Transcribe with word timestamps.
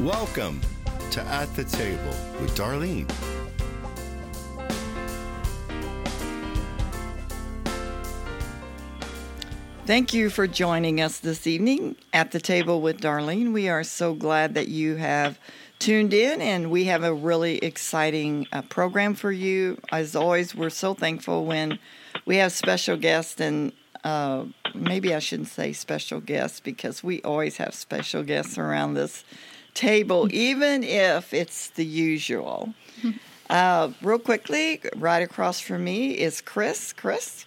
Welcome 0.00 0.60
to 1.12 1.22
At 1.22 1.54
the 1.54 1.62
Table 1.62 2.16
with 2.40 2.56
Darlene. 2.56 3.08
Thank 9.86 10.12
you 10.12 10.30
for 10.30 10.48
joining 10.48 11.00
us 11.00 11.20
this 11.20 11.46
evening 11.46 11.94
at 12.12 12.32
the 12.32 12.40
table 12.40 12.80
with 12.80 13.00
Darlene. 13.00 13.52
We 13.52 13.68
are 13.68 13.84
so 13.84 14.14
glad 14.14 14.54
that 14.54 14.66
you 14.66 14.96
have 14.96 15.38
tuned 15.78 16.12
in, 16.12 16.42
and 16.42 16.72
we 16.72 16.86
have 16.86 17.04
a 17.04 17.14
really 17.14 17.58
exciting 17.58 18.48
uh, 18.52 18.62
program 18.62 19.14
for 19.14 19.30
you. 19.30 19.80
As 19.92 20.16
always, 20.16 20.56
we're 20.56 20.70
so 20.70 20.94
thankful 20.94 21.44
when 21.44 21.78
we 22.26 22.38
have 22.38 22.50
special 22.50 22.96
guests, 22.96 23.40
and 23.40 23.72
uh, 24.02 24.46
maybe 24.74 25.14
I 25.14 25.20
shouldn't 25.20 25.50
say 25.50 25.72
special 25.72 26.18
guests 26.18 26.58
because 26.58 27.04
we 27.04 27.22
always 27.22 27.58
have 27.58 27.74
special 27.76 28.24
guests 28.24 28.58
around 28.58 28.94
this 28.94 29.22
table, 29.74 30.28
even 30.32 30.82
if 30.84 31.34
it's 31.34 31.68
the 31.70 31.84
usual. 31.84 32.74
Uh, 33.50 33.92
real 34.00 34.18
quickly, 34.18 34.80
right 34.96 35.22
across 35.22 35.60
from 35.60 35.84
me 35.84 36.12
is 36.12 36.40
Chris. 36.40 36.94
Chris, 36.94 37.44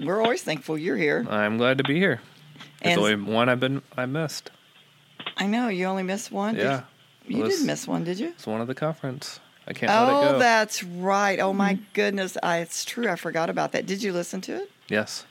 we're 0.00 0.22
always 0.22 0.42
thankful 0.42 0.78
you're 0.78 0.96
here. 0.96 1.26
I'm 1.28 1.58
glad 1.58 1.76
to 1.78 1.84
be 1.84 1.96
here. 1.98 2.22
There's 2.82 2.92
And- 2.96 3.00
only 3.00 3.16
one 3.30 3.50
I've 3.50 3.60
been 3.60 3.82
I 3.94 4.06
missed. 4.06 4.50
I 5.36 5.46
know 5.46 5.68
you 5.68 5.84
only 5.84 6.02
missed 6.02 6.32
one. 6.32 6.54
Did- 6.54 6.62
Yeah, 6.64 6.82
you 7.28 7.42
was- 7.42 7.58
did 7.58 7.66
miss 7.66 7.86
one, 7.86 8.04
did 8.04 8.18
you? 8.18 8.28
it's 8.28 8.46
one 8.46 8.62
of 8.62 8.68
the 8.68 8.74
conference. 8.74 9.38
I 9.68 9.74
can't 9.74 9.92
let 9.92 10.08
it 10.08 10.12
Oh, 10.28 10.32
go. 10.32 10.38
that's 10.38 10.82
right. 10.82 11.38
Oh 11.38 11.52
my 11.52 11.78
goodness, 11.92 12.38
I, 12.42 12.58
it's 12.60 12.82
true. 12.86 13.10
I 13.10 13.16
forgot 13.16 13.50
about 13.50 13.72
that. 13.72 13.84
Did 13.84 14.02
you 14.02 14.14
listen 14.14 14.40
to 14.42 14.56
it? 14.62 14.70
yes, 14.88 15.26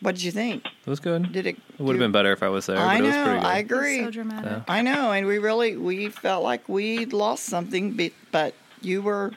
What 0.00 0.14
did 0.14 0.22
you 0.24 0.30
think? 0.32 0.64
it 0.64 0.88
was 0.90 1.00
good. 1.00 1.32
Did 1.32 1.46
it? 1.46 1.56
It 1.78 1.80
would 1.82 1.94
have 1.94 2.00
been 2.00 2.12
better 2.12 2.32
if 2.32 2.42
I 2.42 2.48
was 2.48 2.66
there, 2.66 2.78
I 2.78 2.98
but 2.98 3.04
it 3.04 3.06
was 3.06 3.14
know. 3.16 3.24
pretty 3.24 3.38
good. 3.40 3.46
I 3.46 3.58
It's 3.58 3.70
agree. 3.72 4.04
So 4.04 4.10
dramatic. 4.10 4.50
Yeah. 4.50 4.62
I 4.68 4.82
know, 4.82 5.12
and 5.12 5.26
we 5.26 5.38
really 5.38 5.76
we 5.76 6.08
felt 6.08 6.44
like 6.44 6.68
we 6.68 7.04
lost 7.06 7.44
something, 7.46 8.10
but 8.30 8.54
you 8.80 9.02
were 9.02 9.32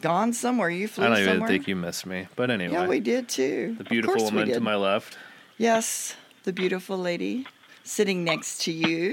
gone 0.00 0.32
somewhere. 0.32 0.68
You 0.68 0.88
flew 0.88 1.04
somewhere. 1.04 1.12
I 1.12 1.14
don't 1.14 1.22
even 1.22 1.34
somewhere. 1.36 1.48
think 1.48 1.68
you 1.68 1.76
missed 1.76 2.06
me. 2.06 2.26
But 2.36 2.50
anyway, 2.50 2.72
yeah, 2.72 2.86
we 2.88 3.00
did 3.00 3.28
too. 3.28 3.74
the 3.78 3.82
Of 3.84 3.88
beautiful 3.88 4.16
we 4.16 4.22
woman 4.24 4.48
to 4.48 4.60
my 4.60 4.74
left. 4.74 5.16
Yes, 5.58 6.16
the 6.42 6.52
beautiful 6.52 6.98
lady 6.98 7.46
sitting 7.84 8.24
next 8.24 8.62
to 8.62 8.72
you, 8.72 9.12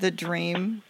the 0.00 0.10
dream 0.10 0.82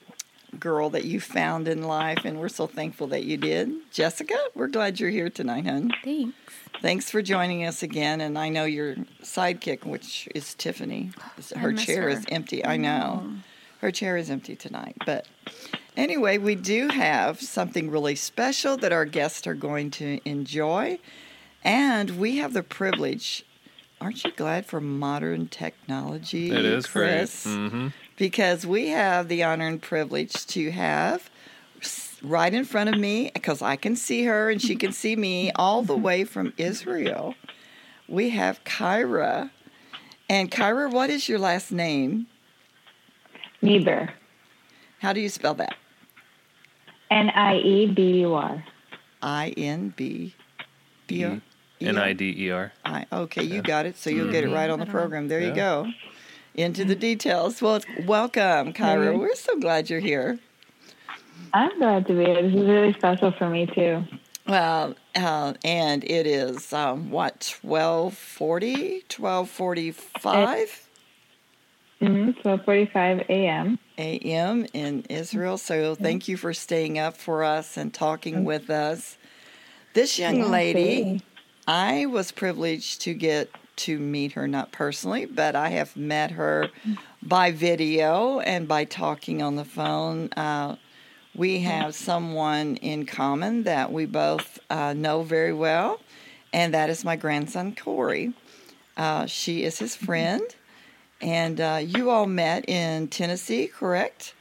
girl 0.58 0.90
that 0.90 1.04
you 1.04 1.20
found 1.20 1.68
in 1.68 1.82
life, 1.82 2.20
and 2.24 2.38
we're 2.38 2.48
so 2.48 2.66
thankful 2.66 3.06
that 3.08 3.24
you 3.24 3.36
did. 3.36 3.70
Jessica, 3.90 4.36
we're 4.54 4.68
glad 4.68 4.98
you're 5.00 5.10
here 5.10 5.30
tonight, 5.30 5.66
hon. 5.66 5.92
Thanks. 6.04 6.36
Thanks 6.80 7.10
for 7.10 7.22
joining 7.22 7.64
us 7.64 7.82
again. 7.82 8.20
And 8.20 8.38
I 8.38 8.48
know 8.48 8.64
your 8.64 8.94
sidekick, 9.22 9.84
which 9.84 10.28
is 10.34 10.54
Tiffany. 10.54 11.10
Her 11.56 11.72
chair 11.72 12.02
her. 12.02 12.08
is 12.10 12.24
empty. 12.30 12.64
I 12.64 12.76
know. 12.76 13.28
Her 13.80 13.90
chair 13.90 14.16
is 14.16 14.30
empty 14.30 14.56
tonight. 14.56 14.96
But 15.06 15.26
anyway, 15.96 16.38
we 16.38 16.54
do 16.54 16.88
have 16.88 17.40
something 17.40 17.90
really 17.90 18.16
special 18.16 18.76
that 18.78 18.92
our 18.92 19.04
guests 19.04 19.46
are 19.46 19.54
going 19.54 19.90
to 19.92 20.20
enjoy. 20.24 20.98
And 21.64 22.18
we 22.18 22.36
have 22.36 22.52
the 22.52 22.62
privilege. 22.62 23.44
Aren't 24.00 24.24
you 24.24 24.30
glad 24.32 24.66
for 24.66 24.80
modern 24.80 25.48
technology? 25.48 26.50
It 26.50 26.64
is 26.64 26.86
Chris? 26.86 27.44
great. 27.44 27.70
hmm 27.70 27.88
because 28.18 28.66
we 28.66 28.88
have 28.88 29.28
the 29.28 29.44
honor 29.44 29.68
and 29.68 29.80
privilege 29.80 30.44
to 30.48 30.70
have 30.72 31.30
right 32.22 32.52
in 32.52 32.64
front 32.64 32.90
of 32.90 32.98
me 32.98 33.30
because 33.32 33.62
I 33.62 33.76
can 33.76 33.94
see 33.94 34.24
her 34.24 34.50
and 34.50 34.60
she 34.60 34.74
can 34.74 34.92
see 34.92 35.14
me 35.14 35.52
all 35.52 35.82
the 35.82 35.96
way 35.96 36.24
from 36.24 36.52
Israel. 36.56 37.36
We 38.08 38.30
have 38.30 38.62
Kyra. 38.64 39.50
And 40.28 40.50
Kyra, 40.50 40.92
what 40.92 41.10
is 41.10 41.28
your 41.28 41.38
last 41.38 41.70
name? 41.70 42.26
Niebuhr. 43.62 44.10
How 44.98 45.12
do 45.12 45.20
you 45.20 45.28
spell 45.28 45.54
that? 45.54 45.76
N 47.10 47.30
I 47.30 47.56
E 47.56 47.86
B 47.86 48.20
U 48.20 48.34
R. 48.34 48.64
I 49.22 49.54
N 49.56 49.94
B 49.96 50.34
B 51.06 51.24
O 51.24 51.40
N 51.80 51.96
I 51.96 52.12
D 52.12 52.34
E 52.36 52.50
R. 52.50 52.72
I 52.84 53.06
okay, 53.12 53.44
you 53.44 53.62
got 53.62 53.86
it. 53.86 53.96
So 53.96 54.10
you'll 54.10 54.30
get 54.30 54.44
it 54.44 54.48
mm-hmm. 54.48 54.54
right 54.54 54.70
on 54.70 54.80
the 54.80 54.82
I 54.82 54.86
don't 54.86 54.94
know. 54.94 55.00
program. 55.00 55.28
There 55.28 55.40
you 55.40 55.54
go. 55.54 55.86
Into 56.58 56.84
the 56.84 56.96
details. 56.96 57.62
Well, 57.62 57.80
welcome, 58.04 58.72
Kyra. 58.72 59.16
We're 59.16 59.36
so 59.36 59.60
glad 59.60 59.88
you're 59.88 60.00
here. 60.00 60.40
I'm 61.54 61.78
glad 61.78 62.04
to 62.08 62.14
be 62.14 62.24
here. 62.24 62.42
This 62.42 62.52
is 62.52 62.66
really 62.66 62.92
special 62.94 63.30
for 63.30 63.48
me 63.48 63.66
too. 63.66 64.02
Well, 64.44 64.96
uh, 65.14 65.54
and 65.62 66.02
it 66.02 66.26
is 66.26 66.72
um, 66.72 67.12
what 67.12 67.56
1240, 67.62 69.04
1245 69.16 70.88
Mm-hmm. 72.00 72.48
12:45 72.48 73.28
a.m. 73.28 73.78
a.m. 73.96 74.66
in 74.72 75.02
Israel. 75.08 75.58
So 75.58 75.94
thank 75.96 76.26
you 76.28 76.36
for 76.36 76.54
staying 76.54 76.98
up 76.98 77.16
for 77.16 77.42
us 77.42 77.76
and 77.76 77.94
talking 77.94 78.44
with 78.44 78.68
us. 78.70 79.16
This 79.94 80.18
young 80.18 80.50
lady. 80.50 81.22
I 81.68 82.06
was 82.06 82.32
privileged 82.32 83.02
to 83.02 83.14
get 83.14 83.50
to 83.78 83.98
meet 83.98 84.32
her, 84.32 84.46
not 84.48 84.72
personally, 84.72 85.26
but 85.26 85.56
I 85.56 85.70
have 85.70 85.96
met 85.96 86.32
her 86.32 86.68
by 87.22 87.50
video 87.52 88.40
and 88.40 88.68
by 88.68 88.84
talking 88.84 89.42
on 89.42 89.56
the 89.56 89.64
phone. 89.64 90.30
Uh, 90.36 90.76
we 91.34 91.60
have 91.60 91.94
someone 91.94 92.76
in 92.76 93.06
common 93.06 93.64
that 93.64 93.92
we 93.92 94.06
both 94.06 94.58
uh, 94.70 94.92
know 94.92 95.22
very 95.22 95.52
well, 95.52 96.00
and 96.52 96.74
that 96.74 96.90
is 96.90 97.04
my 97.04 97.16
grandson, 97.16 97.74
Corey. 97.74 98.32
Uh, 98.96 99.26
she 99.26 99.62
is 99.62 99.78
his 99.78 99.94
friend, 99.94 100.42
and 101.20 101.60
uh, 101.60 101.80
you 101.82 102.10
all 102.10 102.26
met 102.26 102.68
in 102.68 103.08
Tennessee, 103.08 103.68
correct? 103.68 104.34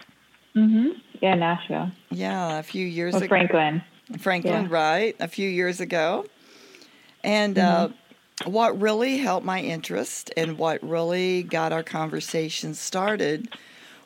Mm-hmm. 0.55 0.99
Yeah, 1.21 1.35
Nashville. 1.35 1.91
Yeah, 2.09 2.57
a 2.59 2.63
few 2.63 2.85
years 2.85 3.13
Well, 3.13 3.23
ago. 3.23 3.29
Franklin. 3.29 3.83
Franklin, 4.19 4.63
Yeah. 4.63 4.67
right? 4.69 5.15
A 5.19 5.27
few 5.27 5.47
years 5.49 5.79
ago. 5.79 6.25
And 7.23 7.57
uh, 7.59 7.89
what 8.45 8.79
really 8.79 9.17
helped 9.17 9.45
my 9.45 9.61
interest 9.61 10.31
and 10.37 10.57
what 10.57 10.83
really 10.83 11.43
got 11.43 11.73
our 11.73 11.83
conversation 11.83 12.73
started 12.73 13.49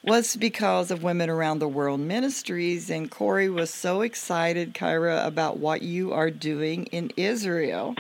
was 0.04 0.36
because 0.36 0.90
of 0.90 1.04
Women 1.04 1.30
Around 1.30 1.60
the 1.60 1.68
World 1.68 2.00
Ministries. 2.00 2.90
And 2.90 3.12
Corey 3.12 3.50
was 3.50 3.72
so 3.72 4.02
excited, 4.02 4.74
Kyra, 4.74 5.26
about 5.26 5.58
what 5.58 5.82
you 5.82 6.12
are 6.14 6.32
doing 6.32 6.86
in 6.88 7.12
Israel. 7.18 7.96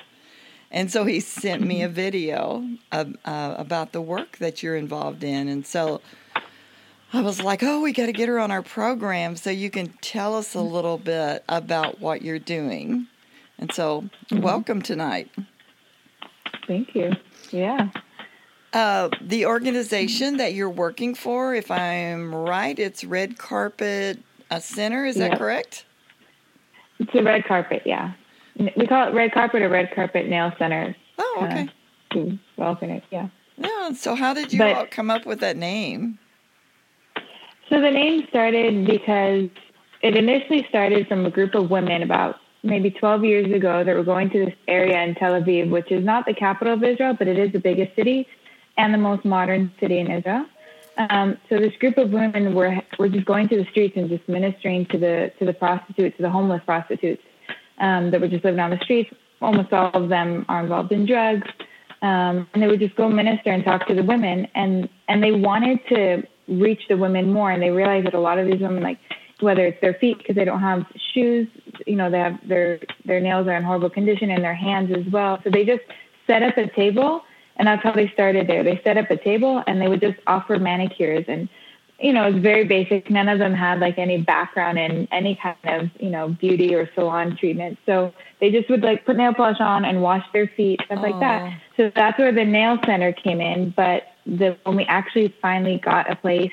And 0.71 0.89
so 0.89 1.03
he 1.03 1.19
sent 1.19 1.61
me 1.61 1.83
a 1.83 1.89
video 2.03 2.65
uh, 2.91 3.05
about 3.25 3.91
the 3.91 4.01
work 4.01 4.37
that 4.37 4.63
you're 4.63 4.77
involved 4.77 5.23
in. 5.23 5.47
And 5.47 5.65
so 5.65 6.01
I 7.13 7.21
was 7.21 7.41
like, 7.41 7.61
oh, 7.61 7.81
we 7.81 7.91
got 7.91 8.05
to 8.05 8.13
get 8.13 8.29
her 8.29 8.39
on 8.39 8.51
our 8.51 8.61
program 8.61 9.35
so 9.35 9.49
you 9.49 9.69
can 9.69 9.89
tell 10.01 10.35
us 10.35 10.55
a 10.55 10.61
little 10.61 10.97
bit 10.97 11.43
about 11.49 11.99
what 11.99 12.21
you're 12.21 12.39
doing. 12.39 13.07
And 13.59 13.71
so, 13.71 14.09
welcome 14.31 14.81
tonight. 14.81 15.29
Thank 16.67 16.95
you. 16.95 17.11
Yeah. 17.51 17.89
Uh, 18.73 19.09
the 19.21 19.45
organization 19.45 20.37
that 20.37 20.53
you're 20.53 20.69
working 20.69 21.13
for, 21.15 21.53
if 21.53 21.69
I'm 21.69 22.33
right, 22.33 22.77
it's 22.79 23.03
Red 23.03 23.37
Carpet 23.37 24.19
uh, 24.49 24.59
Center. 24.59 25.05
Is 25.05 25.15
that 25.17 25.31
Yeah. 25.31 25.37
correct? 25.37 25.85
It's 26.99 27.13
a 27.15 27.23
red 27.23 27.45
carpet. 27.45 27.81
Yeah. 27.85 28.11
We 28.77 28.85
call 28.87 29.07
it 29.07 29.13
red 29.13 29.31
carpet 29.33 29.61
or 29.61 29.69
red 29.69 29.93
carpet 29.93 30.27
nail 30.27 30.53
center. 30.59 30.95
Oh, 31.17 31.39
okay. 31.43 31.67
To 32.11 32.37
alternate. 32.59 33.03
Yeah. 33.11 33.27
Yeah. 33.57 33.91
So, 33.93 34.15
how 34.15 34.33
did 34.33 34.53
you 34.53 34.59
But- 34.59 34.75
all 34.75 34.85
come 34.85 35.09
up 35.09 35.25
with 35.25 35.39
that 35.39 35.57
name? 35.57 36.19
So 37.69 37.79
the 37.79 37.89
name 37.91 38.25
started 38.27 38.85
because 38.85 39.49
it 40.01 40.15
initially 40.17 40.65
started 40.69 41.07
from 41.07 41.25
a 41.25 41.29
group 41.31 41.55
of 41.55 41.69
women 41.71 42.03
about 42.03 42.35
maybe 42.63 42.91
12 42.91 43.23
years 43.23 43.53
ago 43.53 43.83
that 43.83 43.95
were 43.95 44.03
going 44.03 44.29
to 44.29 44.45
this 44.45 44.55
area 44.67 45.01
in 45.01 45.15
Tel 45.15 45.33
Aviv, 45.33 45.69
which 45.69 45.91
is 45.91 46.03
not 46.03 46.25
the 46.25 46.33
capital 46.33 46.73
of 46.73 46.83
Israel, 46.83 47.15
but 47.17 47.27
it 47.27 47.39
is 47.39 47.51
the 47.51 47.59
biggest 47.59 47.95
city 47.95 48.27
and 48.77 48.93
the 48.93 48.97
most 48.97 49.25
modern 49.25 49.71
city 49.79 49.99
in 49.99 50.11
Israel. 50.11 50.45
Um, 50.97 51.37
so 51.49 51.57
this 51.57 51.75
group 51.79 51.97
of 51.97 52.11
women 52.11 52.53
were 52.53 52.79
were 52.99 53.09
just 53.09 53.25
going 53.25 53.47
to 53.49 53.57
the 53.57 53.65
streets 53.71 53.95
and 53.95 54.09
just 54.09 54.27
ministering 54.27 54.85
to 54.87 54.97
the 54.97 55.31
to 55.39 55.45
the 55.45 55.53
prostitutes, 55.53 56.17
to 56.17 56.23
the 56.23 56.29
homeless 56.29 56.61
prostitutes 56.65 57.23
um, 57.79 58.11
that 58.11 58.19
were 58.19 58.27
just 58.27 58.43
living 58.43 58.59
on 58.59 58.71
the 58.71 58.79
streets. 58.83 59.09
Almost 59.41 59.73
all 59.73 59.91
of 59.93 60.09
them 60.09 60.45
are 60.49 60.61
involved 60.61 60.91
in 60.91 61.05
drugs, 61.05 61.47
um, 62.01 62.47
and 62.53 62.61
they 62.61 62.67
would 62.67 62.79
just 62.79 62.95
go 62.95 63.09
minister 63.09 63.51
and 63.51 63.63
talk 63.63 63.87
to 63.87 63.95
the 63.95 64.03
women, 64.03 64.47
and 64.53 64.89
and 65.07 65.23
they 65.23 65.31
wanted 65.31 65.79
to 65.89 66.23
reach 66.47 66.81
the 66.89 66.97
women 66.97 67.31
more, 67.31 67.51
and 67.51 67.61
they 67.61 67.71
realized 67.71 68.07
that 68.07 68.13
a 68.13 68.19
lot 68.19 68.37
of 68.37 68.45
these 68.45 68.59
women, 68.59 68.83
like 68.83 68.99
whether 69.41 69.65
it's 69.65 69.79
their 69.81 69.93
feet 69.95 70.17
because 70.17 70.35
they 70.35 70.45
don't 70.45 70.59
have 70.61 70.85
shoes, 71.13 71.47
you 71.85 71.95
know, 71.95 72.09
they 72.09 72.19
have 72.19 72.39
their 72.47 72.79
their 73.05 73.19
nails 73.19 73.47
are 73.47 73.55
in 73.55 73.63
horrible 73.63 73.89
condition, 73.89 74.31
and 74.31 74.43
their 74.43 74.55
hands 74.55 74.91
as 74.95 75.11
well. 75.11 75.39
So 75.43 75.49
they 75.49 75.65
just 75.65 75.83
set 76.27 76.43
up 76.43 76.57
a 76.57 76.67
table, 76.67 77.23
and 77.57 77.67
that's 77.67 77.83
how 77.83 77.91
they 77.91 78.09
started 78.09 78.47
there. 78.47 78.63
They 78.63 78.81
set 78.83 78.97
up 78.97 79.09
a 79.11 79.17
table, 79.17 79.63
and 79.67 79.81
they 79.81 79.87
would 79.87 80.01
just 80.01 80.17
offer 80.27 80.57
manicures 80.59 81.25
and 81.27 81.49
you 82.01 82.13
know, 82.13 82.25
it's 82.25 82.39
very 82.39 82.63
basic. 82.65 83.09
None 83.11 83.29
of 83.29 83.37
them 83.37 83.53
had 83.53 83.79
like 83.79 83.99
any 83.99 84.17
background 84.17 84.79
in 84.79 85.07
any 85.11 85.35
kind 85.41 85.55
of, 85.65 85.89
you 85.99 86.09
know, 86.09 86.29
beauty 86.29 86.73
or 86.73 86.89
salon 86.95 87.37
treatment. 87.37 87.77
So 87.85 88.11
they 88.39 88.49
just 88.49 88.69
would 88.69 88.81
like 88.81 89.05
put 89.05 89.17
nail 89.17 89.33
polish 89.33 89.59
on 89.59 89.85
and 89.85 90.01
wash 90.01 90.25
their 90.33 90.47
feet, 90.47 90.81
stuff 90.85 90.99
like 91.01 91.15
Oh. 91.15 91.19
that. 91.19 91.59
So 91.77 91.91
that's 91.95 92.17
where 92.17 92.31
the 92.31 92.43
nail 92.43 92.79
center 92.85 93.13
came 93.13 93.39
in. 93.39 93.69
But 93.77 94.03
the 94.25 94.57
when 94.63 94.77
we 94.77 94.85
actually 94.85 95.33
finally 95.41 95.77
got 95.77 96.09
a 96.09 96.15
place, 96.15 96.51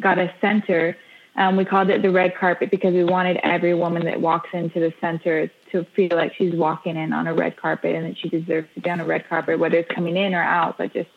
got 0.00 0.18
a 0.18 0.32
center, 0.42 0.94
Um, 1.36 1.56
we 1.56 1.64
called 1.64 1.90
it 1.90 2.02
the 2.02 2.10
red 2.10 2.36
carpet 2.36 2.70
because 2.70 2.92
we 2.92 3.04
wanted 3.04 3.38
every 3.42 3.74
woman 3.74 4.04
that 4.06 4.20
walks 4.20 4.50
into 4.52 4.80
the 4.80 4.92
center 5.00 5.50
to 5.70 5.84
feel 5.96 6.16
like 6.16 6.34
she's 6.34 6.54
walking 6.54 6.96
in 6.96 7.12
on 7.12 7.26
a 7.26 7.34
red 7.34 7.56
carpet 7.56 7.94
and 7.94 8.06
that 8.06 8.18
she 8.18 8.28
deserves 8.28 8.68
to 8.74 8.80
be 8.80 8.90
on 8.90 9.00
a 9.00 9.04
red 9.04 9.28
carpet, 9.28 9.58
whether 9.58 9.76
it's 9.76 9.90
coming 9.94 10.16
in 10.16 10.34
or 10.34 10.42
out, 10.42 10.76
but 10.76 10.92
just 10.92 11.08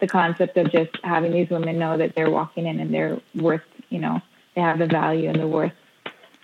the 0.00 0.06
concept 0.06 0.56
of 0.56 0.70
just 0.72 0.90
having 1.04 1.32
these 1.32 1.50
women 1.50 1.78
know 1.78 1.98
that 1.98 2.14
they're 2.14 2.30
walking 2.30 2.66
in 2.66 2.80
and 2.80 2.94
they're 2.94 3.20
worth, 3.34 3.62
you 3.90 3.98
know, 3.98 4.20
they 4.54 4.60
have 4.60 4.78
the 4.78 4.86
value 4.86 5.28
and 5.28 5.38
the 5.38 5.46
worth. 5.46 5.72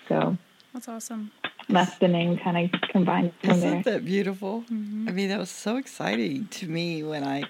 So 0.09 0.37
that's 0.73 0.89
awesome. 0.89 1.31
That's 1.69 1.97
the 1.99 2.09
name 2.09 2.37
kind 2.37 2.73
of 2.73 2.81
combined 2.91 3.33
from 3.41 3.51
Isn't 3.51 3.83
there. 3.85 3.95
that 3.95 4.05
beautiful? 4.05 4.63
Mm-hmm. 4.71 5.09
I 5.09 5.13
mean, 5.13 5.29
that 5.31 5.39
was 5.39 5.51
so 5.51 5.77
exciting 5.77 6.49
to 6.49 6.67
me 6.67 7.03
when 7.03 7.25
I 7.25 7.45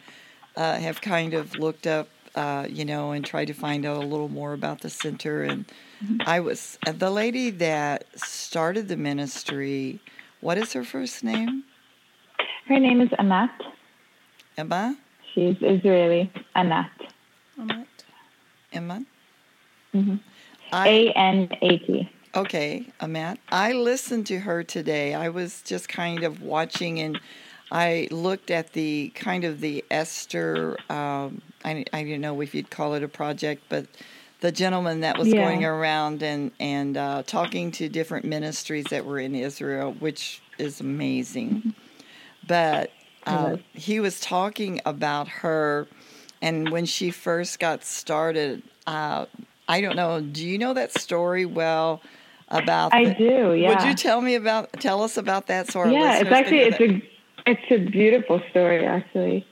uh, 0.56 0.76
have 0.76 1.00
kind 1.00 1.34
of 1.34 1.56
looked 1.56 1.86
up, 1.86 2.08
uh, 2.34 2.66
you 2.68 2.84
know, 2.84 3.12
and 3.12 3.24
tried 3.24 3.46
to 3.46 3.54
find 3.54 3.84
out 3.86 3.96
a 3.96 4.06
little 4.06 4.28
more 4.28 4.52
about 4.52 4.80
the 4.80 4.90
center. 4.90 5.42
And 5.42 5.66
mm-hmm. 6.02 6.18
I 6.26 6.40
was 6.40 6.78
uh, 6.86 6.92
the 6.92 7.10
lady 7.10 7.50
that 7.50 8.06
started 8.18 8.88
the 8.88 8.96
ministry. 8.96 10.00
What 10.40 10.58
is 10.58 10.72
her 10.72 10.84
first 10.84 11.24
name? 11.24 11.64
Her 12.66 12.78
name 12.78 13.00
is 13.00 13.10
Anat. 13.18 13.50
Emma. 14.56 14.96
She's 15.34 15.56
Israeli. 15.60 16.30
Anat. 16.54 16.90
Anat. 17.58 17.86
Emma. 18.72 19.04
Mm-hmm. 19.94 20.16
A 20.72 21.12
N 21.12 21.48
A 21.62 21.78
T. 21.78 22.10
Okay, 22.36 22.86
Amat. 23.00 23.38
I 23.48 23.72
listened 23.72 24.26
to 24.26 24.40
her 24.40 24.64
today. 24.64 25.14
I 25.14 25.28
was 25.28 25.62
just 25.62 25.88
kind 25.88 26.24
of 26.24 26.42
watching 26.42 26.98
and 26.98 27.20
I 27.70 28.08
looked 28.10 28.50
at 28.50 28.72
the 28.72 29.10
kind 29.14 29.44
of 29.44 29.60
the 29.60 29.84
Esther, 29.90 30.76
um, 30.90 31.42
I, 31.64 31.84
I 31.92 32.04
don't 32.04 32.20
know 32.20 32.40
if 32.40 32.54
you'd 32.54 32.70
call 32.70 32.94
it 32.94 33.02
a 33.02 33.08
project, 33.08 33.62
but 33.68 33.86
the 34.40 34.52
gentleman 34.52 35.00
that 35.00 35.18
was 35.18 35.28
yeah. 35.28 35.42
going 35.42 35.64
around 35.64 36.22
and, 36.22 36.50
and 36.60 36.96
uh, 36.96 37.22
talking 37.26 37.70
to 37.72 37.88
different 37.88 38.26
ministries 38.26 38.84
that 38.90 39.04
were 39.06 39.18
in 39.18 39.34
Israel, 39.34 39.92
which 39.98 40.42
is 40.58 40.80
amazing. 40.80 41.74
But 42.46 42.90
uh, 43.26 43.56
he 43.72 44.00
was 44.00 44.20
talking 44.20 44.80
about 44.84 45.28
her, 45.28 45.88
and 46.42 46.68
when 46.68 46.84
she 46.84 47.10
first 47.10 47.58
got 47.58 47.84
started, 47.84 48.62
uh, 48.86 49.24
I 49.66 49.80
don't 49.80 49.96
know, 49.96 50.20
do 50.20 50.46
you 50.46 50.58
know 50.58 50.74
that 50.74 50.98
story 50.98 51.46
well? 51.46 52.02
about. 52.48 52.94
I 52.94 53.06
the, 53.06 53.14
do. 53.14 53.54
Yeah. 53.54 53.68
Would 53.70 53.82
you 53.88 53.94
tell 53.94 54.20
me 54.20 54.34
about 54.34 54.72
tell 54.74 55.02
us 55.02 55.16
about 55.16 55.46
that? 55.46 55.70
So 55.70 55.84
yeah, 55.86 56.20
it's 56.20 56.30
actually 56.30 56.60
it's 56.60 56.80
a 56.80 57.13
it's 57.46 57.62
a 57.70 57.78
beautiful 57.78 58.40
story 58.50 58.84
actually. 58.84 59.46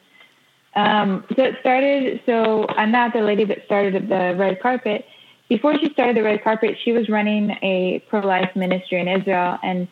Um, 0.74 1.24
so 1.36 1.44
it 1.44 1.56
started. 1.60 2.20
So 2.24 2.66
Anat 2.78 3.12
the 3.12 3.20
lady 3.20 3.44
that 3.44 3.64
started 3.66 4.08
the 4.08 4.34
red 4.38 4.60
carpet. 4.60 5.04
Before 5.48 5.78
she 5.78 5.92
started 5.92 6.16
the 6.16 6.22
red 6.22 6.42
carpet, 6.42 6.78
she 6.82 6.92
was 6.92 7.10
running 7.10 7.50
a 7.62 8.02
pro-life 8.08 8.50
ministry 8.56 9.00
in 9.00 9.08
Israel, 9.08 9.58
and 9.62 9.86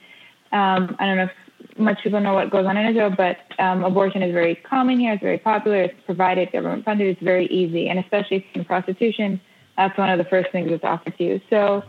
um, 0.52 0.97
I 0.99 1.05
don't 1.05 1.19
know 1.19 1.25
if 1.25 1.79
much 1.79 1.99
people 2.02 2.19
know 2.20 2.32
what 2.32 2.50
goes 2.50 2.64
on 2.64 2.79
in 2.79 2.87
Israel, 2.87 3.12
but 3.14 3.37
um, 3.58 3.85
abortion 3.85 4.23
is 4.23 4.32
very 4.32 4.55
common 4.55 4.99
here. 4.99 5.12
It's 5.12 5.23
very 5.23 5.37
popular. 5.37 5.82
It's 5.82 5.94
provided, 6.06 6.50
government 6.50 6.87
funded. 6.87 7.08
It's 7.08 7.23
very 7.23 7.47
easy, 7.49 7.91
and 7.91 7.99
especially 7.99 8.47
in 8.55 8.64
prostitution, 8.64 9.38
that's 9.76 9.97
one 9.99 10.08
of 10.08 10.17
the 10.17 10.25
first 10.25 10.50
things 10.50 10.70
that's 10.70 10.85
offered 10.85 11.19
to 11.19 11.25
you. 11.25 11.41
So 11.50 11.85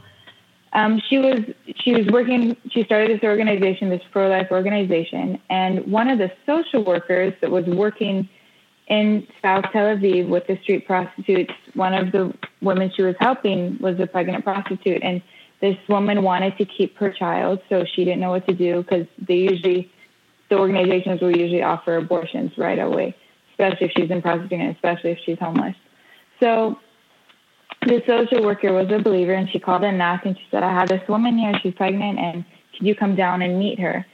um, 0.74 1.02
she 1.10 1.18
was 1.18 1.40
she 1.78 1.94
was 1.94 2.08
working. 2.08 2.56
She 2.70 2.84
started 2.84 3.12
this 3.12 3.24
organization, 3.24 3.90
this 3.90 4.02
pro 4.12 4.30
life 4.30 4.48
organization, 4.52 5.40
and 5.50 5.86
one 5.92 6.10
of 6.10 6.18
the 6.18 6.32
social 6.46 6.84
workers 6.84 7.34
that 7.42 7.52
was 7.52 7.66
working 7.66 8.30
in 8.88 9.28
South 9.42 9.66
Tel 9.72 9.96
Aviv 9.96 10.30
with 10.30 10.48
the 10.48 10.58
street 10.64 10.88
prostitutes. 10.88 11.54
One 11.74 11.94
of 11.94 12.12
the 12.12 12.34
women 12.62 12.92
she 12.96 13.04
was 13.04 13.16
helping 13.20 13.78
was 13.80 14.00
a 14.00 14.08
pregnant 14.08 14.44
prostitute, 14.44 15.02
and 15.04 15.22
this 15.60 15.78
woman 15.90 16.24
wanted 16.24 16.58
to 16.58 16.66
keep 16.66 16.98
her 16.98 17.12
child, 17.12 17.60
so 17.68 17.86
she 17.86 18.06
didn't 18.06 18.22
know 18.22 18.32
what 18.32 18.48
to 18.48 18.54
do 18.54 18.82
because 18.82 19.08
they 19.20 19.36
usually 19.36 19.92
the 20.50 20.58
organizations 20.58 21.22
will 21.22 21.36
usually 21.36 21.64
offer 21.64 21.96
abortions 21.98 22.58
right 22.58 22.80
away, 22.80 23.16
especially 23.52 23.88
if 23.88 23.92
she's 23.96 24.12
in 24.12 24.22
prostitution, 24.22 24.68
especially 24.68 25.12
if 25.12 25.20
she's 25.26 25.40
homeless. 25.40 25.76
So 26.42 26.80
the 27.82 28.04
social 28.06 28.44
worker 28.44 28.72
was 28.72 28.88
a 28.92 29.00
believer 29.00 29.34
and 29.34 29.50
she 29.50 29.60
called 29.60 29.84
Anat 29.84 30.26
and 30.26 30.38
she 30.38 30.44
said, 30.52 30.64
I 30.64 30.72
have 30.72 30.90
this 30.90 31.08
woman 31.08 31.38
here, 31.38 31.54
she's 31.62 31.74
pregnant 31.74 32.20
and 32.20 32.46
could 32.78 32.86
you 32.86 32.96
come 32.96 33.16
down 33.16 33.42
and 33.42 33.58
meet 33.58 33.80
her? 33.80 34.06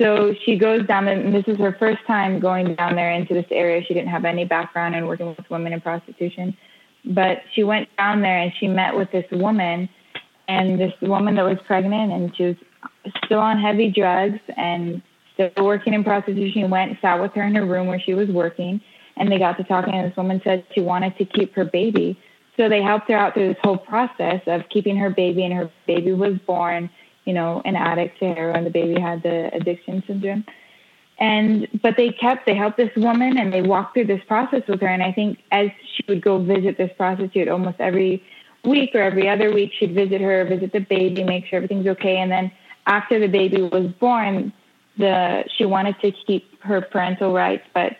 So 0.00 0.34
she 0.44 0.56
goes 0.56 0.84
down 0.86 1.06
and 1.06 1.32
this 1.32 1.44
is 1.46 1.56
her 1.58 1.76
first 1.78 2.04
time 2.06 2.40
going 2.40 2.74
down 2.74 2.96
there 2.96 3.12
into 3.12 3.32
this 3.32 3.46
area. 3.50 3.82
She 3.86 3.94
didn't 3.94 4.08
have 4.08 4.24
any 4.24 4.44
background 4.44 4.96
in 4.96 5.06
working 5.06 5.28
with 5.28 5.48
women 5.48 5.72
in 5.72 5.80
prostitution. 5.80 6.56
But 7.04 7.42
she 7.54 7.62
went 7.62 7.88
down 7.96 8.20
there 8.20 8.38
and 8.38 8.52
she 8.58 8.66
met 8.66 8.96
with 8.96 9.12
this 9.12 9.26
woman 9.30 9.88
and 10.48 10.80
this 10.80 10.92
woman 11.00 11.36
that 11.36 11.44
was 11.44 11.58
pregnant 11.66 12.12
and 12.12 12.36
she 12.36 12.44
was 12.44 12.56
still 13.24 13.38
on 13.38 13.60
heavy 13.60 13.90
drugs 13.90 14.40
and 14.56 15.00
still 15.34 15.50
working 15.60 15.94
in 15.94 16.02
prostitution. 16.02 16.68
Went 16.68 16.98
sat 17.00 17.20
with 17.20 17.32
her 17.34 17.42
in 17.42 17.54
her 17.54 17.64
room 17.64 17.86
where 17.86 18.00
she 18.00 18.14
was 18.14 18.28
working 18.28 18.80
and 19.16 19.30
they 19.30 19.38
got 19.38 19.56
to 19.58 19.64
talking 19.64 19.94
and 19.94 20.10
this 20.10 20.16
woman 20.16 20.40
said 20.42 20.64
she 20.74 20.80
wanted 20.80 21.16
to 21.18 21.24
keep 21.24 21.54
her 21.54 21.64
baby 21.64 22.18
so 22.56 22.68
they 22.68 22.82
helped 22.82 23.08
her 23.08 23.16
out 23.16 23.34
through 23.34 23.48
this 23.48 23.62
whole 23.62 23.78
process 23.78 24.40
of 24.46 24.68
keeping 24.68 24.96
her 24.96 25.10
baby, 25.10 25.44
and 25.44 25.52
her 25.52 25.70
baby 25.86 26.12
was 26.12 26.34
born, 26.46 26.88
you 27.24 27.32
know, 27.32 27.62
an 27.64 27.76
addict 27.76 28.18
to 28.20 28.32
heroin. 28.32 28.64
The 28.64 28.70
baby 28.70 29.00
had 29.00 29.22
the 29.22 29.54
addiction 29.54 30.02
syndrome. 30.06 30.44
And 31.18 31.68
but 31.82 31.96
they 31.96 32.10
kept 32.10 32.44
they 32.44 32.54
helped 32.54 32.76
this 32.76 32.94
woman 32.96 33.38
and 33.38 33.52
they 33.52 33.62
walked 33.62 33.94
through 33.94 34.06
this 34.06 34.22
process 34.26 34.62
with 34.66 34.80
her. 34.80 34.88
And 34.88 35.02
I 35.02 35.12
think 35.12 35.38
as 35.52 35.70
she 35.94 36.04
would 36.08 36.22
go 36.22 36.38
visit 36.38 36.76
this 36.76 36.90
prostitute 36.96 37.46
almost 37.46 37.76
every 37.78 38.22
week 38.64 38.90
or 38.94 39.00
every 39.00 39.28
other 39.28 39.52
week, 39.52 39.72
she'd 39.78 39.94
visit 39.94 40.20
her, 40.20 40.44
visit 40.44 40.72
the 40.72 40.80
baby, 40.80 41.22
make 41.22 41.46
sure 41.46 41.58
everything's 41.58 41.86
okay. 41.86 42.16
And 42.16 42.32
then 42.32 42.50
after 42.86 43.20
the 43.20 43.28
baby 43.28 43.62
was 43.62 43.86
born, 44.00 44.52
the 44.98 45.44
she 45.56 45.64
wanted 45.64 46.00
to 46.00 46.10
keep 46.10 46.60
her 46.62 46.80
parental 46.80 47.32
rights, 47.32 47.64
but 47.72 47.96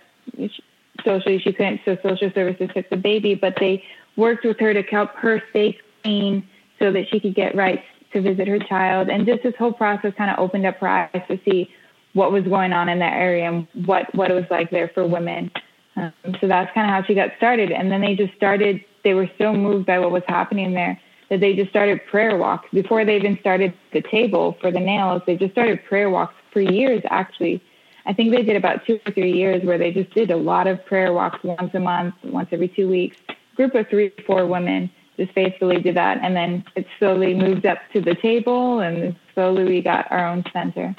socially 1.04 1.38
she 1.38 1.52
couldn't. 1.52 1.82
So 1.84 1.96
social 2.02 2.32
services 2.34 2.70
took 2.74 2.90
the 2.90 2.96
baby, 2.96 3.34
but 3.34 3.54
they 3.60 3.84
worked 4.16 4.44
with 4.44 4.58
her 4.60 4.74
to 4.74 4.82
help 4.82 5.14
her 5.16 5.42
stay 5.50 5.78
clean 6.02 6.46
so 6.78 6.92
that 6.92 7.08
she 7.08 7.20
could 7.20 7.34
get 7.34 7.54
rights 7.54 7.82
to 8.12 8.20
visit 8.20 8.48
her 8.48 8.58
child. 8.58 9.08
And 9.08 9.26
just 9.26 9.42
this 9.42 9.54
whole 9.58 9.72
process 9.72 10.12
kind 10.16 10.30
of 10.30 10.38
opened 10.38 10.66
up 10.66 10.76
her 10.78 10.88
eyes 10.88 11.22
to 11.28 11.38
see 11.44 11.70
what 12.12 12.30
was 12.32 12.44
going 12.44 12.72
on 12.72 12.88
in 12.88 13.00
that 13.00 13.14
area 13.14 13.44
and 13.44 13.66
what, 13.86 14.12
what 14.14 14.30
it 14.30 14.34
was 14.34 14.44
like 14.50 14.70
there 14.70 14.88
for 14.94 15.06
women. 15.06 15.50
Um, 15.96 16.12
so 16.40 16.46
that's 16.46 16.72
kind 16.74 16.88
of 16.88 16.94
how 16.94 17.02
she 17.02 17.14
got 17.14 17.30
started. 17.36 17.72
And 17.72 17.90
then 17.90 18.00
they 18.00 18.14
just 18.14 18.34
started, 18.34 18.84
they 19.02 19.14
were 19.14 19.28
so 19.38 19.52
moved 19.52 19.86
by 19.86 19.98
what 19.98 20.12
was 20.12 20.22
happening 20.28 20.72
there 20.74 21.00
that 21.30 21.40
they 21.40 21.54
just 21.54 21.70
started 21.70 22.04
prayer 22.06 22.36
walks. 22.36 22.68
Before 22.72 23.04
they 23.04 23.16
even 23.16 23.38
started 23.40 23.74
the 23.92 24.02
table 24.02 24.56
for 24.60 24.70
the 24.70 24.80
nails, 24.80 25.22
they 25.26 25.36
just 25.36 25.52
started 25.52 25.84
prayer 25.84 26.10
walks 26.10 26.34
for 26.52 26.60
years, 26.60 27.02
actually. 27.10 27.62
I 28.06 28.12
think 28.12 28.32
they 28.32 28.42
did 28.42 28.56
about 28.56 28.86
two 28.86 29.00
or 29.06 29.12
three 29.12 29.32
years 29.32 29.64
where 29.64 29.78
they 29.78 29.90
just 29.90 30.10
did 30.10 30.30
a 30.30 30.36
lot 30.36 30.66
of 30.66 30.84
prayer 30.84 31.12
walks 31.12 31.42
once 31.42 31.74
a 31.74 31.80
month, 31.80 32.14
once 32.22 32.48
every 32.52 32.68
two 32.68 32.88
weeks 32.88 33.16
group 33.54 33.74
of 33.74 33.88
three, 33.88 34.12
four 34.26 34.46
women 34.46 34.90
just 35.16 35.32
faithfully 35.32 35.80
did 35.80 35.96
that. 35.96 36.18
And 36.22 36.34
then 36.34 36.64
it 36.74 36.86
slowly 36.98 37.34
moved 37.34 37.66
up 37.66 37.78
to 37.92 38.00
the 38.00 38.14
table, 38.16 38.80
and 38.80 39.16
slowly 39.34 39.64
we 39.64 39.80
got 39.80 40.10
our 40.10 40.26
own 40.26 40.44
center. 40.52 40.94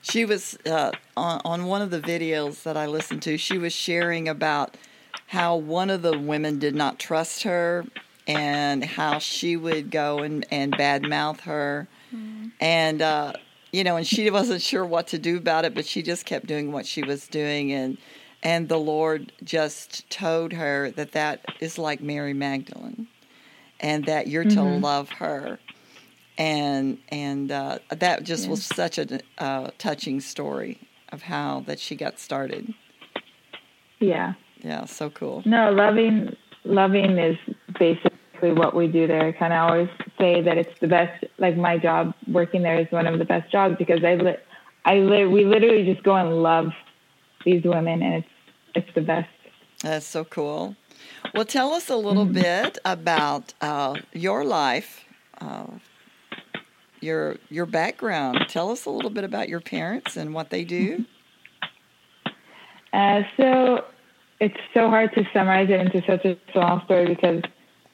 She 0.00 0.24
was 0.24 0.58
uh, 0.66 0.90
on, 1.16 1.40
on 1.44 1.66
one 1.66 1.82
of 1.82 1.90
the 1.90 2.00
videos 2.00 2.64
that 2.64 2.76
I 2.76 2.86
listened 2.86 3.22
to, 3.22 3.38
she 3.38 3.58
was 3.58 3.72
sharing 3.72 4.28
about 4.28 4.76
how 5.28 5.56
one 5.56 5.90
of 5.90 6.02
the 6.02 6.18
women 6.18 6.58
did 6.58 6.74
not 6.74 6.98
trust 6.98 7.44
her 7.44 7.84
and 8.26 8.84
how 8.84 9.18
she 9.18 9.56
would 9.56 9.90
go 9.90 10.18
and, 10.18 10.44
and 10.50 10.72
badmouth 10.72 11.40
her. 11.42 11.86
Mm. 12.12 12.50
And, 12.60 13.02
uh, 13.02 13.34
you 13.72 13.84
know, 13.84 13.96
and 13.96 14.06
she 14.06 14.28
wasn't 14.30 14.62
sure 14.62 14.84
what 14.84 15.06
to 15.08 15.18
do 15.18 15.36
about 15.36 15.64
it, 15.64 15.74
but 15.74 15.86
she 15.86 16.02
just 16.02 16.26
kept 16.26 16.46
doing 16.46 16.72
what 16.72 16.84
she 16.84 17.02
was 17.02 17.28
doing. 17.28 17.72
And, 17.72 17.96
and 18.42 18.68
the 18.68 18.78
Lord 18.78 19.32
just 19.44 20.08
told 20.10 20.52
her 20.52 20.90
that 20.92 21.12
that 21.12 21.44
is 21.60 21.78
like 21.78 22.00
Mary 22.00 22.34
Magdalene, 22.34 23.06
and 23.80 24.04
that 24.06 24.28
you're 24.28 24.44
mm-hmm. 24.44 24.56
to 24.56 24.78
love 24.78 25.10
her, 25.10 25.58
and 26.38 26.98
and 27.08 27.52
uh, 27.52 27.78
that 27.90 28.24
just 28.24 28.44
yeah. 28.44 28.50
was 28.50 28.64
such 28.64 28.98
a 28.98 29.20
uh, 29.38 29.70
touching 29.78 30.20
story 30.20 30.80
of 31.10 31.22
how 31.22 31.60
that 31.66 31.78
she 31.78 31.94
got 31.94 32.18
started. 32.18 32.74
Yeah. 34.00 34.34
Yeah. 34.62 34.86
So 34.86 35.10
cool. 35.10 35.42
No, 35.44 35.70
loving 35.70 36.36
loving 36.64 37.18
is 37.18 37.36
basically 37.78 38.52
what 38.52 38.74
we 38.74 38.88
do 38.88 39.06
there. 39.06 39.26
I 39.26 39.32
kind 39.32 39.52
of 39.52 39.70
always 39.70 39.88
say 40.18 40.40
that 40.42 40.58
it's 40.58 40.80
the 40.80 40.88
best. 40.88 41.24
Like 41.38 41.56
my 41.56 41.78
job 41.78 42.14
working 42.26 42.62
there 42.62 42.80
is 42.80 42.86
one 42.90 43.06
of 43.06 43.18
the 43.18 43.24
best 43.24 43.50
jobs 43.52 43.76
because 43.78 44.02
I 44.04 44.14
li- 44.14 44.36
I 44.84 44.96
li- 44.96 45.26
we 45.26 45.44
literally 45.44 45.84
just 45.84 46.02
go 46.02 46.16
and 46.16 46.42
love 46.42 46.68
these 47.44 47.62
women, 47.64 48.02
and 48.02 48.14
it's 48.14 48.31
it's 48.74 48.88
the 48.94 49.00
best. 49.00 49.28
That's 49.82 50.06
so 50.06 50.24
cool. 50.24 50.76
Well, 51.34 51.44
tell 51.44 51.72
us 51.72 51.88
a 51.88 51.96
little 51.96 52.24
mm-hmm. 52.24 52.34
bit 52.34 52.78
about 52.84 53.54
uh, 53.60 53.96
your 54.12 54.44
life, 54.44 55.04
uh, 55.40 55.66
your 57.00 57.36
your 57.48 57.66
background. 57.66 58.46
Tell 58.48 58.70
us 58.70 58.84
a 58.84 58.90
little 58.90 59.10
bit 59.10 59.24
about 59.24 59.48
your 59.48 59.60
parents 59.60 60.16
and 60.16 60.34
what 60.34 60.50
they 60.50 60.64
do. 60.64 61.04
Uh, 62.92 63.22
so 63.38 63.86
it's 64.38 64.58
so 64.74 64.90
hard 64.90 65.10
to 65.14 65.24
summarize 65.32 65.70
it 65.70 65.80
into 65.80 66.02
such 66.06 66.26
a 66.26 66.36
small 66.52 66.84
story 66.84 67.06
because 67.06 67.40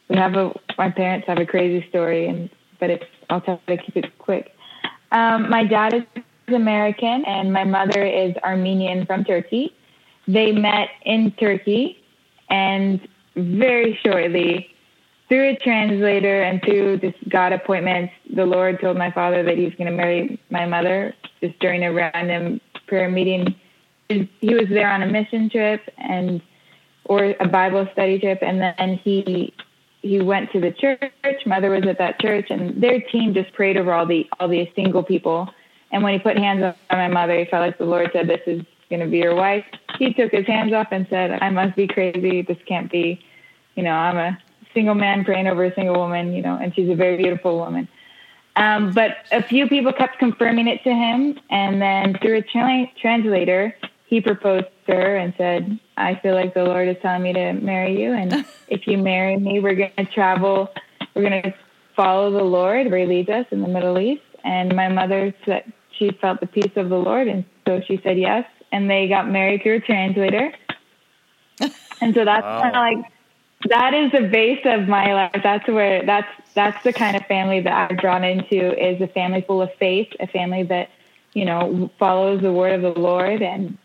we 0.08 0.16
have 0.16 0.34
a 0.34 0.52
my 0.76 0.90
parents 0.90 1.26
have 1.28 1.38
a 1.38 1.46
crazy 1.46 1.86
story, 1.88 2.26
and 2.26 2.50
but 2.80 2.90
it's 2.90 3.04
I'll 3.30 3.40
try 3.40 3.60
to 3.68 3.76
keep 3.76 3.96
it 3.96 4.18
quick. 4.18 4.50
Um, 5.12 5.48
my 5.48 5.64
dad 5.64 5.94
is 5.94 6.02
American, 6.48 7.24
and 7.26 7.52
my 7.52 7.64
mother 7.64 8.04
is 8.04 8.34
Armenian 8.42 9.06
from 9.06 9.24
Turkey. 9.24 9.72
They 10.28 10.52
met 10.52 10.90
in 11.06 11.32
Turkey, 11.32 12.04
and 12.50 13.00
very 13.34 13.98
shortly, 14.04 14.70
through 15.28 15.50
a 15.50 15.56
translator 15.56 16.42
and 16.42 16.62
through 16.62 16.98
just 16.98 17.16
God 17.28 17.52
appointments, 17.52 18.12
the 18.34 18.44
Lord 18.44 18.80
told 18.80 18.98
my 18.98 19.10
father 19.10 19.42
that 19.42 19.56
he's 19.56 19.74
going 19.74 19.90
to 19.90 19.96
marry 19.96 20.38
my 20.50 20.66
mother 20.66 21.14
just 21.40 21.58
during 21.60 21.82
a 21.82 21.92
random 21.92 22.60
prayer 22.86 23.10
meeting. 23.10 23.54
He 24.08 24.54
was 24.54 24.68
there 24.68 24.90
on 24.90 25.02
a 25.02 25.06
mission 25.06 25.50
trip 25.50 25.82
and 25.96 26.42
or 27.04 27.34
a 27.40 27.48
Bible 27.48 27.88
study 27.92 28.18
trip, 28.18 28.38
and 28.42 28.60
then 28.60 29.00
he 29.02 29.52
he 30.02 30.20
went 30.20 30.52
to 30.52 30.60
the 30.60 30.72
church. 30.72 31.46
Mother 31.46 31.70
was 31.70 31.86
at 31.86 31.98
that 31.98 32.20
church, 32.20 32.46
and 32.50 32.82
their 32.82 33.00
team 33.00 33.32
just 33.32 33.52
prayed 33.54 33.78
over 33.78 33.92
all 33.92 34.06
the 34.06 34.28
all 34.38 34.48
the 34.48 34.70
single 34.76 35.02
people. 35.02 35.48
And 35.90 36.02
when 36.02 36.12
he 36.12 36.18
put 36.18 36.36
hands 36.36 36.62
on 36.62 36.98
my 36.98 37.08
mother, 37.08 37.38
he 37.38 37.46
felt 37.46 37.62
like 37.62 37.78
the 37.78 37.86
Lord 37.86 38.10
said, 38.12 38.28
"This 38.28 38.42
is 38.46 38.62
going 38.90 39.00
to 39.00 39.06
be 39.06 39.18
your 39.18 39.34
wife." 39.34 39.64
He 39.98 40.14
took 40.14 40.32
his 40.32 40.46
hands 40.46 40.72
off 40.72 40.88
and 40.90 41.06
said, 41.10 41.38
"I 41.42 41.50
must 41.50 41.76
be 41.76 41.86
crazy. 41.86 42.42
This 42.42 42.58
can't 42.66 42.90
be. 42.90 43.24
You 43.74 43.82
know, 43.82 43.92
I'm 43.92 44.16
a 44.16 44.38
single 44.74 44.94
man 44.94 45.24
praying 45.24 45.46
over 45.46 45.64
a 45.64 45.74
single 45.74 45.96
woman. 45.96 46.32
You 46.32 46.42
know, 46.42 46.58
and 46.60 46.74
she's 46.74 46.88
a 46.88 46.94
very 46.94 47.16
beautiful 47.16 47.58
woman." 47.58 47.88
Um, 48.56 48.92
but 48.92 49.18
a 49.30 49.42
few 49.42 49.68
people 49.68 49.92
kept 49.92 50.18
confirming 50.18 50.66
it 50.66 50.82
to 50.82 50.90
him, 50.92 51.38
and 51.48 51.80
then 51.80 52.18
through 52.20 52.38
a 52.38 52.42
tra- 52.42 52.90
translator, 53.00 53.74
he 54.08 54.20
proposed 54.20 54.66
to 54.86 54.94
her 54.94 55.16
and 55.16 55.34
said, 55.36 55.78
I 55.98 56.14
feel 56.16 56.34
like 56.34 56.54
the 56.54 56.64
Lord 56.64 56.88
is 56.88 56.96
telling 57.02 57.22
me 57.22 57.34
to 57.34 57.52
marry 57.52 58.00
you. 58.00 58.14
And 58.14 58.46
if 58.68 58.86
you 58.86 58.96
marry 58.96 59.36
me, 59.36 59.60
we're 59.60 59.74
going 59.74 59.92
to 59.98 60.06
travel, 60.06 60.72
we're 61.14 61.28
going 61.28 61.42
to 61.42 61.54
follow 61.94 62.30
the 62.30 62.42
Lord 62.42 62.90
where 62.90 63.00
he 63.00 63.06
leads 63.06 63.28
us 63.28 63.46
in 63.50 63.60
the 63.60 63.68
Middle 63.68 63.98
East. 63.98 64.22
And 64.44 64.74
my 64.74 64.88
mother 64.88 65.34
said 65.44 65.70
she 65.98 66.10
felt 66.20 66.40
the 66.40 66.46
peace 66.46 66.72
of 66.76 66.88
the 66.88 66.96
Lord. 66.96 67.28
And 67.28 67.44
so 67.66 67.82
she 67.86 68.00
said 68.02 68.18
yes. 68.18 68.44
And 68.72 68.90
they 68.90 69.08
got 69.08 69.28
married 69.28 69.62
through 69.62 69.76
a 69.76 69.80
translator. 69.80 70.52
And 72.00 72.14
so 72.14 72.24
that's 72.24 72.44
wow. 72.44 72.62
kind 72.62 72.76
of 72.76 73.00
like, 73.02 73.12
that 73.68 73.94
is 73.94 74.12
the 74.12 74.28
base 74.28 74.60
of 74.64 74.88
my 74.88 75.12
life. 75.12 75.40
That's 75.42 75.66
where, 75.66 76.04
that's, 76.06 76.28
that's 76.54 76.82
the 76.84 76.92
kind 76.92 77.16
of 77.16 77.26
family 77.26 77.60
that 77.60 77.90
I've 77.90 77.98
drawn 77.98 78.22
into 78.24 78.72
is 78.78 79.00
a 79.00 79.08
family 79.08 79.42
full 79.42 79.62
of 79.62 79.70
faith, 79.78 80.08
a 80.20 80.26
family 80.28 80.62
that, 80.64 80.90
you 81.34 81.44
know, 81.44 81.90
follows 81.98 82.40
the 82.40 82.52
word 82.52 82.72
of 82.72 82.82
the 82.82 83.00
Lord 83.00 83.42
and 83.42 83.76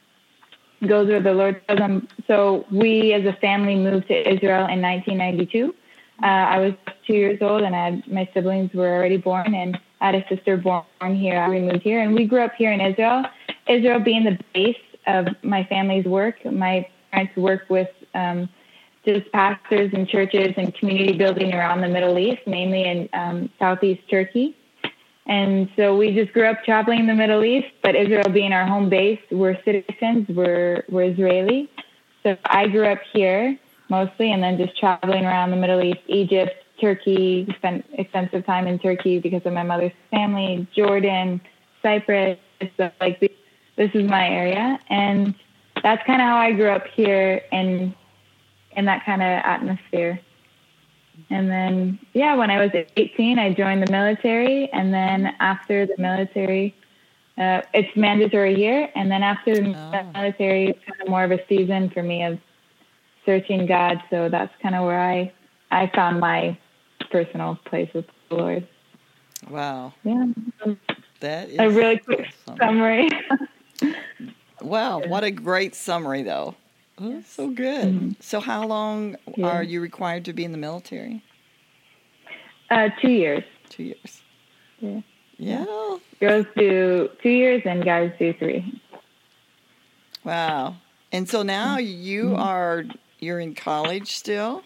goes 0.88 1.08
where 1.08 1.22
the 1.22 1.34
Lord 1.34 1.62
tells 1.68 1.80
them. 1.80 2.08
So 2.28 2.66
we, 2.72 3.14
as 3.14 3.26
a 3.26 3.34
family, 3.34 3.76
moved 3.76 4.08
to 4.10 4.34
Israel 4.34 4.68
in 4.68 4.82
1992. 4.82 5.74
Uh, 6.22 6.26
I 6.26 6.60
was 6.60 6.74
two 7.08 7.14
years 7.14 7.40
old, 7.42 7.64
and 7.64 7.76
I 7.76 7.86
had, 7.86 8.08
my 8.08 8.30
siblings 8.34 8.74
were 8.74 8.96
already 8.96 9.18
born, 9.18 9.56
and 9.56 9.80
I 10.00 10.12
had 10.12 10.16
a 10.16 10.28
sister 10.30 10.58
born 10.58 10.86
here. 11.16 11.50
We 11.50 11.60
moved 11.60 11.82
here, 11.82 12.02
and 12.02 12.14
we 12.14 12.26
grew 12.26 12.42
up 12.42 12.54
here 12.56 12.72
in 12.72 12.80
Israel. 12.80 13.26
Israel 13.68 14.00
being 14.00 14.24
the 14.24 14.40
base 14.54 14.78
of 15.08 15.28
my 15.44 15.64
family's 15.66 16.06
work. 16.06 16.44
My 16.46 16.88
parents 17.12 17.36
work 17.36 17.70
with 17.70 17.90
um, 18.14 18.50
just 19.06 19.32
pastors 19.32 19.92
and 19.94 20.08
churches 20.08 20.54
and 20.58 20.74
community 20.76 21.18
building 21.18 21.54
around 21.54 21.82
the 21.82 21.90
Middle 21.90 22.18
East, 22.18 22.42
mainly 22.48 22.84
in 22.84 23.10
um, 23.14 23.50
Southeast 23.60 24.02
Turkey. 24.10 24.56
And 25.26 25.70
so 25.76 25.96
we 25.96 26.14
just 26.14 26.34
grew 26.34 26.46
up 26.46 26.64
traveling 26.66 27.00
in 27.00 27.08
the 27.08 27.14
Middle 27.14 27.44
East, 27.46 27.68
but 27.82 27.96
Israel 27.96 28.30
being 28.30 28.52
our 28.52 28.66
home 28.66 28.90
base, 28.90 29.22
we're 29.32 29.58
citizens, 29.64 30.28
we're, 30.30 30.84
we're 30.90 31.04
Israeli. 31.04 31.70
So 32.24 32.38
I 32.46 32.68
grew 32.68 32.86
up 32.86 33.00
here 33.14 33.58
mostly 33.90 34.32
and 34.32 34.44
then 34.44 34.58
just 34.58 34.78
traveling 34.78 35.26
around 35.26 35.52
the 35.52 35.58
Middle 35.58 35.82
East, 35.82 36.02
Egypt, 36.08 36.52
Turkey, 36.80 37.48
spent 37.58 37.86
extensive 37.94 38.46
time 38.46 38.68
in 38.68 38.80
Turkey 38.80 39.20
because 39.20 39.46
of 39.46 39.54
my 39.54 39.64
mother's 39.64 39.92
family, 40.12 40.68
Jordan, 40.76 41.40
Cyprus. 41.82 42.38
So 42.78 42.92
like 43.00 43.20
this 43.76 43.92
is 43.94 44.10
my 44.10 44.28
area. 44.28 44.80
And 44.90 45.36
that's 45.82 46.06
kind 46.06 46.22
of 46.22 46.28
how 46.28 46.38
I 46.38 46.52
grew 46.52 46.70
up 46.70 46.88
here 46.88 47.42
in, 47.52 47.94
in 48.76 48.86
that 48.86 49.06
kind 49.06 49.22
of 49.22 49.28
atmosphere. 49.28 50.20
And 51.30 51.50
then, 51.50 52.00
yeah, 52.14 52.36
when 52.36 52.50
I 52.50 52.62
was 52.62 52.72
18, 52.98 53.40
I 53.40 53.54
joined 53.54 53.86
the 53.86 53.92
military. 53.92 54.70
And 54.72 54.94
then 54.94 55.36
after 55.40 55.86
the 55.86 55.96
military, 55.98 56.76
uh, 57.38 57.62
it's 57.74 57.96
mandatory 57.96 58.56
here. 58.56 58.90
And 58.96 59.12
then 59.12 59.24
after 59.24 59.56
the 59.56 59.74
oh. 59.76 60.12
military, 60.14 60.70
it's 60.70 60.80
kind 60.86 61.02
of 61.02 61.08
more 61.10 61.24
of 61.24 61.32
a 61.32 61.40
season 61.48 61.90
for 61.90 62.04
me 62.04 62.24
of 62.24 62.40
searching 63.26 63.66
God. 63.66 64.02
So 64.10 64.30
that's 64.30 64.54
kind 64.62 64.76
of 64.76 64.86
where 64.86 65.02
I, 65.02 65.32
I 65.72 65.92
found 65.96 66.20
my 66.20 66.58
personal 67.12 67.58
place 67.66 67.90
with 67.94 68.06
the 68.30 68.36
Lord. 68.36 68.68
Wow. 69.50 69.94
Yeah. 70.04 70.28
That 71.20 71.50
is 71.50 71.60
a 71.60 71.70
really 71.70 71.98
quick 72.00 72.28
summary. 72.60 73.10
wow. 74.62 75.00
What 75.00 75.24
a 75.24 75.32
great 75.32 75.76
summary, 75.76 76.24
though. 76.24 76.56
Oh, 77.00 77.24
so 77.26 77.50
good. 77.50 77.86
Mm-hmm. 77.86 78.12
So, 78.20 78.40
how 78.40 78.66
long 78.66 79.18
yeah. 79.36 79.48
are 79.48 79.64
you 79.64 79.82
required 79.82 80.26
to 80.26 80.34
be 80.34 80.44
in 80.44 80.52
the 80.52 80.58
military? 80.58 81.24
Uh, 82.70 82.90
two 83.02 83.12
years. 83.12 83.44
Two 83.70 83.84
years. 83.84 84.22
Yeah. 84.80 85.02
Yeah. 85.38 85.66
Girls 86.20 86.46
do 86.56 87.10
two 87.22 87.30
years 87.30 87.64
and 87.66 87.84
guys 87.84 88.12
do 88.20 88.34
three. 88.34 88.82
Wow. 90.24 90.78
And 91.12 91.28
so 91.28 91.44
now 91.44 91.78
you 91.78 92.26
mm-hmm. 92.26 92.42
are 92.42 92.86
you're 93.20 93.40
in 93.40 93.56
college 93.56 94.16
still. 94.16 94.64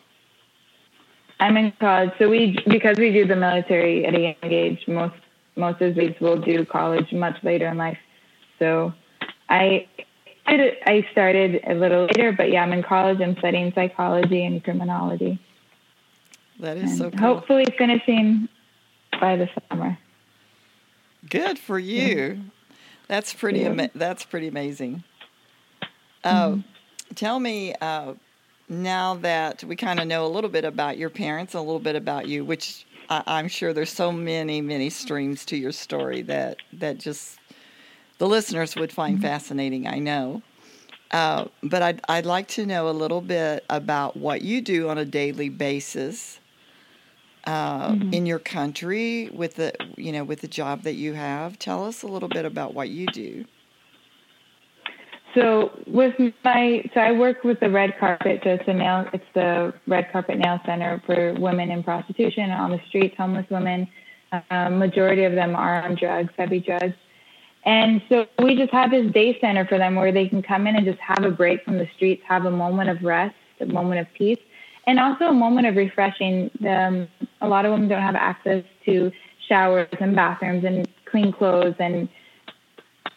I'm 1.39 1.55
in 1.57 1.71
college, 1.79 2.11
so 2.17 2.29
we 2.29 2.57
because 2.67 2.97
we 2.97 3.11
do 3.11 3.25
the 3.27 3.35
military 3.35 4.05
at 4.05 4.15
a 4.15 4.19
young 4.19 4.35
age. 4.43 4.83
Most 4.87 5.15
most 5.55 5.81
of 5.81 5.95
these 5.95 6.15
will 6.19 6.37
do 6.37 6.65
college 6.65 7.11
much 7.11 7.43
later 7.43 7.67
in 7.67 7.77
life. 7.77 7.97
So 8.59 8.93
I 9.49 9.87
I 10.49 11.05
started 11.11 11.61
a 11.67 11.73
little 11.73 12.05
later, 12.05 12.31
but 12.31 12.49
yeah, 12.51 12.63
I'm 12.63 12.71
in 12.71 12.83
college. 12.83 13.19
I'm 13.21 13.37
studying 13.37 13.73
psychology 13.73 14.45
and 14.45 14.63
criminology. 14.63 15.39
That 16.59 16.77
is 16.77 16.91
and 16.91 16.97
so 16.97 17.11
cool. 17.11 17.19
Hopefully, 17.19 17.65
finishing 17.77 18.47
by 19.19 19.35
the 19.35 19.49
summer. 19.69 19.97
Good 21.29 21.59
for 21.59 21.77
you. 21.77 22.15
Yeah. 22.15 22.43
That's 23.07 23.33
pretty. 23.33 23.59
Yeah. 23.59 23.69
Ama- 23.69 23.89
that's 23.93 24.23
pretty 24.23 24.47
amazing. 24.47 25.03
Uh, 26.23 26.47
mm-hmm. 26.47 26.61
Tell 27.15 27.39
me 27.39 27.73
uh, 27.81 28.13
now 28.69 29.15
that 29.15 29.63
we 29.63 29.75
kind 29.75 29.99
of 29.99 30.07
know 30.07 30.25
a 30.25 30.27
little 30.27 30.49
bit 30.49 30.65
about 30.65 30.97
your 30.97 31.09
parents, 31.09 31.53
a 31.53 31.59
little 31.59 31.79
bit 31.79 31.95
about 31.95 32.27
you, 32.27 32.43
which 32.43 32.85
I- 33.09 33.23
I'm 33.27 33.47
sure 33.47 33.73
there's 33.73 33.91
so 33.91 34.11
many, 34.11 34.61
many 34.61 34.89
streams 34.89 35.45
to 35.45 35.57
your 35.57 35.71
story 35.71 36.21
that 36.23 36.57
that 36.73 36.97
just 36.97 37.39
the 38.17 38.27
listeners 38.27 38.75
would 38.75 38.91
find 38.91 39.17
mm-hmm. 39.17 39.25
fascinating, 39.25 39.87
I 39.87 39.99
know. 39.99 40.41
Uh, 41.11 41.45
but 41.63 41.81
I'd, 41.81 42.01
I'd 42.09 42.25
like 42.25 42.47
to 42.49 42.65
know 42.65 42.89
a 42.89 42.91
little 42.91 43.21
bit 43.21 43.63
about 43.69 44.17
what 44.17 44.41
you 44.41 44.61
do 44.61 44.89
on 44.89 44.97
a 44.97 45.05
daily 45.05 45.49
basis 45.49 46.39
uh, 47.45 47.91
mm-hmm. 47.91 48.13
in 48.13 48.25
your 48.25 48.39
country 48.39 49.29
with 49.33 49.55
the 49.55 49.71
you 49.95 50.11
know 50.11 50.25
with 50.25 50.41
the 50.41 50.49
job 50.49 50.81
that 50.83 50.95
you 50.95 51.13
have. 51.13 51.57
Tell 51.57 51.85
us 51.85 52.03
a 52.03 52.07
little 52.07 52.27
bit 52.27 52.43
about 52.43 52.73
what 52.73 52.89
you 52.89 53.07
do. 53.07 53.45
So 55.33 55.71
with 55.87 56.13
my 56.43 56.83
so 56.93 56.99
I 56.99 57.13
work 57.13 57.45
with 57.45 57.59
the 57.61 57.69
Red 57.69 57.97
Carpet. 57.99 58.41
So 58.43 58.57
it's. 58.59 59.09
It's 59.13 59.23
the 59.33 59.73
Red 59.87 60.11
Carpet 60.11 60.39
Nail 60.39 60.59
Center 60.65 61.01
for 61.05 61.35
women 61.39 61.71
in 61.71 61.83
prostitution 61.83 62.51
on 62.51 62.71
the 62.71 62.81
streets, 62.89 63.15
homeless 63.17 63.45
women. 63.49 63.87
Uh, 64.51 64.69
majority 64.69 65.23
of 65.23 65.33
them 65.33 65.55
are 65.55 65.83
on 65.83 65.95
drugs, 65.95 66.33
heavy 66.37 66.59
drugs. 66.59 66.95
And 67.67 68.01
so 68.07 68.25
we 68.41 68.55
just 68.55 68.71
have 68.71 68.91
this 68.91 69.11
day 69.11 69.37
center 69.41 69.65
for 69.67 69.77
them 69.77 69.95
where 69.95 70.13
they 70.13 70.29
can 70.29 70.41
come 70.41 70.67
in 70.67 70.77
and 70.77 70.85
just 70.85 70.99
have 70.99 71.25
a 71.25 71.29
break 71.29 71.65
from 71.65 71.77
the 71.77 71.87
streets, 71.97 72.23
have 72.25 72.45
a 72.45 72.51
moment 72.51 72.89
of 72.89 73.03
rest, 73.03 73.35
a 73.59 73.65
moment 73.65 73.99
of 73.99 74.07
peace, 74.13 74.39
and 74.87 75.01
also 75.01 75.25
a 75.25 75.33
moment 75.33 75.67
of 75.67 75.75
refreshing. 75.75 76.49
Um, 76.65 77.09
a 77.41 77.47
lot 77.47 77.65
of 77.65 77.73
women 77.73 77.89
don't 77.89 78.01
have 78.01 78.15
access 78.15 78.63
to 78.85 79.11
showers 79.49 79.89
and 79.99 80.15
bathrooms 80.15 80.63
and 80.63 80.87
clean 81.05 81.33
clothes 81.33 81.75
and 81.77 82.07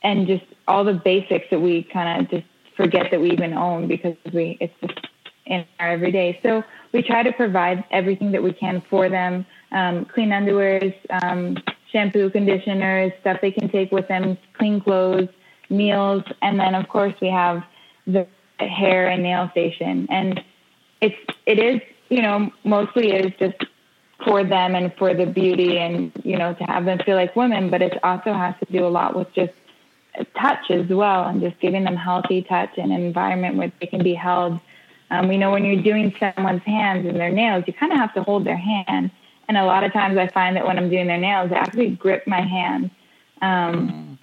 and 0.02 0.26
just 0.26 0.44
all 0.66 0.82
the 0.82 0.94
basics 0.94 1.46
that 1.50 1.60
we 1.60 1.84
kind 1.84 2.20
of 2.20 2.30
just 2.30 2.46
forget 2.76 3.12
that 3.12 3.20
we 3.20 3.30
even 3.30 3.52
own 3.52 3.86
because 3.86 4.16
we 4.32 4.58
it's 4.60 4.74
just 4.80 5.06
in 5.46 5.64
our 5.78 5.90
everyday. 5.90 6.40
So 6.42 6.64
we 6.92 7.02
try 7.02 7.22
to 7.22 7.32
provide 7.32 7.84
everything 7.92 8.32
that 8.32 8.42
we 8.42 8.52
can 8.52 8.82
for 8.90 9.08
them: 9.08 9.46
um, 9.70 10.06
clean 10.06 10.30
underwears, 10.30 10.94
um, 11.22 11.56
shampoo, 11.92 12.30
conditioners, 12.30 13.12
stuff 13.20 13.38
they 13.40 13.50
can 13.52 13.68
take 13.68 13.92
with 13.92 14.08
them, 14.08 14.38
clean 14.54 14.80
clothes, 14.80 15.28
meals, 15.68 16.24
and 16.42 16.58
then 16.58 16.74
of 16.74 16.88
course 16.88 17.14
we 17.20 17.28
have 17.28 17.62
the 18.06 18.26
hair 18.58 19.08
and 19.08 19.22
nail 19.22 19.48
station. 19.50 20.06
And 20.10 20.42
it's 21.00 21.16
it 21.46 21.58
is 21.58 21.80
you 22.08 22.22
know 22.22 22.50
mostly 22.64 23.12
is 23.12 23.32
just 23.38 23.64
for 24.24 24.44
them 24.44 24.74
and 24.74 24.92
for 24.98 25.14
the 25.14 25.26
beauty 25.26 25.78
and 25.78 26.12
you 26.24 26.36
know 26.36 26.54
to 26.54 26.64
have 26.64 26.84
them 26.84 26.98
feel 27.06 27.16
like 27.16 27.36
women, 27.36 27.70
but 27.70 27.82
it 27.82 27.98
also 28.04 28.32
has 28.32 28.54
to 28.64 28.72
do 28.72 28.86
a 28.86 28.88
lot 28.88 29.16
with 29.16 29.32
just 29.34 29.52
touch 30.36 30.70
as 30.70 30.86
well 30.88 31.24
and 31.28 31.40
just 31.40 31.58
giving 31.60 31.84
them 31.84 31.96
healthy 31.96 32.42
touch 32.42 32.70
and 32.76 32.92
an 32.92 33.02
environment 33.02 33.56
where 33.56 33.72
they 33.80 33.86
can 33.86 34.02
be 34.02 34.14
held 34.14 34.60
Um, 35.10 35.28
we 35.28 35.38
know 35.38 35.50
when 35.50 35.64
you're 35.64 35.82
doing 35.82 36.14
someone's 36.20 36.62
hands 36.62 37.06
and 37.06 37.18
their 37.18 37.32
nails, 37.32 37.64
you 37.66 37.72
kind 37.72 37.92
of 37.92 37.98
have 37.98 38.14
to 38.14 38.22
hold 38.22 38.44
their 38.44 38.56
hand. 38.56 39.10
And 39.50 39.56
a 39.56 39.64
lot 39.64 39.82
of 39.82 39.92
times 39.92 40.16
I 40.16 40.28
find 40.28 40.54
that 40.54 40.64
when 40.64 40.78
I'm 40.78 40.88
doing 40.88 41.08
their 41.08 41.18
nails, 41.18 41.50
I 41.50 41.56
actually 41.56 41.90
grip 41.90 42.24
my 42.24 42.40
hand. 42.40 42.88
Um, 43.42 44.18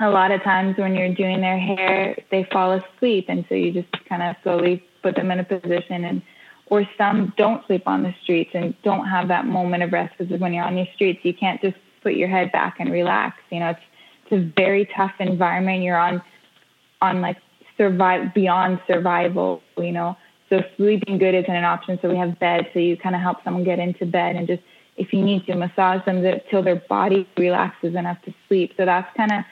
mm. 0.00 0.06
A 0.06 0.08
lot 0.08 0.30
of 0.30 0.42
times 0.42 0.78
when 0.78 0.94
you're 0.94 1.12
doing 1.12 1.42
their 1.42 1.58
hair, 1.58 2.16
they 2.30 2.48
fall 2.50 2.72
asleep. 2.72 3.26
And 3.28 3.44
so 3.50 3.54
you 3.56 3.72
just 3.72 3.92
kind 4.08 4.22
of 4.22 4.36
slowly 4.42 4.82
put 5.02 5.16
them 5.16 5.30
in 5.30 5.38
a 5.38 5.44
position 5.44 6.06
and 6.06 6.22
or 6.68 6.88
some 6.96 7.34
don't 7.36 7.66
sleep 7.66 7.86
on 7.86 8.04
the 8.04 8.14
streets 8.22 8.52
and 8.54 8.74
don't 8.82 9.06
have 9.06 9.28
that 9.28 9.44
moment 9.44 9.82
of 9.82 9.92
rest 9.92 10.14
because 10.16 10.40
when 10.40 10.54
you're 10.54 10.64
on 10.64 10.78
your 10.78 10.88
streets, 10.94 11.20
you 11.24 11.34
can't 11.34 11.60
just 11.60 11.76
put 12.02 12.14
your 12.14 12.28
head 12.28 12.50
back 12.50 12.76
and 12.78 12.90
relax. 12.90 13.36
You 13.50 13.60
know, 13.60 13.68
it's 13.68 13.80
it's 14.22 14.32
a 14.32 14.50
very 14.56 14.88
tough 14.96 15.12
environment. 15.18 15.82
You're 15.82 15.98
on 15.98 16.22
on 17.02 17.20
like 17.20 17.36
survive 17.76 18.32
beyond 18.32 18.80
survival. 18.86 19.62
You 19.76 19.92
know, 19.92 20.16
so 20.54 20.64
sleeping 20.76 21.18
good 21.18 21.34
isn't 21.34 21.54
an 21.54 21.64
option. 21.64 21.98
So 22.00 22.08
we 22.08 22.16
have 22.16 22.38
beds, 22.38 22.68
so 22.72 22.78
you 22.78 22.96
kind 22.96 23.14
of 23.14 23.20
help 23.20 23.42
someone 23.44 23.64
get 23.64 23.78
into 23.78 24.06
bed 24.06 24.36
and 24.36 24.46
just 24.46 24.62
if 24.96 25.12
you 25.12 25.22
need 25.22 25.44
to 25.46 25.54
massage 25.56 26.04
them 26.04 26.22
till 26.50 26.62
their 26.62 26.76
body 26.76 27.28
relaxes 27.36 27.94
enough 27.94 28.22
to 28.22 28.34
sleep. 28.46 28.72
So 28.76 28.84
that's 28.84 29.14
kind 29.16 29.32
of 29.32 29.44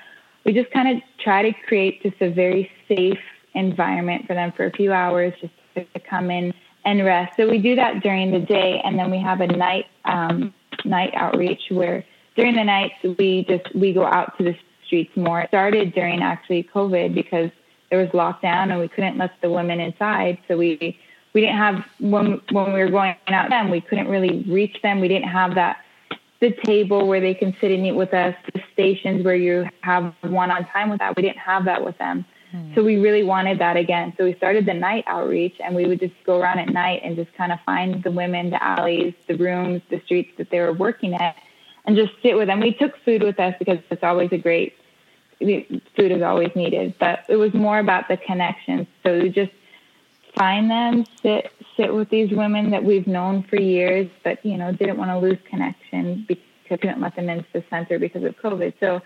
we 0.44 0.52
just 0.52 0.70
kind 0.72 0.96
of 0.96 1.02
try 1.22 1.42
to 1.42 1.52
create 1.66 2.02
just 2.02 2.20
a 2.20 2.30
very 2.30 2.70
safe 2.88 3.18
environment 3.54 4.26
for 4.26 4.34
them 4.34 4.52
for 4.56 4.66
a 4.66 4.72
few 4.72 4.92
hours 4.92 5.32
just 5.40 5.52
to 5.74 6.00
come 6.00 6.30
in 6.30 6.52
and 6.84 7.04
rest. 7.04 7.36
So 7.36 7.48
we 7.48 7.58
do 7.58 7.76
that 7.76 8.02
during 8.02 8.32
the 8.32 8.40
day, 8.40 8.80
and 8.84 8.98
then 8.98 9.10
we 9.10 9.18
have 9.18 9.40
a 9.40 9.46
night 9.46 9.86
um, 10.04 10.54
night 10.84 11.12
outreach 11.14 11.62
where 11.70 12.04
during 12.36 12.54
the 12.54 12.64
nights 12.64 12.94
we 13.18 13.44
just 13.48 13.74
we 13.74 13.92
go 13.92 14.04
out 14.04 14.36
to 14.38 14.44
the 14.44 14.56
streets 14.86 15.16
more. 15.16 15.40
It 15.40 15.48
started 15.48 15.94
during 15.94 16.22
actually 16.22 16.68
COVID 16.74 17.14
because 17.14 17.50
there 17.92 18.00
was 18.00 18.08
lockdown 18.08 18.70
and 18.70 18.80
we 18.80 18.88
couldn't 18.88 19.18
let 19.18 19.32
the 19.42 19.50
women 19.50 19.78
inside, 19.78 20.38
so 20.48 20.56
we 20.56 20.98
we 21.34 21.42
didn't 21.42 21.58
have 21.58 21.84
when 22.00 22.40
when 22.50 22.72
we 22.72 22.80
were 22.80 22.90
going 22.90 23.14
out 23.28 23.50
them 23.50 23.70
we 23.70 23.82
couldn't 23.82 24.08
really 24.08 24.42
reach 24.48 24.80
them. 24.82 24.98
We 24.98 25.08
didn't 25.08 25.28
have 25.28 25.54
that 25.56 25.76
the 26.40 26.52
table 26.64 27.06
where 27.06 27.20
they 27.20 27.34
can 27.34 27.54
sit 27.60 27.70
and 27.70 27.86
eat 27.86 27.92
with 27.92 28.14
us, 28.14 28.34
the 28.52 28.62
stations 28.72 29.24
where 29.24 29.36
you 29.36 29.68
have 29.82 30.14
one 30.22 30.50
on 30.50 30.64
time 30.68 30.88
with 30.88 30.98
that. 31.00 31.14
We 31.16 31.22
didn't 31.22 31.38
have 31.38 31.66
that 31.66 31.84
with 31.84 31.96
them. 31.98 32.24
Hmm. 32.50 32.74
So 32.74 32.82
we 32.82 32.96
really 32.96 33.22
wanted 33.22 33.60
that 33.60 33.76
again. 33.76 34.14
So 34.16 34.24
we 34.24 34.34
started 34.34 34.66
the 34.66 34.74
night 34.74 35.04
outreach 35.06 35.54
and 35.62 35.76
we 35.76 35.86
would 35.86 36.00
just 36.00 36.14
go 36.24 36.40
around 36.40 36.58
at 36.58 36.70
night 36.70 37.02
and 37.04 37.14
just 37.14 37.32
kind 37.34 37.52
of 37.52 37.60
find 37.64 38.02
the 38.02 38.10
women, 38.10 38.50
the 38.50 38.60
alleys, 38.60 39.14
the 39.28 39.36
rooms, 39.36 39.82
the 39.90 40.00
streets 40.04 40.32
that 40.38 40.50
they 40.50 40.58
were 40.60 40.72
working 40.72 41.14
at 41.14 41.36
and 41.84 41.94
just 41.94 42.12
sit 42.22 42.36
with 42.36 42.48
them. 42.48 42.60
We 42.60 42.72
took 42.72 42.94
food 43.04 43.22
with 43.22 43.38
us 43.38 43.54
because 43.58 43.78
it's 43.90 44.02
always 44.02 44.30
a 44.32 44.38
great 44.38 44.74
food 45.96 46.12
is 46.12 46.22
always 46.22 46.50
needed, 46.54 46.94
but 46.98 47.24
it 47.28 47.36
was 47.36 47.52
more 47.54 47.78
about 47.78 48.08
the 48.08 48.16
connections. 48.16 48.86
So 49.02 49.18
we 49.18 49.28
just 49.28 49.52
find 50.36 50.70
them, 50.70 51.04
sit 51.22 51.52
sit 51.76 51.92
with 51.92 52.10
these 52.10 52.30
women 52.30 52.70
that 52.70 52.84
we've 52.84 53.06
known 53.06 53.42
for 53.44 53.56
years, 53.56 54.08
but 54.24 54.44
you 54.44 54.56
know 54.56 54.72
didn't 54.72 54.98
want 54.98 55.10
to 55.10 55.18
lose 55.18 55.38
connection 55.48 56.24
because 56.28 56.44
couldn't 56.80 57.00
let 57.00 57.16
them 57.16 57.28
into 57.28 57.46
the 57.52 57.64
center 57.70 57.98
because 57.98 58.24
of 58.24 58.36
COVID. 58.38 58.74
So 58.80 59.02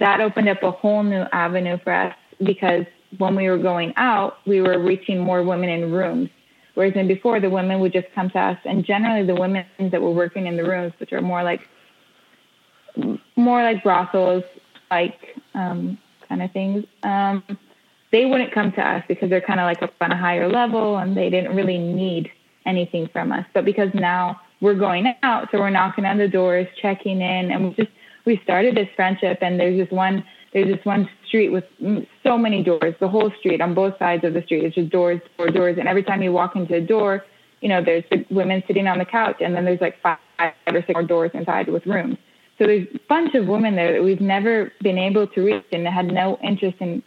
that 0.00 0.20
opened 0.20 0.48
up 0.48 0.62
a 0.62 0.70
whole 0.70 1.02
new 1.02 1.24
avenue 1.32 1.78
for 1.82 1.92
us 1.92 2.14
because 2.44 2.86
when 3.18 3.34
we 3.36 3.48
were 3.48 3.58
going 3.58 3.92
out, 3.96 4.38
we 4.46 4.60
were 4.60 4.78
reaching 4.78 5.18
more 5.18 5.42
women 5.42 5.70
in 5.70 5.90
rooms. 5.92 6.30
Whereas 6.74 6.94
in 6.94 7.08
before, 7.08 7.40
the 7.40 7.50
women 7.50 7.80
would 7.80 7.92
just 7.92 8.06
come 8.14 8.30
to 8.30 8.38
us, 8.38 8.58
and 8.64 8.84
generally 8.84 9.26
the 9.26 9.34
women 9.34 9.66
that 9.78 10.00
were 10.00 10.12
working 10.12 10.46
in 10.46 10.56
the 10.56 10.64
rooms, 10.64 10.92
which 10.98 11.12
are 11.12 11.20
more 11.20 11.42
like 11.42 11.60
more 13.36 13.62
like 13.62 13.82
brothels, 13.82 14.44
like 14.90 15.36
um, 15.54 15.98
kind 16.28 16.42
of 16.42 16.52
things, 16.52 16.84
um, 17.02 17.42
they 18.10 18.24
wouldn't 18.24 18.52
come 18.52 18.72
to 18.72 18.80
us 18.80 19.04
because 19.08 19.28
they're 19.28 19.40
kind 19.40 19.60
of 19.60 19.64
like 19.64 19.82
up 19.82 19.92
on 20.00 20.12
a 20.12 20.16
higher 20.16 20.48
level, 20.48 20.96
and 20.98 21.16
they 21.16 21.30
didn't 21.30 21.54
really 21.54 21.78
need 21.78 22.30
anything 22.66 23.08
from 23.12 23.32
us. 23.32 23.44
But 23.52 23.64
because 23.64 23.90
now 23.94 24.40
we're 24.60 24.74
going 24.74 25.14
out, 25.22 25.48
so 25.50 25.58
we're 25.58 25.70
knocking 25.70 26.04
on 26.04 26.18
the 26.18 26.28
doors, 26.28 26.66
checking 26.80 27.20
in, 27.20 27.50
and 27.50 27.64
we 27.64 27.74
just 27.74 27.90
we 28.24 28.40
started 28.44 28.76
this 28.76 28.88
friendship. 28.96 29.38
And 29.40 29.58
there's 29.60 29.78
this 29.78 29.90
one 29.90 30.24
there's 30.52 30.68
this 30.68 30.84
one 30.84 31.08
street 31.26 31.50
with 31.50 31.64
so 32.22 32.38
many 32.38 32.62
doors, 32.62 32.94
the 33.00 33.08
whole 33.08 33.30
street 33.38 33.60
on 33.60 33.74
both 33.74 33.98
sides 33.98 34.24
of 34.24 34.32
the 34.32 34.42
street. 34.42 34.64
It's 34.64 34.74
just 34.74 34.90
doors, 34.90 35.20
door, 35.36 35.50
doors. 35.50 35.76
And 35.78 35.86
every 35.86 36.02
time 36.02 36.22
you 36.22 36.32
walk 36.32 36.56
into 36.56 36.74
a 36.74 36.80
door, 36.80 37.24
you 37.60 37.68
know, 37.68 37.82
there's 37.84 38.04
the 38.10 38.24
women 38.30 38.62
sitting 38.66 38.86
on 38.86 38.98
the 38.98 39.04
couch, 39.04 39.36
and 39.40 39.54
then 39.54 39.64
there's 39.64 39.80
like 39.80 40.00
five 40.00 40.18
or 40.38 40.82
six 40.86 40.90
more 40.94 41.02
doors 41.02 41.30
inside 41.34 41.68
with 41.68 41.84
rooms. 41.86 42.16
So 42.58 42.66
there's 42.66 42.88
a 42.92 43.00
bunch 43.08 43.34
of 43.34 43.46
women 43.46 43.76
there 43.76 43.92
that 43.92 44.02
we've 44.02 44.20
never 44.20 44.72
been 44.82 44.98
able 44.98 45.28
to 45.28 45.44
reach 45.44 45.64
and 45.72 45.86
had 45.86 46.12
no 46.12 46.38
interest 46.42 46.78
in 46.80 47.02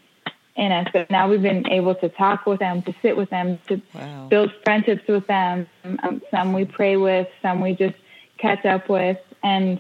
in 0.56 0.72
us. 0.72 0.88
But 0.92 1.10
now 1.10 1.30
we've 1.30 1.42
been 1.42 1.68
able 1.70 1.96
to 1.96 2.10
talk 2.10 2.46
with 2.46 2.60
them, 2.60 2.82
to 2.84 2.94
sit 3.02 3.16
with 3.16 3.30
them, 3.30 3.60
to 3.68 3.82
wow. 3.94 4.28
build 4.30 4.52
friendships 4.64 5.08
with 5.08 5.26
them. 5.28 5.68
Um, 6.04 6.22
some 6.30 6.54
we 6.54 6.66
pray 6.66 6.98
with, 6.98 7.28
some 7.42 7.62
we 7.62 7.74
just 7.74 7.96
catch 8.38 8.66
up 8.66 8.90
with, 8.90 9.18
and 9.44 9.80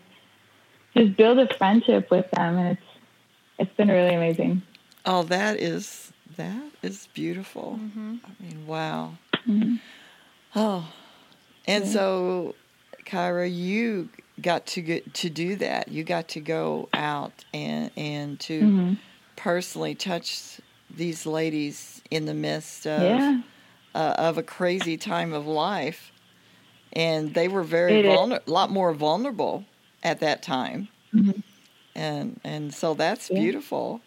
just 0.95 1.15
build 1.17 1.39
a 1.39 1.53
friendship 1.57 2.09
with 2.11 2.29
them. 2.31 2.57
And 2.57 2.77
it's 2.77 2.87
it's 3.59 3.77
been 3.77 3.89
really 3.89 4.15
amazing. 4.15 4.61
Oh, 5.05 5.23
that 5.23 5.57
is 5.59 6.11
that 6.35 6.63
is 6.81 7.07
beautiful. 7.13 7.79
Mm-hmm. 7.79 8.15
I 8.25 8.43
mean, 8.43 8.67
wow. 8.67 9.13
Mm-hmm. 9.47 9.75
Oh, 10.55 10.91
and 11.65 11.85
yeah. 11.85 11.91
so, 11.91 12.55
Kyra, 13.05 13.53
you 13.53 14.09
got 14.41 14.65
to 14.67 14.81
get 14.81 15.13
to 15.15 15.29
do 15.29 15.55
that. 15.57 15.89
You 15.89 16.03
got 16.03 16.29
to 16.29 16.39
go 16.39 16.89
out 16.93 17.45
and 17.53 17.91
and 17.95 18.39
to 18.41 18.61
mm-hmm. 18.61 18.93
personally 19.35 19.95
touch 19.95 20.59
these 20.89 21.25
ladies 21.25 22.01
in 22.11 22.25
the 22.25 22.33
midst 22.33 22.85
of 22.85 23.01
yeah. 23.01 23.41
uh, 23.95 24.15
of 24.17 24.37
a 24.37 24.43
crazy 24.43 24.97
time 24.97 25.33
of 25.33 25.47
life, 25.47 26.11
and 26.93 27.33
they 27.33 27.47
were 27.47 27.63
very 27.63 28.01
vulnerable, 28.01 28.43
a 28.45 28.51
lot 28.51 28.69
more 28.69 28.93
vulnerable 28.93 29.65
at 30.03 30.19
that 30.19 30.41
time. 30.41 30.87
Mm-hmm 31.13 31.39
and 31.95 32.39
and 32.43 32.73
so 32.73 32.93
that's 32.93 33.29
yeah. 33.29 33.39
beautiful. 33.39 34.01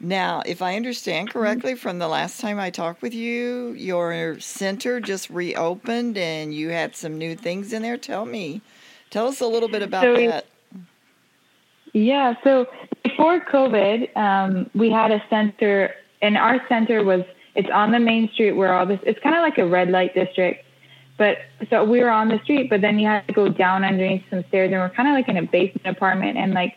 Now, 0.00 0.42
if 0.44 0.62
I 0.62 0.76
understand 0.76 1.28
mm-hmm. 1.28 1.38
correctly 1.38 1.74
from 1.76 1.98
the 1.98 2.08
last 2.08 2.40
time 2.40 2.58
I 2.58 2.70
talked 2.70 3.02
with 3.02 3.14
you, 3.14 3.72
your 3.72 4.38
center 4.40 5.00
just 5.00 5.30
reopened 5.30 6.18
and 6.18 6.52
you 6.52 6.70
had 6.70 6.96
some 6.96 7.18
new 7.18 7.36
things 7.36 7.72
in 7.72 7.82
there. 7.82 7.96
Tell 7.96 8.26
me, 8.26 8.62
tell 9.12 9.28
us 9.28 9.40
a 9.40 9.46
little 9.46 9.68
bit 9.68 9.82
about 9.82 10.02
so 10.02 10.16
that. 10.16 10.46
Yeah, 11.92 12.34
so 12.42 12.66
before 13.04 13.40
COVID, 13.40 14.16
um, 14.16 14.70
we 14.74 14.90
had 14.90 15.12
a 15.12 15.22
center, 15.28 15.94
and 16.22 16.36
our 16.36 16.66
center 16.68 17.04
was 17.04 17.22
it's 17.54 17.68
on 17.70 17.92
the 17.92 18.00
main 18.00 18.30
street 18.32 18.52
where 18.52 18.72
all 18.72 18.86
this. 18.86 19.00
It's 19.04 19.20
kind 19.20 19.36
of 19.36 19.42
like 19.42 19.58
a 19.58 19.66
red 19.66 19.90
light 19.90 20.14
district, 20.14 20.64
but 21.18 21.38
so 21.68 21.84
we 21.84 22.00
were 22.00 22.10
on 22.10 22.28
the 22.28 22.40
street, 22.44 22.70
but 22.70 22.80
then 22.80 22.98
you 22.98 23.06
had 23.06 23.26
to 23.28 23.34
go 23.34 23.48
down 23.48 23.84
underneath 23.84 24.24
some 24.30 24.42
stairs, 24.48 24.72
and 24.72 24.80
we're 24.80 24.88
kind 24.90 25.08
of 25.08 25.14
like 25.14 25.28
in 25.28 25.36
a 25.36 25.42
basement 25.42 25.86
apartment, 25.86 26.38
and 26.38 26.54
like 26.54 26.74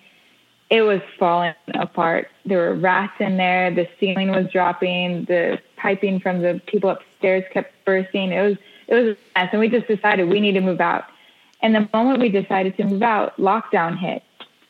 it 0.70 0.82
was 0.82 1.00
falling 1.18 1.54
apart. 1.74 2.28
There 2.46 2.58
were 2.58 2.76
rats 2.76 3.14
in 3.20 3.38
there. 3.38 3.74
The 3.74 3.88
ceiling 4.00 4.32
was 4.32 4.52
dropping. 4.52 5.26
The 5.26 5.60
piping 5.78 6.20
from 6.20 6.42
the 6.42 6.62
people 6.66 6.90
upstairs 6.90 7.44
kept 7.54 7.74
bursting. 7.86 8.34
It 8.34 8.42
was 8.42 8.58
it 8.88 8.96
was 8.96 9.16
a 9.16 9.40
mess, 9.40 9.50
and 9.54 9.62
we 9.62 9.70
just 9.70 9.88
decided 9.88 10.28
we 10.28 10.42
need 10.42 10.54
to 10.54 10.62
move 10.62 10.82
out. 10.82 11.06
And 11.66 11.74
the 11.74 11.90
moment 11.96 12.20
we 12.20 12.30
decided 12.30 12.78
to 12.78 12.84
move 12.84 13.02
out, 13.02 13.36
lockdown 13.38 13.98
hit, 13.98 14.22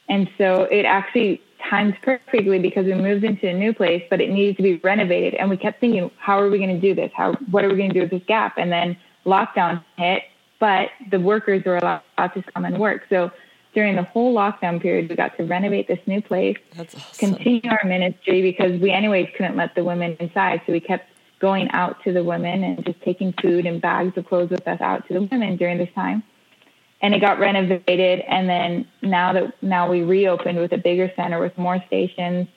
and 0.08 0.30
so 0.38 0.64
it 0.72 0.86
actually 0.86 1.42
timed 1.70 1.98
perfectly 2.02 2.58
because 2.58 2.86
we 2.86 2.94
moved 2.94 3.26
into 3.26 3.50
a 3.50 3.54
new 3.54 3.74
place, 3.74 4.02
but 4.10 4.22
it 4.22 4.30
needed 4.30 4.56
to 4.56 4.64
be 4.64 4.78
renovated. 4.78 5.34
And 5.34 5.50
we 5.50 5.58
kept 5.58 5.82
thinking, 5.82 6.10
how 6.18 6.40
are 6.40 6.50
we 6.50 6.58
going 6.58 6.74
to 6.74 6.80
do 6.80 6.96
this? 6.96 7.12
How 7.14 7.34
what 7.52 7.66
are 7.66 7.70
we 7.70 7.76
going 7.76 7.90
to 7.90 7.94
do 7.96 8.00
with 8.00 8.12
this 8.12 8.24
gap? 8.30 8.58
And 8.58 8.72
then 8.72 8.96
lockdown 9.26 9.84
hit, 9.98 10.24
but 10.62 10.88
the 11.12 11.20
workers 11.20 11.66
were 11.66 11.76
allowed 11.76 12.02
to 12.18 12.42
come 12.54 12.64
and 12.64 12.78
work. 12.78 13.02
So 13.10 13.30
during 13.74 13.98
the 13.98 14.04
whole 14.04 14.34
lockdown 14.34 14.82
period, 14.82 15.10
we 15.10 15.18
got 15.18 15.36
to 15.36 15.44
renovate 15.44 15.90
this 15.90 16.00
new 16.08 16.22
place, 16.22 16.56
awesome. 16.80 17.02
continue 17.18 17.70
our 17.72 17.84
ministry 17.84 18.42
because 18.42 18.80
we, 18.80 18.92
anyways, 18.92 19.28
couldn't 19.36 19.58
let 19.58 19.76
the 19.76 19.84
women 19.84 20.16
inside. 20.22 20.62
So 20.66 20.72
we 20.72 20.80
kept 20.80 21.10
going 21.40 21.70
out 21.72 22.02
to 22.06 22.14
the 22.14 22.24
women 22.24 22.64
and 22.64 22.86
just 22.86 23.02
taking 23.02 23.34
food 23.42 23.66
and 23.66 23.82
bags 23.82 24.18
of 24.18 24.26
clothes 24.26 24.50
with 24.50 24.66
us 24.66 24.80
out 24.80 25.06
to 25.10 25.14
the 25.14 25.24
women 25.24 25.58
during 25.58 25.78
this 25.78 25.90
time. 25.94 26.24
And 27.02 27.14
it 27.14 27.20
got 27.20 27.40
renovated. 27.40 28.22
And 28.22 28.50
then 28.50 28.88
now 29.02 29.34
that 29.34 29.62
now 29.62 29.90
we 29.90 30.02
reopened 30.02 30.60
with 30.60 30.72
a 30.72 30.78
bigger 30.78 31.12
center 31.16 31.40
with 31.40 31.58
more 31.58 31.84
stations, 31.88 32.48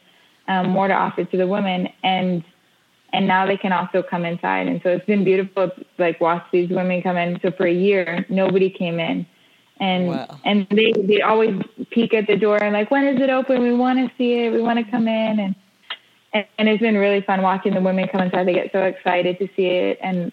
um, 0.46 0.70
more 0.70 0.88
to 0.88 0.94
offer 0.94 1.24
to 1.24 1.36
the 1.36 1.46
women. 1.46 1.88
And 2.02 2.44
and 3.12 3.26
now 3.26 3.46
they 3.46 3.56
can 3.56 3.72
also 3.72 4.02
come 4.02 4.24
inside. 4.24 4.68
And 4.68 4.80
so 4.82 4.90
it's 4.90 5.06
been 5.06 5.24
beautiful 5.24 5.70
to 5.70 5.84
like 5.98 6.20
watch 6.20 6.44
these 6.52 6.70
women 6.70 7.02
come 7.02 7.16
in. 7.16 7.40
So 7.42 7.50
for 7.50 7.66
a 7.66 7.72
year, 7.72 8.26
nobody 8.28 8.70
came 8.70 9.00
in 9.00 9.26
and 9.80 10.08
wow. 10.08 10.40
and 10.44 10.66
they 10.70 10.92
they 10.92 11.20
always 11.22 11.60
peek 11.90 12.14
at 12.14 12.26
the 12.26 12.36
door 12.36 12.62
and 12.62 12.72
like 12.72 12.90
when 12.90 13.06
is 13.06 13.20
it 13.20 13.30
open 13.30 13.62
we 13.62 13.72
want 13.72 13.98
to 13.98 14.14
see 14.16 14.44
it 14.44 14.50
we 14.50 14.60
want 14.60 14.78
to 14.78 14.90
come 14.90 15.06
in 15.06 15.38
and, 15.38 15.54
and 16.32 16.46
and 16.58 16.68
it's 16.68 16.80
been 16.80 16.96
really 16.96 17.20
fun 17.22 17.42
watching 17.42 17.74
the 17.74 17.80
women 17.80 18.08
come 18.08 18.20
inside 18.20 18.46
they 18.46 18.54
get 18.54 18.72
so 18.72 18.82
excited 18.82 19.38
to 19.38 19.48
see 19.56 19.66
it 19.66 19.98
and 20.02 20.32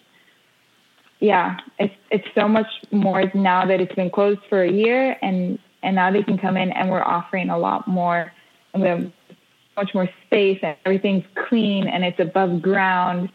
yeah 1.20 1.58
it's 1.80 1.94
it's 2.12 2.28
so 2.36 2.48
much 2.48 2.68
more 2.92 3.32
now 3.34 3.66
that 3.66 3.80
it's 3.80 3.96
been 3.96 4.10
closed 4.10 4.42
for 4.50 4.64
a 4.64 4.72
year 4.72 5.18
and 5.22 5.60
and 5.84 5.96
now 5.96 6.12
they 6.12 6.24
can 6.24 6.38
come 6.38 6.58
in 6.58 6.72
and 6.72 6.90
we're 6.90 7.04
offering 7.04 7.50
a 7.50 7.58
lot 7.58 7.88
more 7.88 8.32
and 8.74 8.84
we 8.84 8.90
have 8.90 9.12
much 9.78 9.94
more 9.94 10.10
space 10.26 10.60
and 10.62 10.76
everything's 10.86 11.26
clean 11.48 11.88
and 11.88 12.04
it's 12.04 12.20
above 12.20 12.62
ground 12.62 13.30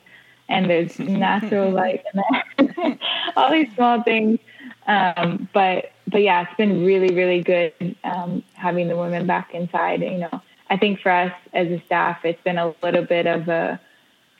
and 0.51 0.69
there's 0.69 0.99
natural 0.99 1.71
light 1.83 2.05
there. 2.13 2.99
All 3.37 3.51
these 3.51 3.73
small 3.75 4.03
things. 4.03 4.39
Um, 4.87 5.49
but 5.55 5.93
but 6.09 6.23
yeah, 6.23 6.43
it's 6.43 6.57
been 6.57 6.85
really 6.85 7.15
really 7.15 7.43
good 7.43 7.73
um, 8.05 8.43
having 8.55 8.89
the 8.89 8.97
women 8.97 9.27
back 9.27 9.55
inside. 9.55 10.03
You 10.03 10.19
know, 10.19 10.43
I 10.69 10.77
think 10.77 11.01
for 11.01 11.11
us 11.11 11.33
as 11.55 11.69
a 11.69 11.81
staff, 11.87 12.25
it's 12.25 12.43
been 12.43 12.59
a 12.59 12.75
little 12.83 13.05
bit 13.05 13.27
of 13.27 13.49
a, 13.49 13.81